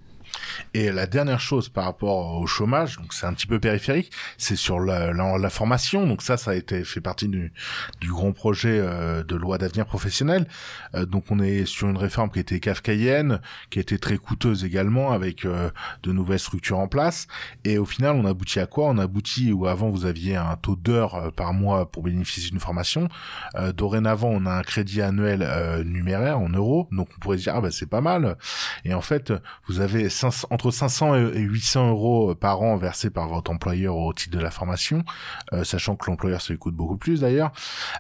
[0.74, 4.56] Et la dernière chose par rapport au chômage, donc c'est un petit peu périphérique, c'est
[4.56, 6.06] sur la, la, formation.
[6.06, 7.52] Donc ça, ça a été fait partie du,
[8.00, 10.46] du grand projet euh, de loi d'avenir professionnel.
[10.94, 15.12] Euh, donc on est sur une réforme qui était kafkaïenne, qui était très coûteuse également,
[15.12, 15.70] avec euh,
[16.02, 17.26] de nouvelles structures en place.
[17.64, 18.86] Et au final, on aboutit à quoi?
[18.88, 22.60] On aboutit où avant vous aviez un taux d'heures euh, par mois pour bénéficier d'une
[22.60, 23.08] formation.
[23.56, 26.88] Euh, dorénavant, on a un crédit annuel euh, numéraire en euros.
[26.92, 28.36] Donc on pourrait dire ah bah c'est pas mal.
[28.84, 29.32] Et en fait,
[29.66, 34.12] vous avez 500 entre 500 et 800 euros par an versés par votre employeur au
[34.12, 35.05] titre de la formation,
[35.52, 37.52] euh, sachant que l'employeur lui coûte beaucoup plus d'ailleurs.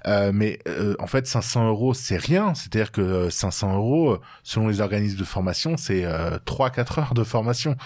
[0.06, 2.54] Euh, mais euh, en fait, 500 euros c'est rien.
[2.54, 7.14] C'est-à-dire que euh, 500 euros, euh, selon les organismes de formation, c'est euh, 3-4 heures
[7.14, 7.76] de formation.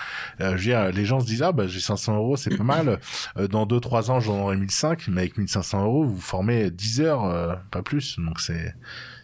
[0.41, 2.65] Euh, je veux dire, les gens se disent ah bah j'ai 500 euros, c'est pas
[2.65, 3.01] mal.
[3.37, 7.25] Euh, dans 2-3 ans, j'en aurai 1005, mais avec 1500 euros, vous formez 10 heures,
[7.25, 8.19] euh, pas plus.
[8.19, 8.75] Donc c'est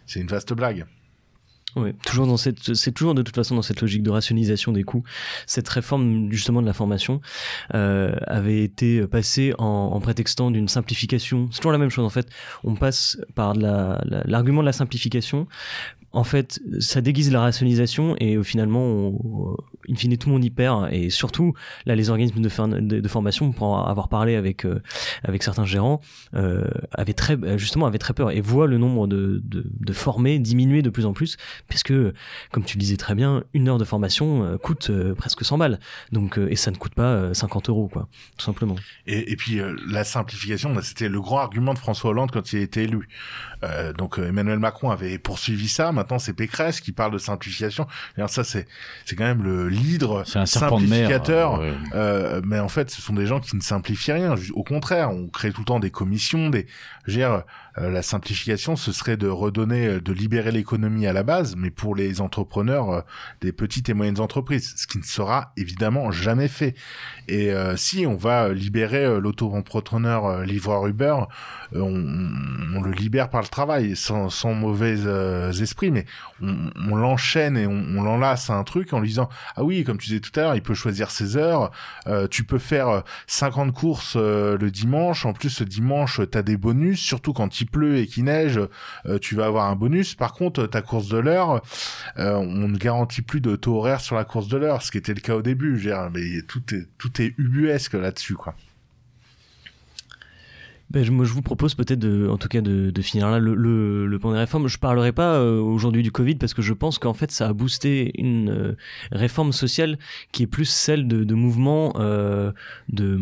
[0.07, 0.87] c'est une vaste blague.
[1.75, 4.83] Oui, toujours dans cette, c'est toujours de toute façon dans cette logique de rationalisation des
[4.83, 5.03] coûts.
[5.47, 7.21] Cette réforme justement de la formation
[7.75, 11.49] euh, avait été passée en, en prétextant d'une simplification.
[11.53, 12.29] C'est toujours la même chose en fait.
[12.65, 15.47] On passe par de la- l'argument de la simplification.
[16.17, 19.57] En fait, ça déguise la rationalisation et euh, finalement, on,
[19.89, 20.89] in fine, tout le monde y perd.
[20.93, 21.53] Et surtout,
[21.85, 24.81] là, les organismes de, formation, pour avoir parlé avec euh,
[25.25, 26.01] avec certains gérants,
[26.35, 30.83] euh, avaient très justement avaient très peur et voient le nombre de, de, formés diminuer
[30.83, 31.37] de plus en plus
[31.69, 32.13] parce que,
[32.51, 35.59] comme tu le disais très bien, une heure de formation euh, coûte euh, presque 100
[35.59, 35.81] balles.
[36.13, 38.77] Donc, euh, et ça ne coûte pas euh, 50 euros, quoi, tout simplement.
[39.07, 42.61] Et, puis euh, la simplification, bah, c'était le grand argument de François Hollande quand il
[42.61, 43.09] a été élu.
[43.63, 45.93] Euh, donc euh, Emmanuel Macron avait poursuivi ça.
[46.19, 47.87] C'est Pécresse qui parle de simplification.
[48.16, 48.66] Alors ça, c'est
[49.05, 51.61] c'est quand même le leader C'est un serpent de mer, simplificateur.
[51.61, 51.77] euh, ouais.
[51.95, 54.35] Euh, mais en fait, ce sont des gens qui ne simplifient rien.
[54.55, 56.66] Au contraire, on crée tout le temps des commissions, des.
[57.07, 57.43] Je veux dire,
[57.77, 61.94] la simplification, ce serait de redonner, euh, de libérer l'économie à la base, mais pour
[61.94, 63.01] les entrepreneurs euh,
[63.40, 66.74] des petites et moyennes entreprises, ce qui ne sera évidemment jamais fait.
[67.28, 71.16] Et euh, si on va libérer euh, l'auto-entrepreneur euh, livreur Uber,
[71.74, 76.05] euh, on, le libère par le travail, sans, mauvais euh, esprit, mais
[76.40, 80.09] on, l'enchaîne et on, l'enlace à un truc en lui disant ah oui, comme tu
[80.09, 81.70] disais tout à l'heure, il peut choisir ses heures,
[82.07, 86.39] euh, tu peux faire euh, 50 courses euh, le dimanche, en plus le dimanche tu
[86.39, 88.61] as des bonus, surtout quand il pleut et qu'il neige,
[89.07, 90.15] euh, tu vas avoir un bonus.
[90.15, 91.63] Par contre, ta course de l'heure,
[92.19, 94.99] euh, on ne garantit plus de taux horaire sur la course de l'heure, ce qui
[94.99, 95.81] était le cas au début.
[96.13, 98.55] Mais tout est tout est ubuesque là-dessus, quoi.
[100.97, 104.39] Ben, je, vous propose peut-être, de, en tout cas, de, finir là le, point des
[104.39, 104.66] réformes.
[104.66, 107.52] Je parlerai pas euh, aujourd'hui du Covid parce que je pense qu'en fait, ça a
[107.52, 108.77] boosté une euh,
[109.12, 109.98] réforme sociale
[110.32, 112.51] qui est plus celle de, de mouvements euh,
[112.89, 113.20] de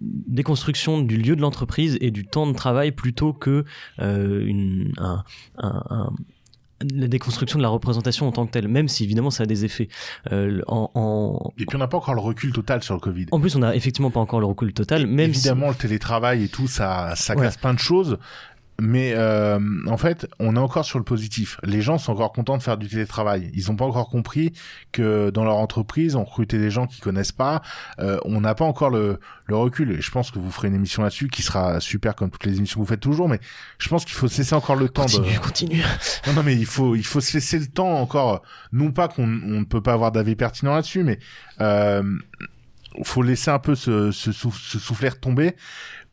[0.00, 3.66] déconstruction du lieu de l'entreprise et du temps de travail plutôt que
[3.98, 5.22] euh, une, un,
[5.58, 6.12] un, un
[6.94, 9.64] la déconstruction de la représentation en tant que telle, même si évidemment ça a des
[9.64, 9.88] effets.
[10.32, 11.52] Euh, en, en...
[11.58, 13.26] Et puis on n'a pas encore le recul total sur le Covid.
[13.32, 15.72] En plus, on n'a effectivement pas encore le recul total, même Évidemment, si...
[15.72, 17.48] le télétravail et tout, ça, ça Voilà.
[17.48, 18.18] casse plein de choses.
[18.80, 21.58] Mais euh, en fait, on est encore sur le positif.
[21.62, 23.50] Les gens sont encore contents de faire du télétravail.
[23.54, 24.52] Ils n'ont pas encore compris
[24.92, 27.62] que dans leur entreprise, on recrutait des gens qui connaissent pas.
[27.98, 29.92] Euh, on n'a pas encore le, le recul.
[29.92, 32.56] Et je pense que vous ferez une émission là-dessus qui sera super comme toutes les
[32.56, 33.28] émissions que vous faites toujours.
[33.28, 33.40] Mais
[33.78, 35.38] je pense qu'il faut se laisser encore le temps Continue, de.
[35.38, 35.82] continue.
[36.26, 38.42] Non, non, mais il faut, il faut se laisser le temps encore.
[38.72, 41.18] Non pas qu'on on ne peut pas avoir d'avis pertinent là-dessus, mais
[41.60, 42.02] euh,
[43.04, 45.54] faut laisser un peu ce, ce souffler tomber.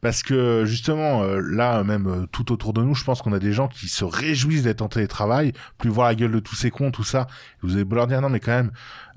[0.01, 3.39] Parce que justement, euh, là, même euh, tout autour de nous, je pense qu'on a
[3.39, 6.69] des gens qui se réjouissent d'être en télétravail, plus voir la gueule de tous ces
[6.69, 7.27] cons, tout ça.
[7.63, 8.71] Vous beau leur dire, non, mais quand même,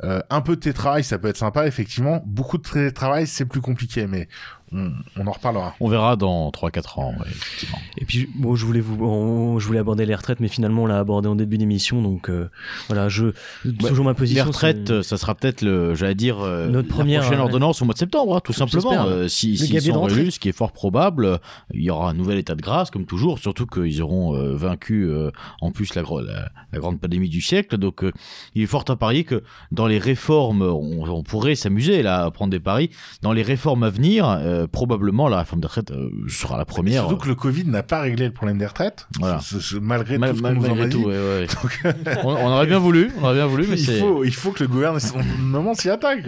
[0.05, 2.23] euh, un peu de télétravail, ça peut être sympa, effectivement.
[2.27, 4.29] Beaucoup de télétravail, c'est plus compliqué, mais
[4.73, 5.75] on, on en reparlera.
[5.81, 7.79] On verra dans 3-4 ans, ouais, effectivement.
[7.99, 10.87] Et puis, bon, je voulais vous, on- je voulais aborder les retraites, mais finalement, on
[10.87, 12.49] l'a abordé en début d'émission, donc euh,
[12.89, 13.33] voilà, je
[13.79, 14.45] toujours ma position.
[14.45, 17.83] Les retraites, ça sera peut-être, le, j'allais dire, euh, Notre la première, prochaine euh, ordonnance
[17.83, 19.05] au mois de septembre, hein, tout simplement.
[19.07, 21.39] Euh, si s'ils sont élus, ce qui est fort probable,
[21.75, 25.05] il y aura un nouvel état de grâce, comme toujours, surtout qu'ils auront euh, vaincu
[25.05, 25.31] euh,
[25.61, 27.77] en plus la, la, la grande pandémie du siècle.
[27.77, 28.13] Donc, euh,
[28.55, 29.43] il est fort à parier que
[29.73, 32.91] dans les réformes, on, on pourrait s'amuser là à prendre des paris.
[33.23, 34.27] Dans les réformes à venir,
[34.61, 37.03] euh, probablement la réforme des retraites euh, sera la première.
[37.03, 39.07] Surtout que le Covid n'a pas réglé le problème des retraites.
[39.19, 39.41] Voilà.
[39.81, 40.97] Malgré Mal- tout ce mal- qu'on nous en malgré a dit.
[41.03, 41.47] tout, ouais,
[41.85, 42.17] ouais.
[42.25, 44.63] on, on aurait bien voulu, on aurait bien voulu, mais il faut, il faut que
[44.65, 46.25] le gouvernement, s'y attaque.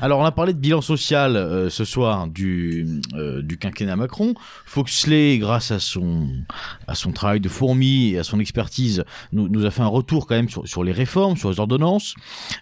[0.00, 4.34] Alors, on a parlé de bilan social euh, ce soir du, euh, du quinquennat Macron.
[4.66, 6.28] Foxley, grâce à son,
[6.86, 10.34] à son travail de fourmi et à son expertise, nous, a fait un retour quand
[10.34, 12.14] même sur, sur les réformes, sur les ordonnances.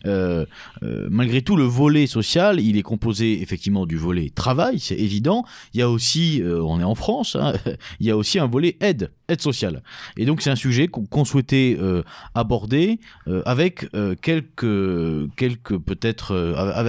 [0.07, 0.45] Euh,
[0.83, 5.45] malgré tout, le volet social, il est composé effectivement du volet travail, c'est évident.
[5.75, 7.53] Il y a aussi, on est en France, hein,
[8.01, 9.83] il y a aussi un volet aide, aide sociale.
[10.17, 12.03] Et donc, c'est un sujet qu'on souhaitait euh,
[12.35, 16.35] aborder euh, avec euh, quelques, quelques peut-être,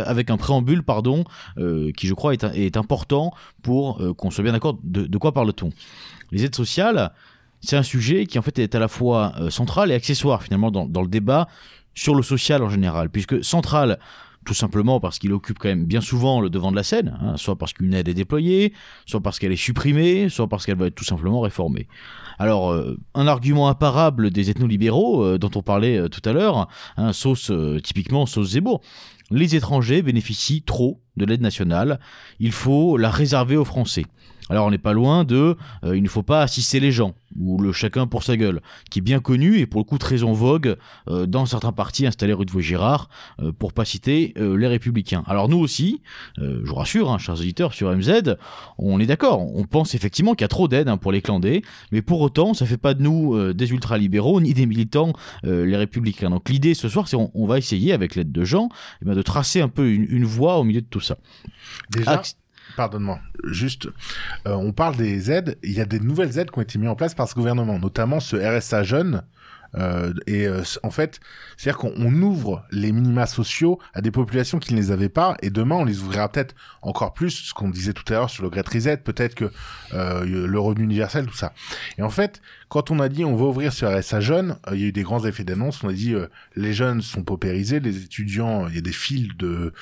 [0.05, 1.23] avec un préambule, pardon,
[1.55, 5.72] qui je crois est, est important pour qu'on soit bien d'accord de, quoi parle-t-on.
[6.31, 7.11] Les aides sociales,
[7.61, 10.85] c'est un sujet qui en fait est à la fois central et accessoire finalement dans,
[10.85, 11.47] dans le débat
[11.93, 13.99] sur le social en général, puisque central
[14.45, 17.38] tout simplement parce qu'il occupe quand même bien souvent le devant de la scène, hein,
[17.38, 18.73] soit parce qu'une aide est déployée,
[19.05, 21.88] soit parce qu'elle est supprimée, soit parce qu'elle va être tout simplement réformée.
[22.41, 26.68] Alors, euh, un argument imparable des ethno-libéraux, euh, dont on parlait euh, tout à l'heure,
[26.97, 27.51] hein, sauce,
[27.84, 28.81] typiquement sauce Zemmour,
[29.30, 31.99] les étrangers bénéficient trop de l'aide nationale,
[32.39, 34.07] il faut la réserver aux Français.
[34.52, 35.56] Alors on n'est pas loin de
[35.86, 38.99] euh, il ne faut pas assister les gens ou le chacun pour sa gueule, qui
[38.99, 40.76] est bien connu et pour le coup très en vogue
[41.10, 43.07] euh, dans certains partis installés rue de Vaugirard,
[43.40, 45.23] euh, pour pas citer euh, les Républicains.
[45.28, 46.02] Alors nous aussi,
[46.40, 48.36] euh, je vous rassure, hein, chers auditeurs sur MZ,
[48.78, 51.61] on est d'accord, on pense effectivement qu'il y a trop d'aide hein, pour les clandés,
[51.94, 55.14] mais pour autant ça fait pas de nous euh, des ultralibéraux ni des militants
[55.45, 56.30] euh, les Républicains.
[56.30, 58.68] Donc l'idée ce soir, c'est on, on va essayer avec l'aide de gens
[59.02, 61.18] eh ben, de tracer un peu une, une voie au milieu de tout ça.
[61.91, 62.22] Déjà,
[62.76, 63.88] pardonne-moi, juste,
[64.48, 65.57] euh, on parle des aides.
[65.64, 67.80] Il y a des nouvelles aides qui ont été mises en place par ce gouvernement,
[67.80, 69.23] notamment ce RSA jeune.
[69.76, 71.22] Euh, et euh, en fait,
[71.56, 75.38] c'est-à-dire qu'on on ouvre les minima sociaux à des populations qui ne les avaient pas,
[75.41, 78.43] et demain on les ouvrira peut-être encore plus, ce qu'on disait tout à l'heure sur
[78.43, 79.49] le Great Reset, peut-être que
[79.93, 81.53] le revenu universel, tout ça.
[81.98, 82.41] Et en fait,
[82.72, 84.91] quand on a dit on va ouvrir ce RSA jeune, euh, il y a eu
[84.93, 85.84] des grands effets d'annonce.
[85.84, 89.35] On a dit euh, les jeunes sont paupérisés, les étudiants, il y a des files
[89.35, 89.73] de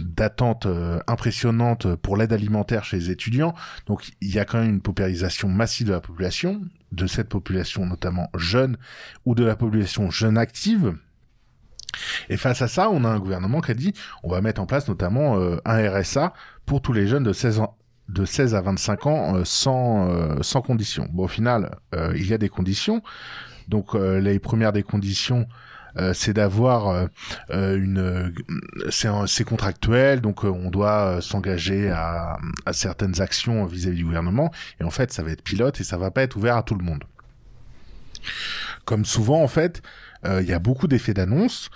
[0.00, 3.54] d'attente euh, impressionnantes pour l'aide alimentaire chez les étudiants.
[3.86, 6.60] Donc il y a quand même une paupérisation massive de la population,
[6.90, 8.76] de cette population notamment jeune
[9.26, 10.96] ou de la population jeune active.
[12.28, 14.66] Et face à ça, on a un gouvernement qui a dit on va mettre en
[14.66, 16.32] place notamment un RSA
[16.66, 17.76] pour tous les jeunes de 16 ans
[18.08, 21.08] de 16 à 25 ans euh, sans euh, sans conditions.
[21.12, 23.02] Bon au final, euh, il y a des conditions.
[23.68, 25.48] Donc les premières des conditions
[26.12, 27.08] c'est d'avoir
[27.50, 28.30] une euh,
[29.26, 34.90] c'est contractuel donc on doit s'engager à, à certaines actions vis-à-vis du gouvernement et en
[34.90, 37.02] fait ça va être pilote et ça va pas être ouvert à tout le monde
[38.84, 39.82] comme souvent en fait
[40.24, 41.70] il y a beaucoup d'effets d'annonce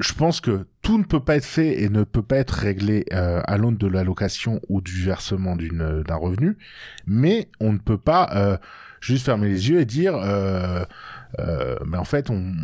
[0.00, 3.04] je pense que tout ne peut pas être fait et ne peut pas être réglé
[3.12, 6.56] euh, à l'aune de l'allocation ou du versement d'une d'un revenu,
[7.06, 8.56] mais on ne peut pas euh,
[9.00, 10.84] juste fermer les yeux et dire, euh,
[11.38, 12.54] euh, mais en fait, on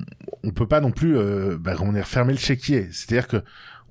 [0.44, 2.88] on peut pas non plus, euh, bah, on est fermer le chéquier.
[2.90, 3.42] C'est-à-dire que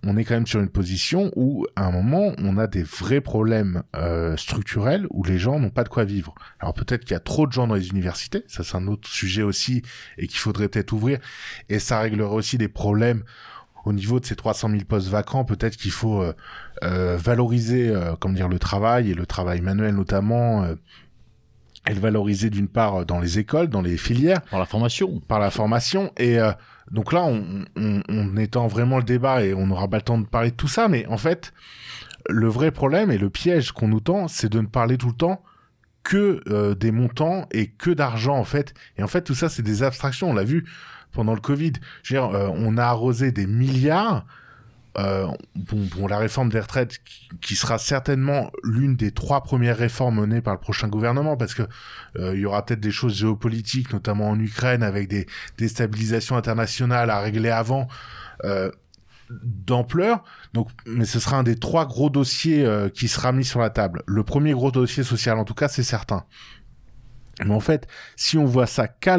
[0.03, 3.21] on est quand même sur une position où, à un moment, on a des vrais
[3.21, 6.33] problèmes euh, structurels où les gens n'ont pas de quoi vivre.
[6.59, 9.07] Alors peut-être qu'il y a trop de gens dans les universités, ça c'est un autre
[9.07, 9.83] sujet aussi,
[10.17, 11.19] et qu'il faudrait peut-être ouvrir,
[11.69, 13.23] et ça réglerait aussi des problèmes
[13.85, 16.33] au niveau de ces 300 000 postes vacants, peut-être qu'il faut euh,
[16.83, 20.75] euh, valoriser, euh, comment dire, le travail et le travail manuel notamment, euh,
[21.87, 25.39] et le valoriser d'une part dans les écoles, dans les filières, par la formation, par
[25.39, 26.51] la formation, et euh,
[26.91, 30.51] donc là, on, étend vraiment le débat et on n'aura pas le temps de parler
[30.51, 31.53] de tout ça, mais en fait,
[32.29, 35.15] le vrai problème et le piège qu'on nous tend, c'est de ne parler tout le
[35.15, 35.41] temps
[36.03, 38.73] que euh, des montants et que d'argent en fait.
[38.97, 40.31] Et en fait, tout ça, c'est des abstractions.
[40.31, 40.65] On l'a vu
[41.11, 41.73] pendant le Covid.
[42.11, 44.25] Euh, on a arrosé des milliards.
[44.97, 46.99] Euh, bon, la réforme des retraites
[47.39, 51.63] qui, sera certainement l'une des trois premières réformes menées par le prochain gouvernement parce que
[52.17, 55.27] euh, il y aura peut-être des choses géopolitiques, notamment en Ukraine, avec des
[55.57, 57.87] déstabilisations internationales à régler avant.
[58.43, 58.71] Euh,
[59.43, 60.25] d'ampleur.
[60.51, 64.03] Donc, mais ce sera un des trois gros dossiers qui sera mis sur la table.
[64.05, 66.25] Le premier gros dossier social, en tout cas, c'est certain.
[67.39, 67.87] Mais en fait,
[68.17, 69.17] si on voit ça qu'à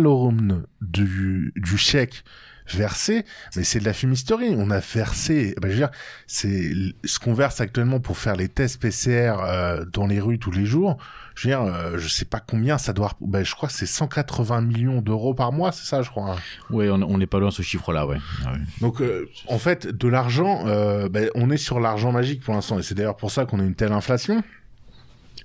[0.82, 2.24] du, du chèque
[2.68, 3.24] versé,
[3.56, 4.55] mais c'est de la fumisterie.
[4.56, 5.90] On a versé, ben, je veux dire,
[6.26, 6.72] c'est
[7.05, 10.64] ce qu'on verse actuellement pour faire les tests PCR euh, dans les rues tous les
[10.64, 10.98] jours.
[11.34, 13.12] Je veux dire, euh, je sais pas combien ça doit.
[13.20, 16.36] Ben, je crois que c'est 180 millions d'euros par mois, c'est ça, je crois.
[16.70, 18.18] Oui, on n'est pas loin de ce chiffre-là, ouais.
[18.44, 18.59] Ah ouais.
[18.80, 22.78] Donc, euh, en fait, de l'argent, euh, ben, on est sur l'argent magique pour l'instant,
[22.78, 24.43] et c'est d'ailleurs pour ça qu'on a une telle inflation.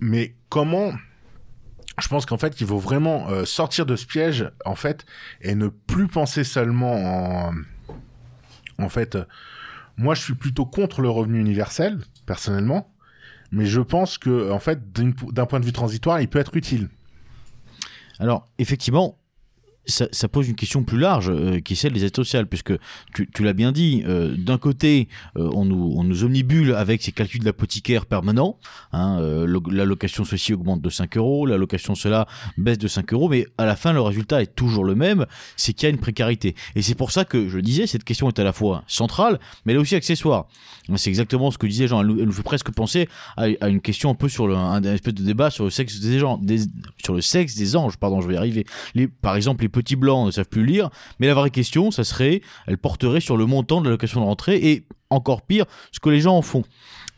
[0.02, 0.92] Mais comment
[2.02, 5.06] je pense qu'en fait, il faut vraiment euh, sortir de ce piège, en fait,
[5.42, 7.54] et ne plus penser seulement en...
[8.80, 9.26] En fait, euh,
[9.98, 12.94] moi, je suis plutôt contre le revenu universel, personnellement,
[13.52, 16.90] mais je pense que, en fait, d'un point de vue transitoire, il peut être utile.
[18.20, 19.18] Alors, effectivement,
[19.88, 22.74] ça, ça, pose une question plus large euh, qui est celle des aides sociales, puisque
[23.14, 25.08] tu, tu l'as bien dit, euh, d'un côté,
[25.38, 28.58] euh, on, nous, on nous omnibule avec ces calculs d'apothicaire permanents,
[28.92, 29.20] hein,
[29.72, 32.28] l'allocation ceci augmente de 5 euros, l'allocation cela
[32.58, 35.74] baisse de 5 euros, mais à la fin, le résultat est toujours le même, c'est
[35.74, 36.56] qu'il y a une précarité.
[36.76, 39.74] Et c'est pour ça que je disais, cette question est à la fois centrale, mais
[39.74, 40.48] elle est aussi accessoire.
[40.96, 44.16] C'est exactement ce que disait Jean, elle nous, fait presque penser à, une question un
[44.16, 46.40] peu sur le, un, espèce de débat sur le sexe des gens,
[47.04, 48.66] sur le sexe des anges, pardon, je vais y arriver.
[49.22, 50.90] Par exemple, les petits blancs ne savent plus lire,
[51.20, 54.72] mais la vraie question, ça serait, elle porterait sur le montant de l'allocation de rentrée
[54.72, 56.64] et encore pire, ce que les gens en font.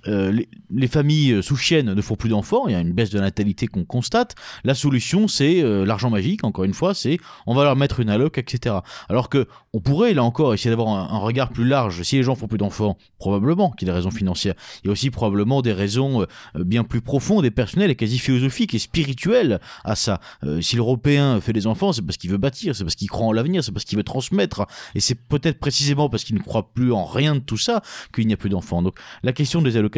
[0.08, 3.10] Euh, les, familles euh, sous chienne ne font plus d'enfants, il y a une baisse
[3.10, 4.36] de natalité qu'on constate.
[4.64, 8.10] La solution, c'est euh, l'argent magique, encore une fois, c'est on va leur mettre une
[8.10, 8.78] alloc, etc.
[9.10, 12.02] Alors que on pourrait, là encore, essayer d'avoir un, regard plus large.
[12.02, 14.56] Si les gens font plus d'enfants, probablement qu'il y a des raisons financières.
[14.84, 18.74] Il y a aussi probablement des raisons bien plus profondes et personnelles et quasi philosophiques
[18.74, 20.22] et spirituelles à ça.
[20.62, 23.32] si l'Européen fait des enfants, c'est parce qu'il veut bâtir, c'est parce qu'il croit en
[23.32, 24.66] l'avenir, c'est parce qu'il veut transmettre.
[24.96, 28.26] Et c'est peut-être précisément parce qu'il ne croit plus en rien de tout ça qu'il
[28.26, 28.82] n'y a plus d'enfants.
[28.82, 29.90] Donc la question des allocations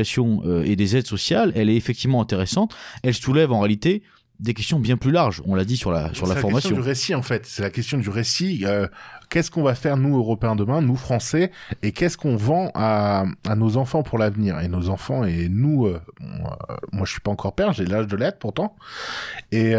[0.46, 2.76] euh, et des aides sociales, elle est effectivement intéressante.
[3.04, 4.04] Elle soulève en réalité
[4.40, 5.42] des questions bien plus larges.
[5.46, 6.70] On l'a dit sur la sur la, formation.
[6.70, 7.46] C'est la question du récit en fait.
[7.46, 8.64] C'est la question du récit.
[8.66, 8.88] Euh,
[9.30, 11.52] qu'est-ce qu'on va faire nous Européens demain, nous Français,
[11.84, 14.60] et qu'est-ce qu'on vend à, à nos enfants pour l'avenir?
[14.60, 16.00] Et nos enfants et nous, euh,
[16.92, 18.76] moi je suis pas encore père, j'ai l'âge de l'être pourtant.
[19.52, 19.76] Et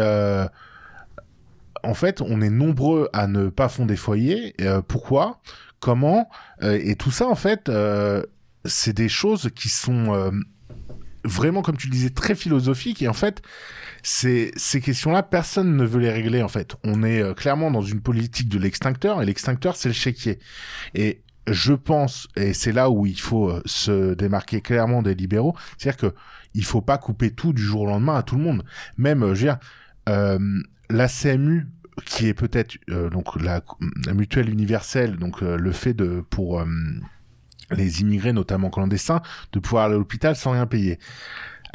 [1.85, 4.55] en fait, on est nombreux à ne pas fonder foyer.
[4.87, 5.41] pourquoi?
[5.81, 6.29] Comment?
[6.61, 7.69] Et tout ça en fait
[8.65, 10.31] c'est des choses qui sont euh,
[11.23, 13.01] vraiment, comme tu le disais, très philosophiques.
[13.01, 13.41] Et en fait,
[14.03, 16.41] ces, ces questions-là, personne ne veut les régler.
[16.41, 19.93] En fait, on est euh, clairement dans une politique de l'extincteur, et l'extincteur, c'est le
[19.93, 20.39] chéquier.
[20.95, 25.55] Et je pense, et c'est là où il faut euh, se démarquer clairement des libéraux,
[25.77, 26.15] c'est-à-dire que
[26.55, 28.63] il faut pas couper tout du jour au lendemain à tout le monde.
[28.97, 29.57] Même, je veux dire,
[30.89, 31.67] la CMU
[32.05, 32.77] qui est peut-être
[33.09, 33.63] donc la,
[34.13, 36.63] mutuelle universelle, donc le fait de pour
[37.71, 39.21] les immigrés, notamment clandestins,
[39.51, 40.99] de pouvoir aller à l'hôpital sans rien payer.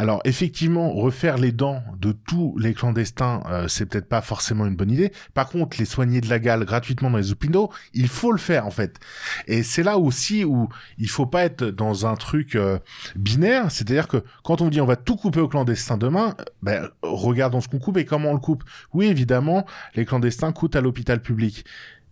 [0.01, 4.77] Alors effectivement, refaire les dents de tous les clandestins, euh, c'est peut-être pas forcément une
[4.77, 5.13] bonne idée.
[5.35, 8.65] Par contre, les soigner de la gale gratuitement dans les hôpitaux, il faut le faire
[8.65, 9.01] en fait.
[9.49, 12.79] Et c'est là aussi où il faut pas être dans un truc euh,
[13.17, 17.61] binaire, c'est-à-dire que quand on dit on va tout couper aux clandestins demain, ben regardons
[17.61, 18.63] ce qu'on coupe et comment on le coupe.
[18.95, 19.67] Oui, évidemment,
[19.97, 21.65] les clandestins coûtent à l'hôpital public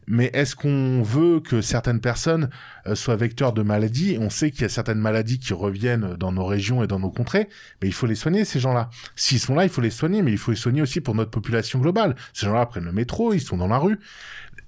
[0.07, 2.49] mais est-ce qu'on veut que certaines personnes
[2.87, 4.19] euh, soient vecteurs de maladies?
[4.21, 7.11] On sait qu'il y a certaines maladies qui reviennent dans nos régions et dans nos
[7.11, 7.49] contrées,
[7.83, 8.91] mais il faut les soigner, ces gens-là.
[9.17, 11.31] S'ils sont là, il faut les soigner, mais il faut les soigner aussi pour notre
[11.31, 12.15] population globale.
[12.33, 13.99] Ces gens-là prennent le métro, ils sont dans la rue.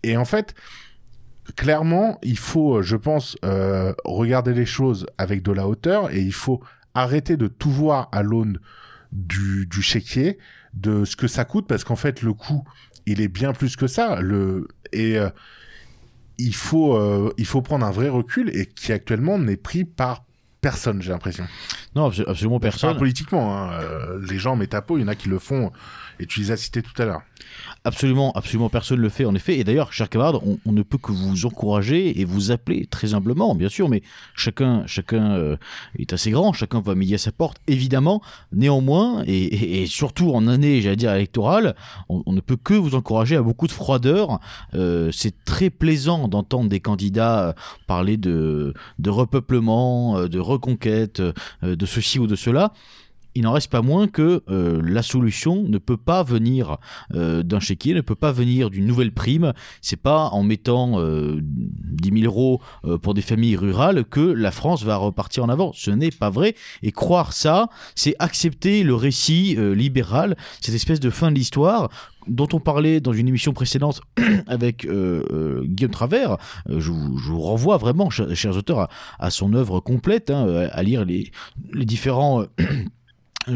[0.02, 0.54] Et en fait,
[1.56, 6.32] clairement, il faut, je pense, euh, regarder les choses avec de la hauteur et il
[6.32, 6.62] faut
[6.94, 8.58] arrêter de tout voir à l'aune
[9.12, 10.38] du, du chéquier,
[10.74, 12.64] de ce que ça coûte, parce qu'en fait, le coût,
[13.06, 14.20] il est bien plus que ça.
[14.92, 15.30] Et euh,
[16.38, 20.24] il faut euh, il faut prendre un vrai recul et qui actuellement n'est pris par
[20.60, 21.46] personne, j'ai l'impression.
[21.94, 22.92] Non, absolument personne.
[22.92, 23.56] Pas politiquement.
[23.56, 23.72] Hein.
[23.72, 25.72] Euh, les gens peau, il y en a qui le font,
[26.18, 27.22] et tu les as cités tout à l'heure.
[27.84, 29.58] Absolument, absolument personne ne le fait, en effet.
[29.58, 33.54] Et d'ailleurs, chers camarades, on, ne peut que vous encourager et vous appeler très humblement,
[33.54, 34.02] bien sûr, mais
[34.34, 35.56] chacun, chacun euh,
[35.98, 38.20] est assez grand, chacun va midi à sa porte, évidemment.
[38.52, 41.76] Néanmoins, et, surtout en année, j'allais dire, électorale,
[42.08, 44.40] on, ne peut que vous encourager à beaucoup de froideur.
[44.74, 47.54] Euh, c'est très plaisant d'entendre des candidats
[47.86, 51.22] parler de, de repeuplement, de reconquête,
[51.62, 52.72] de ceci ou de cela
[53.38, 56.78] il n'en reste pas moins que euh, la solution ne peut pas venir
[57.14, 59.52] euh, d'un chéquier, ne peut pas venir d'une nouvelle prime.
[59.80, 64.50] C'est pas en mettant euh, 10 000 euros euh, pour des familles rurales que la
[64.50, 65.72] France va repartir en avant.
[65.72, 66.56] Ce n'est pas vrai.
[66.82, 71.88] Et croire ça, c'est accepter le récit libéral, cette espèce de fin de l'histoire
[72.26, 74.00] dont on parlait dans une émission précédente
[74.48, 76.36] avec Guillaume Travers.
[76.68, 78.88] Je vous, renvoie vraiment, chers, auteurs,
[79.18, 81.30] à, son œuvre complète, hein, à lire les
[81.86, 82.44] différents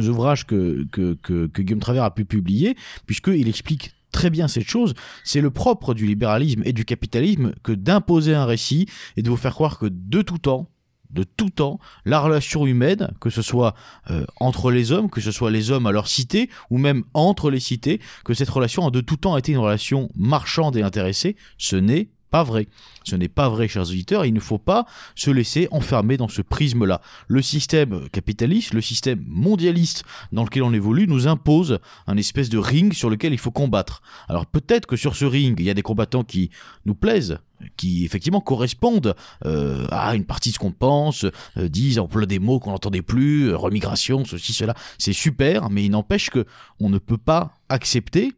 [0.08, 4.94] ouvrages que, que, Guillaume Travers a pu publier, puisqu'il explique très bien cette chose,
[5.24, 8.86] c'est le propre du libéralisme et du capitalisme que d'imposer un récit
[9.16, 10.68] et de vous faire croire que de tout temps,
[11.10, 13.74] de tout temps, la relation humaine, que ce soit
[14.10, 17.50] euh, entre les hommes, que ce soit les hommes à leur cité, ou même entre
[17.50, 21.36] les cités, que cette relation a de tout temps été une relation marchande et intéressée,
[21.58, 22.66] ce n'est pas vrai.
[23.04, 26.40] Ce n'est pas vrai, chers auditeurs, il ne faut pas se laisser enfermer dans ce
[26.40, 27.02] prisme-là.
[27.28, 32.56] Le système capitaliste, le système mondialiste dans lequel on évolue nous impose un espèce de
[32.56, 34.00] ring sur lequel il faut combattre.
[34.28, 36.50] Alors peut-être que sur ce ring, il y a des combattants qui
[36.86, 37.38] nous plaisent,
[37.76, 39.14] qui effectivement correspondent
[39.44, 41.26] euh, à une partie de ce qu'on pense,
[41.58, 44.74] euh, disent, emploi des mots qu'on n'entendait plus, remigration, ceci, cela.
[44.96, 46.46] C'est super, mais il n'empêche que
[46.80, 48.32] on ne peut pas accepter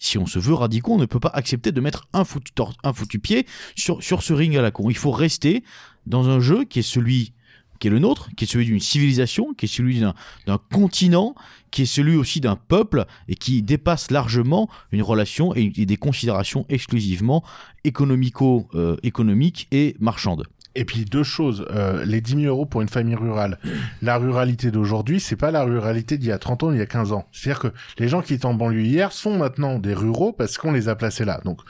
[0.00, 3.46] si on se veut radicaux, on ne peut pas accepter de mettre un foutu, pied
[3.76, 4.90] sur, sur ce ring à la con.
[4.90, 5.62] Il faut rester
[6.06, 7.34] dans un jeu qui est celui
[7.78, 11.34] qui est le nôtre, qui est celui d'une civilisation, qui est celui d'un continent,
[11.70, 16.66] qui est celui aussi d'un peuple et qui dépasse largement une relation et, des considérations
[16.68, 17.42] exclusivement
[17.84, 20.44] économico-économiques euh, et marchandes.
[20.76, 23.58] Et puis deux choses, euh, les 10 000 euros pour une famille rurale.
[24.02, 26.86] La ruralité d'aujourd'hui, c'est pas la ruralité d'il y a 30 ans, il y a
[26.86, 27.26] 15 ans.
[27.32, 27.68] C'est-à-dire que
[27.98, 30.94] les gens qui étaient en banlieue hier sont maintenant des ruraux parce qu'on les a
[30.94, 31.40] placés là.
[31.44, 31.60] Donc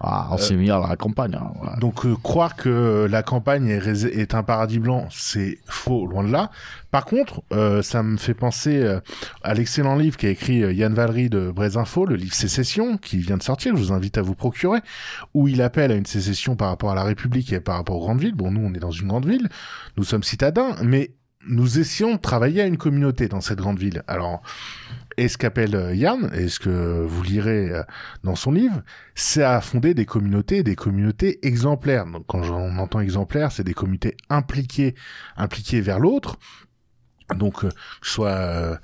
[0.00, 1.36] ah, on s'est mis à la campagne.
[1.36, 6.24] Hein, Donc euh, croire que la campagne est, est un paradis blanc, c'est faux, loin
[6.24, 6.50] de là.
[6.92, 9.00] Par contre, euh, ça me fait penser euh,
[9.42, 13.42] à l'excellent livre qu'a écrit Yann Valery de Brésinfo, le livre Sécession, qui vient de
[13.42, 14.80] sortir, je vous invite à vous procurer,
[15.32, 18.04] où il appelle à une sécession par rapport à la République et par rapport aux
[18.04, 18.34] grandes villes.
[18.34, 19.48] Bon, nous, on est dans une grande ville,
[19.96, 21.14] nous sommes citadins, mais
[21.48, 24.02] nous essayons de travailler à une communauté dans cette grande ville.
[24.06, 24.42] Alors,
[25.16, 27.82] et ce qu'appelle euh, Yann, et ce que vous lirez euh,
[28.22, 28.82] dans son livre,
[29.14, 32.06] c'est à fonder des communautés, des communautés exemplaires.
[32.06, 34.94] Donc quand on entend exemplaire, c'est des communautés impliquées,
[35.36, 36.38] impliquées vers l'autre,
[37.34, 37.74] donc, euh, que
[38.06, 38.76] ce soit euh,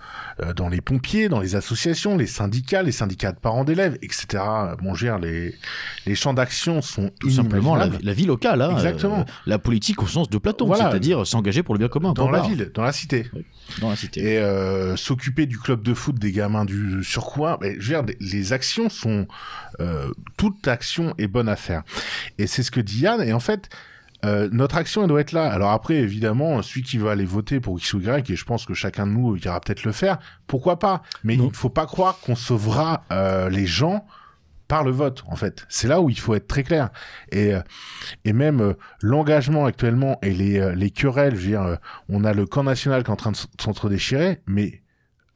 [0.43, 4.43] euh, dans les pompiers, dans les associations, les syndicats, les syndicats de parents d'élèves, etc.
[4.83, 5.55] Bon, gère les,
[6.07, 9.25] les champs d'action sont tout simplement la, vie locale, hein, exactement.
[9.47, 12.13] la politique au sens de Platon, c'est-à-dire s'engager pour le bien commun.
[12.13, 13.27] Dans la ville, dans la cité.
[13.81, 14.35] Dans la cité.
[14.35, 17.59] Et s'occuper du club de foot des gamins du surcoin.
[17.61, 19.27] Mais, je veux dire, les actions sont
[20.37, 21.83] toute action est bonne à faire.
[22.39, 23.23] Et c'est ce que dit Yann.
[23.23, 23.69] Et en fait,
[24.25, 25.51] euh, notre action, elle doit être là.
[25.51, 28.67] Alors après, évidemment, celui qui va aller voter pour X ou Y, et je pense
[28.67, 31.03] que chacun de nous ira peut-être le faire, pourquoi pas?
[31.25, 34.07] Mais il ne faut pas croire qu'on sauvera euh, les gens
[34.67, 35.65] par le vote, en fait.
[35.69, 36.91] C'est là où il faut être très clair.
[37.33, 37.61] Et, euh,
[38.25, 41.79] et même l'engagement actuellement et les, les querelles, je veux dire,
[42.09, 44.83] on a le camp national qui est en train de s'entre-déchirer, mais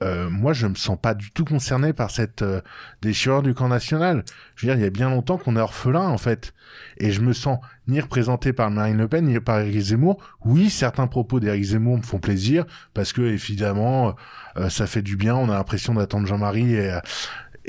[0.03, 2.61] euh, moi, je me sens pas du tout concerné par cette euh,
[3.03, 4.25] déchirure du camp national.
[4.57, 6.55] Je veux dire, il y a bien longtemps qu'on est orphelin, en fait.
[6.99, 10.23] Et je me sens ni représenté par Marine Le Pen, ni par Éric Zemmour.
[10.45, 12.65] Oui, certains propos d'Éric Zemmour me font plaisir,
[12.95, 14.17] parce que, évidemment,
[14.57, 16.99] euh, ça fait du bien, on a l'impression d'attendre Jean-Marie, et,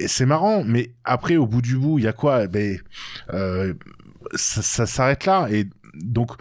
[0.07, 0.64] c'est marrant.
[0.65, 2.47] Mais après, au bout du bout, il y a quoi?
[2.47, 2.80] Ben,
[4.35, 5.47] ça, ça s'arrête là.
[5.51, 6.31] Et donc,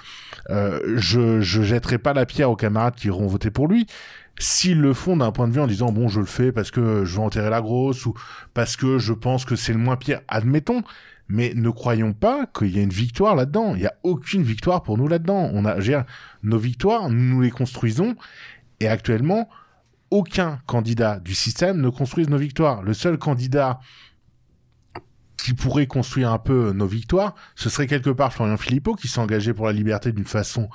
[0.48, 3.86] je, je jetterai pas la pierre aux camarades qui auront voté pour lui,
[4.38, 7.04] s'ils le font d'un point de vue en disant bon je le fais parce que
[7.04, 8.14] je veux enterrer la grosse ou
[8.54, 10.82] parce que je pense que c'est le moins pire, admettons.
[11.28, 13.74] Mais ne croyons pas qu'il y a une victoire là-dedans.
[13.74, 15.50] Il n'y a aucune victoire pour nous là-dedans.
[15.54, 15.76] On a,
[16.42, 18.16] nos victoires, nous les construisons.
[18.80, 19.48] Et actuellement,
[20.10, 22.82] aucun candidat du système ne construise nos victoires.
[22.82, 23.80] Le seul candidat
[25.38, 29.18] qui pourrait construire un peu nos victoires, ce serait quelque part Florian Philippot qui s'est
[29.18, 30.68] engagé pour la liberté d'une façon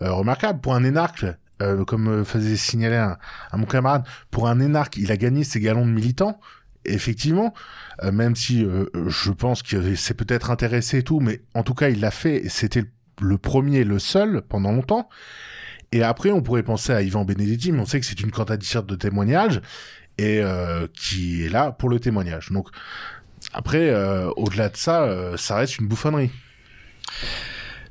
[0.00, 0.60] euh, remarquable.
[0.60, 1.26] Pour un énarque,
[1.60, 3.18] euh, comme faisait signaler à,
[3.54, 6.40] mon camarade, pour un énarque, il a gagné ses galons de militant.
[6.84, 7.52] Effectivement,
[8.02, 11.74] euh, même si euh, je pense qu'il s'est peut-être intéressé et tout, mais en tout
[11.74, 12.48] cas, il l'a fait.
[12.48, 12.84] C'était
[13.20, 15.08] le premier, le seul pendant longtemps.
[15.90, 18.84] Et après, on pourrait penser à Yvan Benedetti, mais on sait que c'est une candidature
[18.84, 19.60] de témoignage
[20.18, 20.42] et
[20.92, 22.50] qui est là pour le témoignage.
[22.50, 22.68] Donc
[23.54, 23.90] après,
[24.36, 26.30] au-delà de ça, ça reste une bouffonnerie.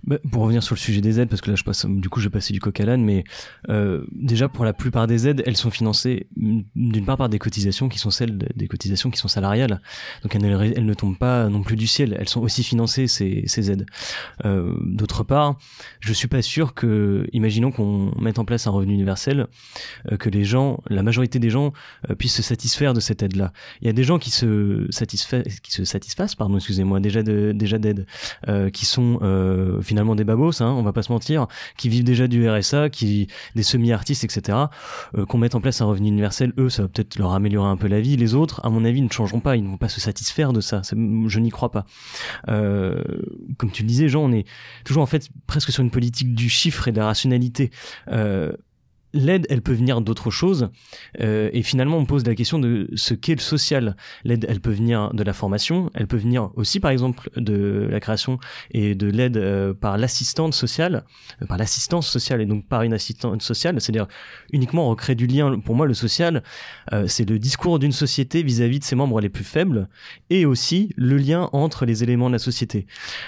[0.07, 2.19] Bah, pour revenir sur le sujet des aides, parce que là, je passe, du coup,
[2.19, 3.23] je vais passer du coq à l'âne, mais
[3.69, 7.89] euh, déjà, pour la plupart des aides, elles sont financées d'une part par des cotisations
[7.89, 9.81] qui sont celles des cotisations qui sont salariales.
[10.23, 12.15] Donc, elles, ne tombent pas non plus du ciel.
[12.19, 13.85] Elles sont aussi financées, ces, aides.
[14.45, 15.57] Euh, D'autre part,
[15.99, 19.47] je suis pas sûr que, imaginons qu'on mette en place un revenu universel,
[20.11, 21.73] euh, que les gens, la majorité des gens,
[22.09, 23.51] euh, puissent se satisfaire de cette aide-là.
[23.81, 24.87] Il y a des gens qui se
[25.61, 28.05] qui se satisfassent, pardon, excusez-moi, déjà de, déjà d'aide,
[28.47, 29.19] euh, qui sont
[29.81, 31.47] finalement des babos, hein, on va pas se mentir,
[31.77, 34.57] qui vivent déjà du RSA, qui des semi-artistes, etc.
[35.17, 37.77] Euh, qu'on mette en place un revenu universel, eux, ça va peut-être leur améliorer un
[37.77, 38.17] peu la vie.
[38.17, 40.61] Les autres, à mon avis, ne changeront pas, ils ne vont pas se satisfaire de
[40.61, 40.81] ça.
[40.83, 41.85] Je n'y crois pas.
[42.49, 43.01] Euh,
[43.57, 44.45] comme tu le disais, Jean, on est
[44.83, 47.71] toujours en fait presque sur une politique du chiffre et de la rationalité.
[48.11, 48.51] Euh,
[49.13, 50.69] l'aide, elle peut venir d'autres choses.
[51.21, 53.95] Euh, et finalement, on pose la question de ce qu'est le social.
[54.23, 57.99] L'aide, elle peut venir de la formation, elle peut venir aussi, par exemple, de la
[57.99, 58.39] création
[58.71, 61.03] et de l'aide euh, par l'assistante sociale,
[61.41, 64.07] euh, par l'assistance sociale et donc par une assistante sociale, c'est-à-dire
[64.51, 65.59] uniquement recréer du lien.
[65.59, 66.43] Pour moi, le social,
[67.07, 69.89] c'est le discours d'une société vis-à-vis de ses membres les plus faibles
[70.29, 72.87] et aussi le lien entre les éléments de la société.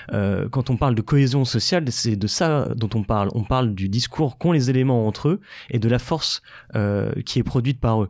[0.10, 3.30] quand on parle de cohésion sociale, c'est de ça dont on parle.
[3.34, 6.41] On parle du discours qu'ont les éléments entre eux et de la force
[6.76, 8.10] euh, qui est produite par eux.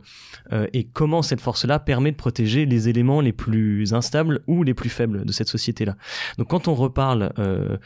[0.52, 4.74] Euh, et comment cette force-là permet de protéger les éléments les plus instables ou les
[4.74, 5.96] plus faibles de cette société-là.
[6.38, 7.76] Donc quand on reparle euh,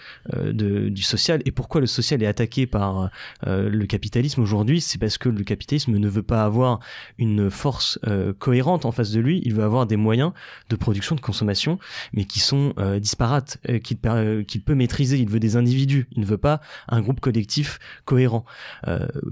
[0.53, 3.11] du social et pourquoi le social est attaqué par
[3.47, 6.81] le capitalisme aujourd'hui, c'est parce que le capitalisme ne veut pas avoir
[7.19, 7.99] une force
[8.39, 10.33] cohérente en face de lui, il veut avoir des moyens
[10.71, 11.79] de production, de consommation,
[12.13, 15.19] mais qui sont disparates, qu'il peut maîtriser.
[15.19, 18.45] Il veut des individus, il ne veut pas un groupe collectif cohérent.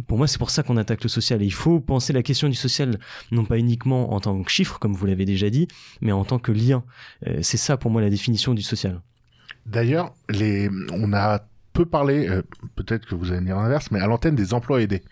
[0.07, 1.43] Pour moi, c'est pour ça qu'on attaque le social.
[1.43, 2.99] Et il faut penser la question du social
[3.31, 5.69] non pas uniquement en tant que chiffre, comme vous l'avez déjà dit,
[6.01, 6.85] mais en tant que lien.
[7.27, 9.01] Euh, c'est ça pour moi la définition du social.
[9.67, 10.15] D'ailleurs,
[10.93, 12.43] on a peu parlé, euh,
[12.77, 15.03] peut-être que vous allez me dire l'inverse, mais à l'antenne des emplois aidés,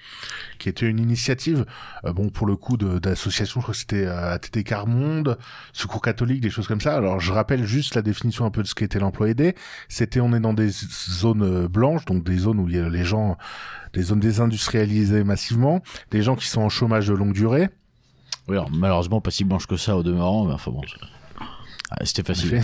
[0.58, 1.64] qui était une initiative,
[2.04, 5.38] euh, bon pour le coup d'association, je crois que c'était euh, ATT Carmonde,
[5.72, 6.94] Secours catholique, des choses comme ça.
[6.94, 9.54] Alors je rappelle juste la définition un peu de ce qu'était l'emploi aidé.
[9.88, 12.88] C'était on est dans des zones euh, blanches, donc des zones où il y a
[12.88, 13.36] les gens,
[13.92, 17.70] des zones désindustrialisées massivement, des gens qui sont en chômage de longue durée.
[18.48, 20.82] Oui, alors, malheureusement pas si blanche que ça au demeurant, mais enfin bon.
[21.90, 22.62] Ah, C'était facile.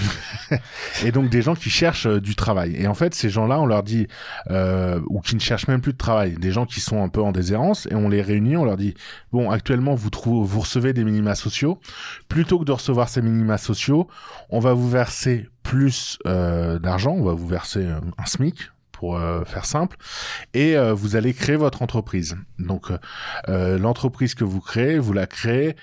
[1.04, 2.76] et donc des gens qui cherchent euh, du travail.
[2.76, 4.06] Et en fait, ces gens-là, on leur dit,
[4.50, 7.20] euh, ou qui ne cherchent même plus de travail, des gens qui sont un peu
[7.20, 8.94] en déshérence, et on les réunit, on leur dit,
[9.32, 11.80] bon, actuellement, vous, trouvez, vous recevez des minima sociaux.
[12.28, 14.06] Plutôt que de recevoir ces minima sociaux,
[14.50, 19.16] on va vous verser plus euh, d'argent, on va vous verser euh, un SMIC, pour
[19.16, 19.96] euh, faire simple,
[20.54, 22.36] et euh, vous allez créer votre entreprise.
[22.58, 22.90] Donc
[23.48, 25.76] euh, l'entreprise que vous créez, vous la créez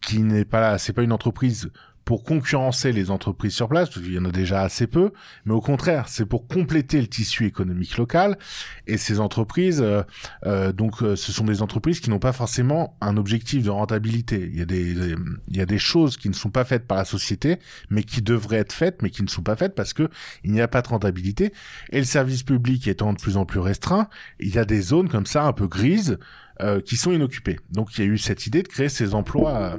[0.00, 1.70] qui n'est pas là, c'est pas une entreprise
[2.06, 5.10] pour concurrencer les entreprises sur place, parce qu'il y en a déjà assez peu,
[5.44, 8.38] mais au contraire, c'est pour compléter le tissu économique local.
[8.86, 10.02] Et ces entreprises, euh,
[10.46, 14.48] euh, donc, euh, ce sont des entreprises qui n'ont pas forcément un objectif de rentabilité.
[14.52, 15.16] Il y a des,
[15.48, 17.58] il y a des choses qui ne sont pas faites par la société,
[17.90, 20.08] mais qui devraient être faites, mais qui ne sont pas faites parce que
[20.44, 21.52] il n'y a pas de rentabilité.
[21.90, 24.08] Et le service public étant de plus en plus restreint,
[24.38, 26.18] il y a des zones comme ça un peu grises
[26.62, 27.60] euh, qui sont inoccupés.
[27.68, 29.56] Donc il y a eu cette idée de créer ces emplois.
[29.56, 29.76] Euh,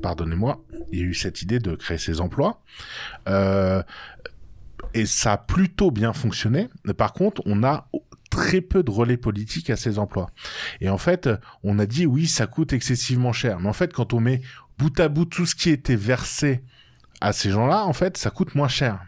[0.00, 2.62] pardonnez-moi, il y a eu cette idée de créer ces emplois.
[3.28, 3.82] Euh,
[4.94, 6.68] et ça a plutôt bien fonctionné.
[6.96, 7.88] Par contre, on a
[8.30, 10.30] très peu de relais politiques à ces emplois.
[10.80, 11.28] Et en fait,
[11.64, 13.58] on a dit oui, ça coûte excessivement cher.
[13.58, 14.40] Mais en fait, quand on met
[14.78, 16.62] bout à bout tout ce qui était versé
[17.20, 19.00] à ces gens-là, en fait, ça coûte moins cher.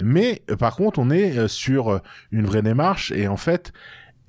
[0.00, 3.72] Mais par contre, on est sur une vraie démarche et en fait,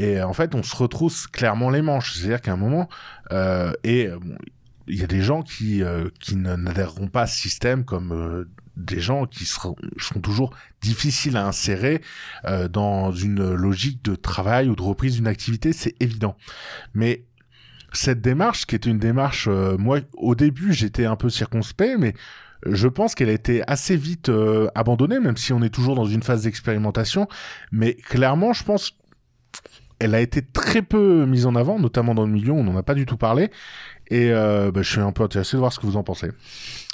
[0.04, 2.14] et en fait, on se retrousse clairement les manches.
[2.14, 2.90] C'est-à-dire qu'à un moment,
[3.32, 4.38] euh, et bon,
[4.88, 8.46] il y a des gens qui euh, qui n'adhéreront pas à ce système comme euh,
[8.78, 12.02] des gens qui seront, seront toujours difficiles à insérer
[12.46, 16.36] euh, dans une logique de travail ou de reprise d'une activité, c'est évident.
[16.94, 17.26] Mais
[17.94, 22.14] cette démarche, qui est une démarche, euh, moi, au début, j'étais un peu circonspect, mais
[22.66, 26.06] je pense qu'elle a été assez vite euh, abandonnée, même si on est toujours dans
[26.06, 27.28] une phase d'expérimentation.
[27.72, 28.98] Mais clairement, je pense
[30.02, 32.82] elle a été très peu mise en avant, notamment dans le milieu, on n'en a
[32.82, 33.52] pas du tout parlé.
[34.10, 36.30] Et euh, bah, je suis un peu intéressé de voir ce que vous en pensez.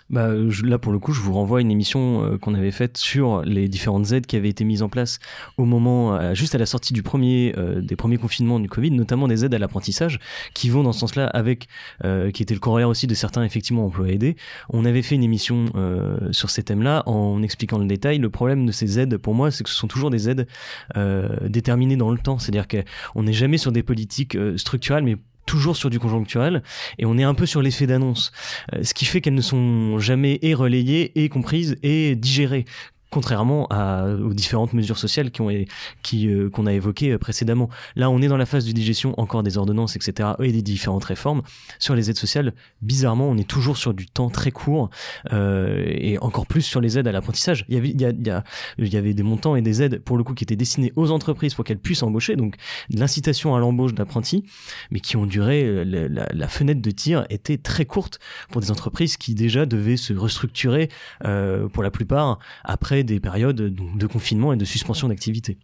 [0.10, 2.72] Bah, je, là, pour le coup, je vous renvoie à une émission euh, qu'on avait
[2.72, 5.20] faite sur les différentes aides qui avaient été mises en place
[5.58, 8.92] au moment, euh, juste à la sortie du premier, euh, des premiers confinements du Covid,
[8.92, 10.20] notamment des aides à l'apprentissage,
[10.54, 11.68] qui vont dans ce sens-là avec,
[12.06, 14.38] euh, qui était le corollaire aussi de certains, effectivement, emplois aidés.
[14.70, 15.66] On avait fait une émission
[16.32, 18.18] sur ces thèmes-là en expliquant le détail.
[18.20, 20.48] Le problème de ces aides, pour moi, c'est que ce sont toujours des aides
[21.44, 22.40] déterminées dans le temps.
[22.40, 25.18] C'est-à-dire qu'on n'est jamais sur des politiques structurelles, mais
[25.48, 26.62] toujours sur du conjoncturel
[27.00, 28.32] et on est un peu sur l'effet d'annonce,
[28.76, 32.66] euh, ce qui fait qu'elles ne sont jamais et relayées et comprises et digérées
[33.10, 33.68] contrairement
[34.22, 35.50] aux différentes mesures sociales qui ont
[36.04, 37.70] qui euh, qu'on a évoquées euh, précédemment.
[37.96, 40.30] Là, on est dans la phase de digestion encore des ordonnances, etc.
[40.40, 41.42] et des différentes réformes
[41.80, 42.54] sur les aides sociales.
[42.82, 44.90] Bizarrement, on est toujours sur du temps très court
[45.34, 47.66] euh, et encore plus sur les aides à l'apprentissage.
[47.70, 51.12] Il y avait des montants et des aides pour le coup qui étaient destinés aux
[51.12, 52.56] entreprises pour qu'elles puissent embaucher, donc
[52.90, 54.44] l'incitation à l'embauche d'apprentis,
[54.92, 58.20] mais qui ont duré la, fenêtre de tir était très courte
[58.50, 60.90] pour des entreprises qui déjà devaient se restructurer
[61.22, 65.58] pour la plupart après des périodes de confinement et de suspension d'activité.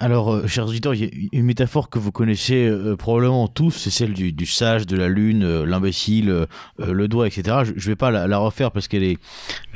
[0.00, 3.72] Alors, euh, chers auditeurs, il y a une métaphore que vous connaissez euh, probablement tous,
[3.72, 6.46] c'est celle du, sage, de la lune, euh, l'imbécile, euh,
[6.78, 7.58] le doigt, etc.
[7.64, 9.18] Je, je vais pas la, refaire parce qu'elle est,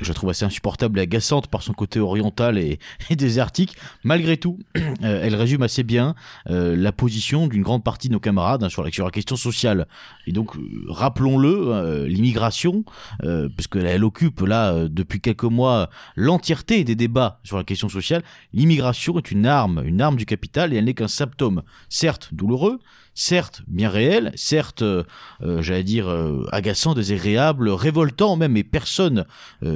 [0.01, 2.78] je trouve assez insupportable et agaçante par son côté oriental et,
[3.11, 3.74] désertique.
[4.05, 4.61] Malgré tout,
[5.03, 6.15] elle résume assez bien
[6.47, 9.89] la position d'une grande partie de nos camarades hein, sur, la, sur la question sociale.
[10.28, 10.53] Et donc,
[10.89, 12.85] rappelons-le, l'immigration,
[13.20, 18.23] parce qu'elle elle occupe là depuis quelques mois l'entièreté des débats sur la question sociale.
[18.53, 22.79] L'immigration est une arme, une arme du capital et elle n'est qu'un symptôme, certes douloureux,
[23.15, 25.05] certes bien réel, certes, euh,
[25.43, 29.25] euh, j'allais dire, euh, agaçant, désagréable, révoltant même, et personne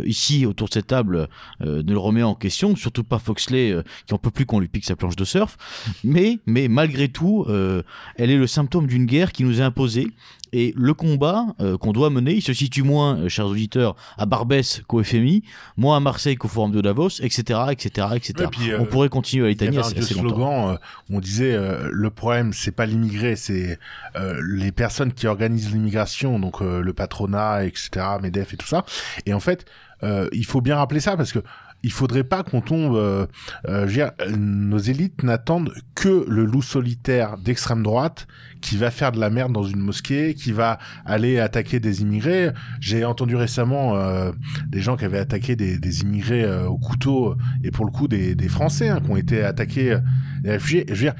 [0.04, 1.28] ici autour de cette table
[1.60, 3.76] ne le remet en question, surtout pas Foxley
[4.06, 5.56] qui en peut plus qu'on lui pique sa planche de surf.
[6.04, 10.08] Mais, mais malgré tout, elle est le symptôme d'une guerre qui nous est imposée
[10.52, 14.26] et le combat euh, qu'on doit mener, il se situe moins, euh, chers auditeurs, à
[14.26, 15.42] Barbès qu'au FMI,
[15.76, 18.48] moins à Marseille qu'au Forum de Davos, etc., etc., etc.
[18.78, 20.78] on pourrait continuer à l'étagner assez, slogan
[21.10, 21.56] on disait
[21.90, 23.78] le problème c'est pas l'immigré, c'est
[24.14, 28.84] les personnes qui organisent l'immigration, donc le patronat, etc., Medef et tout ça.
[29.24, 29.64] Et en fait,
[30.02, 31.40] il faut bien rappeler ça parce que
[31.86, 32.96] il faudrait pas qu'on tombe.
[32.96, 33.26] Euh,
[33.68, 38.26] euh, dire, nos élites n'attendent que le loup solitaire d'extrême droite
[38.60, 42.50] qui va faire de la merde dans une mosquée, qui va aller attaquer des immigrés.
[42.80, 44.32] J'ai entendu récemment euh,
[44.66, 48.48] des gens qui avaient attaqué des, immigrés euh, au couteau et pour le coup des,
[48.48, 50.00] Français hein, qui ont été attaqués, euh,
[50.42, 50.84] des réfugiés.
[50.88, 51.14] Je veux dire,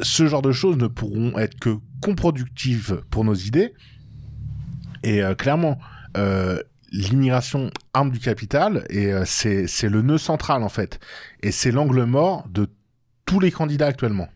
[0.00, 3.74] ce genre de choses ne pourront être que contre-productives pour nos idées.
[5.02, 5.78] Et clairement,
[6.16, 6.60] euh,
[6.90, 11.00] l'immigration arme du capital et euh, c'est le nœud central en fait.
[11.42, 12.68] Et c'est l'angle mort de
[13.26, 14.28] tous les candidats actuellement.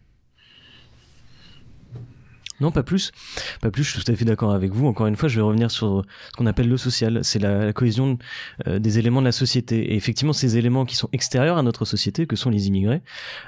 [2.62, 3.10] Non, pas plus.
[3.60, 4.86] Pas plus, je suis tout à fait d'accord avec vous.
[4.86, 7.18] Encore une fois, je vais revenir sur ce qu'on appelle le social.
[7.24, 8.18] C'est la, cohésion
[8.68, 9.92] euh, des éléments de la société.
[9.92, 13.02] Et effectivement, ces éléments qui sont extérieurs à notre société, que sont les immigrés,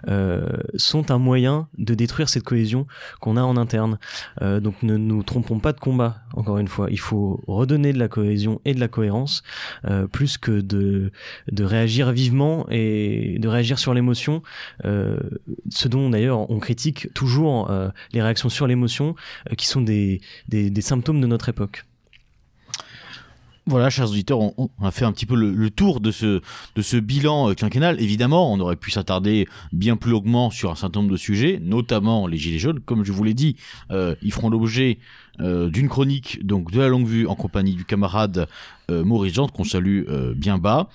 [0.08, 2.88] euh, sont un moyen de détruire cette cohésion
[3.20, 4.00] qu'on a en interne.
[4.42, 6.88] Euh, donc ne nous trompons pas de combat, encore une fois.
[6.90, 9.44] Il faut redonner de la cohésion et de la cohérence,
[10.10, 11.12] plus que de,
[11.60, 14.42] réagir vivement et de réagir sur l'émotion.
[14.82, 17.70] Ce dont d'ailleurs on critique toujours
[18.12, 20.20] les réactions sur l'émotion euh, qui sont des,
[20.80, 21.84] symptômes de notre époque.
[23.66, 27.54] Voilà, chers auditeurs, on, a fait un petit peu le, tour de ce, bilan euh,
[27.54, 27.98] quinquennal.
[27.98, 32.26] Évidemment, on aurait pu s'attarder bien plus longuement sur un certain nombre de sujets, notamment
[32.26, 32.80] les Gilets jaunes.
[32.80, 33.56] Comme je vous l'ai dit,
[33.90, 34.98] euh, ils feront l'objet
[35.40, 38.46] d'une chronique donc de la longue vue en compagnie du camarade
[38.88, 40.04] Maurice Jean, qu'on salue
[40.36, 40.88] bien bas.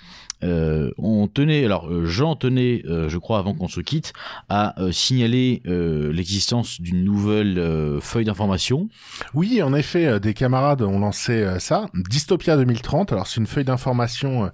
[0.44, 4.14] Euh, on tenait, alors euh, Jean tenait, euh, je crois, avant qu'on se quitte,
[4.48, 8.90] à signaler l'existence d'une nouvelle feuille d'information.
[9.34, 13.12] Oui, en effet, des camarades ont lancé ça, Dystopia 2030.
[13.12, 14.52] Alors c'est une feuille d'information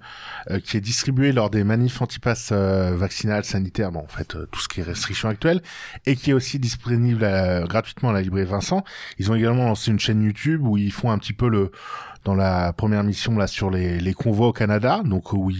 [0.64, 4.80] qui est distribuée lors des manifs anti-pass vaccinales sanitaires, bon, en fait tout ce qui
[4.80, 5.62] est restriction actuelle,
[6.04, 7.26] et qui est aussi disponible
[7.68, 8.84] gratuitement à la librairie Vincent.
[9.18, 11.70] Ils ont également lancé une chaîne YouTube où ils font un petit peu le
[12.26, 15.52] dans la première mission là sur les, les convois au Canada, donc où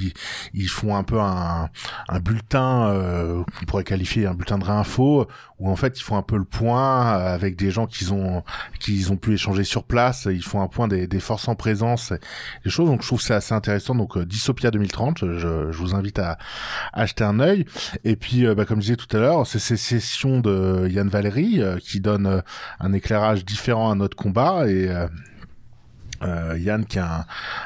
[0.52, 1.70] ils, font un peu un,
[2.08, 5.28] un bulletin euh, qu'on pourrait qualifier un bulletin de réinfo,
[5.60, 8.42] où en fait ils font un peu le point avec des gens qu'ils ont
[8.80, 12.12] qu'ils ont pu échanger sur place, ils font un point des, des forces en présence,
[12.64, 12.88] des choses.
[12.88, 13.94] Donc je trouve c'est assez intéressant.
[13.94, 15.38] Donc euh, Dystopia 2030, je,
[15.70, 16.36] je, vous invite à,
[16.92, 17.64] acheter un œil.
[18.02, 21.08] Et puis euh, bah, comme je disais tout à l'heure, c'est ces sessions de Yann
[21.08, 22.42] Valéry qui donnent
[22.80, 24.90] un éclairage différent à notre combat et
[26.22, 27.24] euh, Yann, qui est un,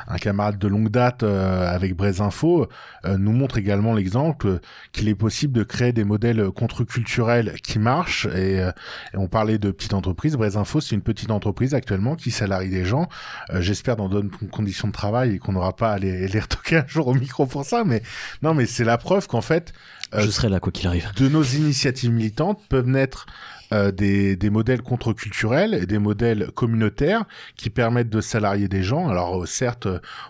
[0.08, 2.68] un, camarade de longue date euh, avec Braise Info,
[3.04, 4.60] euh, nous montre également l'exemple
[4.92, 8.26] qu'il est possible de créer des modèles contre-culturels qui marchent.
[8.26, 10.36] Et, et, on parlait de petite entreprise.
[10.36, 13.08] Braise Info, c'est une petite entreprise actuellement qui salarie des gens.
[13.54, 16.78] J'espère dans de bonnes conditions de travail et qu'on n'aura pas à les, les retoquer
[16.78, 17.84] un jour au micro pour ça.
[17.84, 18.02] Mais
[18.42, 19.72] non, mais c'est la preuve qu'en fait,
[20.16, 21.12] je serai là quoi qu'il arrive.
[21.16, 23.26] De nos initiatives militantes peuvent naître
[23.72, 27.24] euh, des, des, modèles contre-culturels et des modèles communautaires
[27.56, 29.08] qui permettent de salarier des gens.
[29.08, 29.86] Alors euh, certes,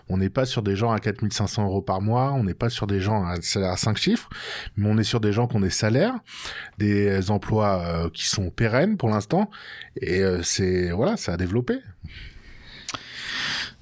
[0.09, 2.87] on n'est pas sur des gens à 4500 euros par mois, on n'est pas sur
[2.87, 4.29] des gens à salaire à 5 chiffres,
[4.77, 6.13] mais on est sur des gens qui ont des salaires,
[6.77, 9.49] des emplois euh, qui sont pérennes pour l'instant,
[9.99, 11.79] et c'est voilà, ça a développé.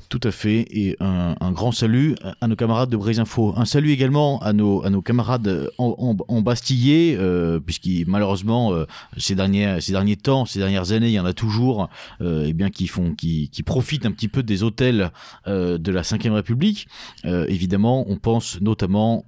[0.09, 0.65] Tout à fait.
[0.71, 3.53] Et un, grand salut à nos camarades de Brésil Info.
[3.55, 7.59] Un salut également à nos, à nos camarades en, en, Bastillé, euh,
[8.07, 8.85] malheureusement euh,
[9.17, 11.89] ces derniers ces derniers temps, ces dernières années, il y en a toujours,
[12.21, 15.11] euh, eh bien qui font qui, qui profitent un petit peu des hôtels
[15.47, 16.87] euh, de la Ve République.
[17.25, 19.25] Euh, évidemment, on pense notamment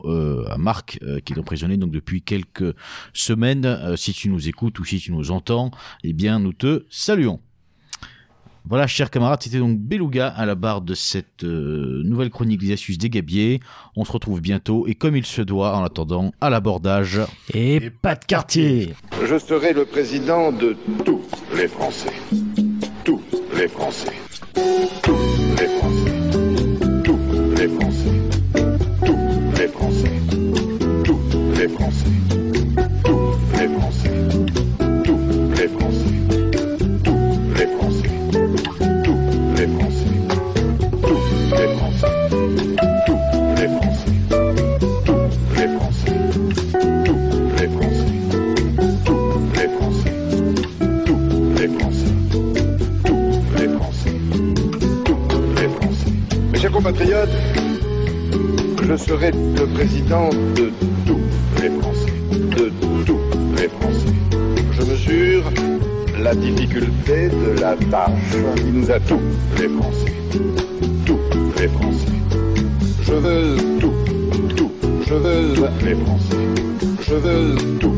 [0.49, 2.75] à Marc qui est emprisonné donc depuis quelques
[3.13, 3.95] semaines.
[3.97, 5.69] si tu nous écoutes ou si tu nous entends,
[6.03, 7.39] eh bien nous te saluons.
[8.69, 12.75] Voilà, chers camarades, c'était donc Beluga à la barre de cette euh, nouvelle chronique des
[12.75, 13.59] des Gabiers.
[13.95, 17.19] On se retrouve bientôt et comme il se doit, en attendant, à l'abordage.
[17.53, 18.93] Et, pas de quartier.
[19.25, 21.21] Je serai le président de tous
[21.55, 22.13] les Français.
[23.03, 23.21] Tous
[23.57, 24.13] les Français.
[25.03, 25.17] Tous
[25.59, 26.11] les Français.
[27.03, 27.19] Tous
[27.57, 28.11] les Français.
[29.05, 30.11] Tous les Français.
[31.03, 31.19] Tous
[31.59, 32.20] les Français.
[56.91, 57.29] Compatriotes,
[58.83, 60.71] je serai le président de
[61.05, 61.19] tous
[61.61, 62.11] les Français.
[62.31, 62.71] De
[63.05, 63.19] tous
[63.55, 64.13] les Français.
[64.73, 65.43] Je mesure
[66.19, 69.21] la difficulté de la tâche qui nous a tous
[69.57, 70.13] les Français.
[71.05, 71.19] Tous
[71.59, 72.07] les Français.
[73.03, 73.93] Je veux tout,
[74.57, 74.71] tout.
[75.07, 75.53] Je veux
[75.85, 76.35] les Français.
[77.01, 77.95] Je veux tout,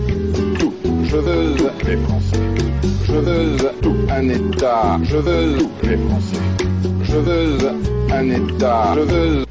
[0.60, 0.74] tout.
[1.04, 1.56] Je veux
[1.88, 2.38] les Français.
[3.08, 5.00] Je veux tout un État.
[5.04, 6.38] Je veux tous les Français.
[7.04, 8.94] Je veux un État.
[8.96, 9.44] Je veux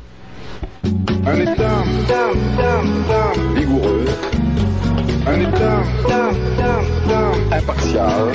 [1.27, 1.85] un État
[3.55, 4.05] vigoureux.
[5.27, 5.83] Un État
[7.53, 8.33] impartial.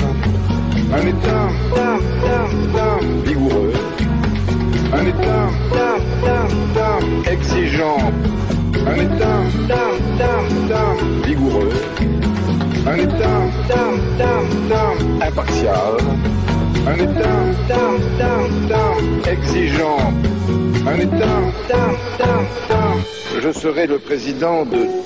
[0.92, 1.48] Un État
[3.24, 3.72] vigoureux.
[4.92, 5.44] Un État
[7.30, 8.12] exigeant.
[8.86, 9.40] Un État
[11.24, 11.72] vigoureux.
[12.86, 13.40] Un État
[15.20, 15.96] impartial.
[16.86, 17.47] Un État
[19.30, 20.12] exigeant.
[20.86, 21.40] Un État.
[23.40, 24.97] Je serai le président de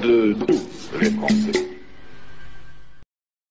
[0.00, 0.65] de.